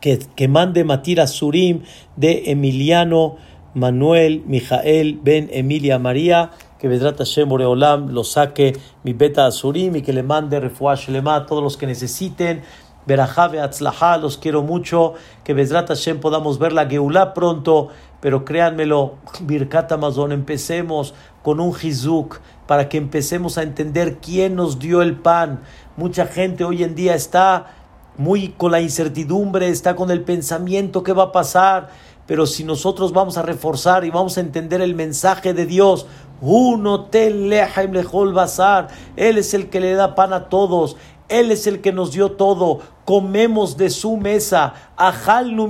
que, 0.00 0.18
que 0.36 0.48
mande 0.48 0.84
Matira 0.84 1.26
Surim 1.26 1.82
de 2.16 2.50
Emiliano 2.50 3.36
Manuel 3.74 4.42
Mijael 4.46 5.18
Ben 5.22 5.48
Emilia 5.52 5.98
María 5.98 6.50
que 6.78 6.88
Vedrat 6.88 7.18
Hashem 7.18 7.48
Boreolam 7.48 8.10
lo 8.10 8.24
saque 8.24 8.76
mi 9.02 9.12
beta 9.12 9.50
Surim 9.50 9.96
y 9.96 10.02
que 10.02 10.12
le 10.12 10.22
mande 10.22 10.60
Refuash 10.60 11.08
Lema 11.08 11.36
a 11.36 11.46
todos 11.46 11.62
los 11.62 11.76
que 11.76 11.86
necesiten 11.86 12.62
Berajá 13.08 13.44
Atzlajá, 13.64 14.18
los 14.18 14.36
quiero 14.36 14.62
mucho, 14.62 15.14
que 15.42 15.54
Vedrat 15.54 15.88
Hashem 15.88 16.20
podamos 16.20 16.58
ver 16.58 16.74
la 16.74 16.86
Geulá 16.86 17.32
pronto, 17.32 17.88
pero 18.20 18.44
créanmelo, 18.44 19.14
Birkat 19.40 19.90
Amazon, 19.92 20.30
empecemos 20.30 21.14
con 21.42 21.58
un 21.58 21.74
Hizuk 21.74 22.38
para 22.66 22.90
que 22.90 22.98
empecemos 22.98 23.56
a 23.56 23.62
entender 23.62 24.18
quién 24.18 24.56
nos 24.56 24.78
dio 24.78 25.00
el 25.00 25.16
pan. 25.16 25.60
Mucha 25.96 26.26
gente 26.26 26.64
hoy 26.64 26.82
en 26.82 26.94
día 26.94 27.14
está 27.14 27.77
muy 28.18 28.48
con 28.48 28.72
la 28.72 28.80
incertidumbre, 28.80 29.68
está 29.68 29.96
con 29.96 30.10
el 30.10 30.22
pensamiento 30.22 31.02
que 31.02 31.12
va 31.12 31.24
a 31.24 31.32
pasar, 31.32 31.88
pero 32.26 32.46
si 32.46 32.64
nosotros 32.64 33.12
vamos 33.12 33.38
a 33.38 33.42
reforzar 33.42 34.04
y 34.04 34.10
vamos 34.10 34.36
a 34.36 34.40
entender 34.40 34.82
el 34.82 34.94
mensaje 34.94 35.54
de 35.54 35.64
Dios, 35.64 36.06
uno 36.42 37.06
tel 37.06 37.48
lejol 37.48 38.34
bazar, 38.34 38.88
Él 39.16 39.38
es 39.38 39.54
el 39.54 39.70
que 39.70 39.80
le 39.80 39.94
da 39.94 40.14
pan 40.14 40.32
a 40.32 40.48
todos, 40.48 40.96
Él 41.28 41.50
es 41.50 41.66
el 41.66 41.80
que 41.80 41.92
nos 41.92 42.12
dio 42.12 42.32
todo, 42.32 42.80
comemos 43.04 43.76
de 43.76 43.88
su 43.88 44.16
mesa, 44.18 44.74
ajal 44.96 45.56
nu 45.56 45.68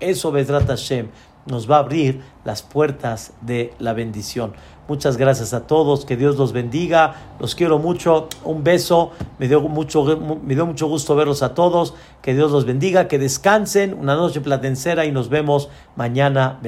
eso 0.00 0.32
Vedrat 0.32 0.66
Hashem 0.66 1.10
nos 1.46 1.70
va 1.70 1.76
a 1.76 1.80
abrir 1.80 2.22
las 2.44 2.62
puertas 2.62 3.32
de 3.40 3.74
la 3.78 3.92
bendición. 3.92 4.54
Muchas 4.86 5.16
gracias 5.16 5.54
a 5.54 5.66
todos, 5.66 6.04
que 6.04 6.16
Dios 6.16 6.36
los 6.36 6.52
bendiga, 6.52 7.14
los 7.40 7.54
quiero 7.54 7.78
mucho, 7.78 8.28
un 8.44 8.62
beso, 8.62 9.12
me 9.38 9.48
dio 9.48 9.62
mucho, 9.62 10.04
me 10.42 10.54
dio 10.54 10.66
mucho 10.66 10.86
gusto 10.88 11.16
verlos 11.16 11.42
a 11.42 11.54
todos, 11.54 11.94
que 12.20 12.34
Dios 12.34 12.52
los 12.52 12.66
bendiga, 12.66 13.08
que 13.08 13.18
descansen, 13.18 13.94
una 13.94 14.14
noche 14.14 14.42
platencera 14.42 15.06
y 15.06 15.12
nos 15.12 15.30
vemos 15.30 15.70
mañana, 15.96 16.60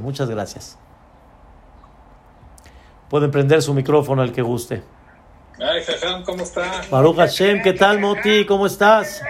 Muchas 0.00 0.30
gracias. 0.30 0.78
Pueden 3.10 3.30
prender 3.30 3.60
su 3.60 3.74
micrófono 3.74 4.22
el 4.22 4.32
que 4.32 4.40
guste. 4.40 4.82
Ay, 5.60 5.82
¿cómo 6.24 6.42
está? 6.42 6.80
Baruch 6.90 7.16
Hashem, 7.16 7.62
¿qué 7.62 7.74
tal, 7.74 8.00
Moti? 8.00 8.46
¿Cómo 8.46 8.64
estás? 8.64 9.20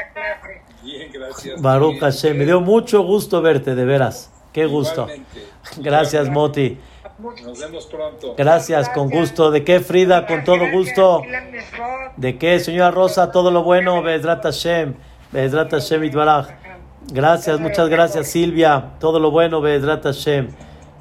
Bien, 0.82 1.10
gracias. 1.12 1.60
Baruch 1.60 1.98
Hashem, 1.98 2.38
me 2.38 2.44
dio 2.44 2.60
mucho 2.60 3.02
gusto 3.02 3.42
verte, 3.42 3.74
de 3.74 3.84
veras. 3.84 4.30
Qué 4.52 4.66
gusto. 4.66 5.08
Gracias, 5.78 6.28
Moti. 6.30 6.78
Nos 7.22 7.60
vemos 7.60 7.86
pronto. 7.86 8.34
Gracias, 8.36 8.88
con 8.88 9.08
gusto. 9.08 9.50
¿De 9.52 9.62
qué, 9.62 9.80
Frida? 9.80 10.26
Con 10.26 10.42
todo 10.42 10.70
gusto. 10.72 11.22
¿De 12.16 12.36
qué, 12.36 12.58
señora 12.58 12.90
Rosa? 12.90 13.30
Todo 13.30 13.50
lo 13.50 13.62
bueno. 13.62 14.02
Bedrat 14.02 14.42
Hashem. 14.42 14.94
Bedrat 15.30 15.70
Hashem 15.70 16.04
Itbaraj. 16.04 16.48
Gracias, 17.12 17.60
muchas 17.60 17.88
gracias, 17.88 18.28
Silvia. 18.28 18.94
Todo 18.98 19.20
lo 19.20 19.30
bueno, 19.30 19.60
Bedrat 19.60 20.02
Hashem. 20.02 20.48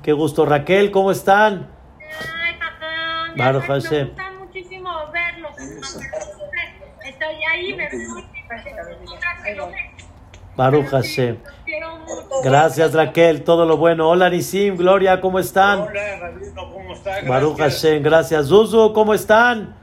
Qué 0.04 0.14
gusto. 0.14 0.46
Raquel, 0.46 0.92
¿cómo 0.92 1.12
están? 1.12 1.70
Ay, 2.00 2.54
papá. 2.56 3.34
Baruch 3.36 3.64
Hashem. 3.64 4.08
Me 4.08 4.14
gusta 4.14 4.32
muchísimo 4.40 4.90
verlos. 5.12 5.52
Estoy 7.04 7.36
ahí, 7.52 7.74
me 7.74 7.90
Baruch 10.56 10.88
Hashem. 10.88 11.38
Quiero 11.72 12.00
mucho. 12.00 12.42
Gracias 12.44 12.94
Raquel, 12.94 13.46
todo 13.46 13.66
lo 13.66 13.78
bueno. 13.78 14.10
Hola 14.10 14.30
Nisim, 14.30 14.76
Gloria, 14.76 15.22
¿cómo 15.22 15.40
están? 15.40 15.80
Hola, 15.80 16.18
Rabino, 16.20 16.70
¿cómo 16.70 16.94
está? 16.94 17.22
Baruch 17.26 17.56
Gracias. 17.56 17.84
Hashem, 17.84 18.04
gracias. 18.04 18.48
Zuzu, 18.48 18.92
¿cómo 18.92 19.14
están? 19.14 19.74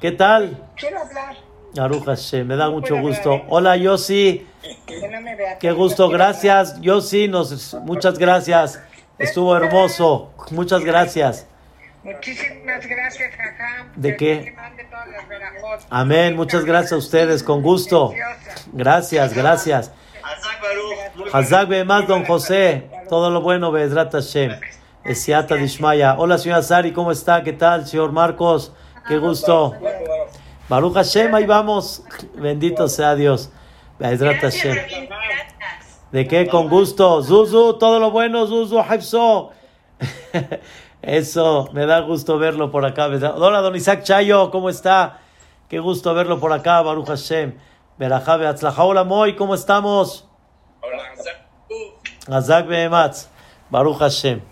¿Qué 0.00 0.12
tal? 0.12 0.56
Quiero 0.76 1.00
hablar, 1.00 1.34
Baruch 1.74 2.04
Hashem, 2.04 2.46
me 2.46 2.54
da 2.54 2.70
mucho 2.70 2.96
gusto. 2.96 3.42
Hola 3.48 3.76
Yossi, 3.76 4.46
que 4.86 5.08
no 5.08 5.20
me 5.20 5.34
vea. 5.34 5.58
qué 5.58 5.72
gusto, 5.72 6.08
gracias. 6.08 6.80
Yossi, 6.80 7.26
nos, 7.26 7.74
muchas 7.74 8.20
gracias. 8.20 8.80
Estuvo 9.18 9.56
hermoso, 9.56 10.30
muchas 10.52 10.84
gracias. 10.84 11.48
Muchísimas 12.04 12.86
gracias, 12.86 13.34
Jajam. 13.34 13.92
¿De 13.96 14.16
Que 14.16 14.44
qué? 14.44 14.56
Amén, 15.90 16.36
muchas 16.36 16.64
gracias 16.64 16.92
a 16.92 16.96
ustedes, 16.98 17.42
con 17.42 17.62
gusto. 17.62 18.12
Gracias, 18.72 19.34
gracias. 19.34 19.90
Hazak 21.32 21.84
más 21.86 22.06
don 22.06 22.24
José. 22.24 22.90
Todo 23.08 23.30
lo 23.30 23.40
bueno, 23.40 23.72
Bezrat 23.72 24.12
Hashem. 24.12 24.52
Esiata 25.04 25.56
Dishmaya. 25.56 26.16
Hola, 26.18 26.38
señora 26.38 26.62
Sari, 26.62 26.92
¿cómo 26.92 27.10
está? 27.10 27.42
¿Qué 27.42 27.52
tal, 27.52 27.86
señor 27.86 28.12
Marcos? 28.12 28.72
Qué 29.08 29.18
gusto. 29.18 29.74
Baruch 30.68 30.94
Hashem, 30.94 31.34
ahí 31.34 31.46
vamos. 31.46 32.04
Bendito 32.34 32.88
sea 32.88 33.14
Dios. 33.14 33.50
Bezrat 33.98 34.36
Hashem. 34.36 34.76
¿De 36.12 36.28
qué? 36.28 36.46
Con 36.46 36.68
gusto. 36.68 37.22
Zuzu, 37.22 37.78
todo 37.78 37.98
lo 37.98 38.10
bueno, 38.10 38.46
Zuzu, 38.46 38.78
Haifso. 38.80 39.50
Eso, 41.02 41.68
me 41.72 41.86
da 41.86 42.00
gusto 42.00 42.38
verlo 42.38 42.70
por 42.70 42.84
acá. 42.84 43.06
Hola, 43.06 43.60
don 43.60 43.74
Isaac 43.74 44.04
Chayo, 44.04 44.50
¿cómo 44.50 44.70
está? 44.70 45.18
Qué 45.68 45.80
gusto 45.80 46.14
verlo 46.14 46.38
por 46.38 46.52
acá, 46.52 46.80
Baruch 46.82 47.08
Hashem. 47.08 47.54
Berajá 47.98 48.36
Beatzlajá. 48.36 48.84
Hola, 48.84 49.02
Moy, 49.02 49.34
¿cómo 49.34 49.54
estamos? 49.54 50.28
Hola, 52.26 52.36
Hazak 52.36 52.68
Baruch. 52.68 52.68
Hazak 52.68 52.68
Behematz. 52.68 53.26
Baruch 53.70 54.00
Hashem. 54.00 54.42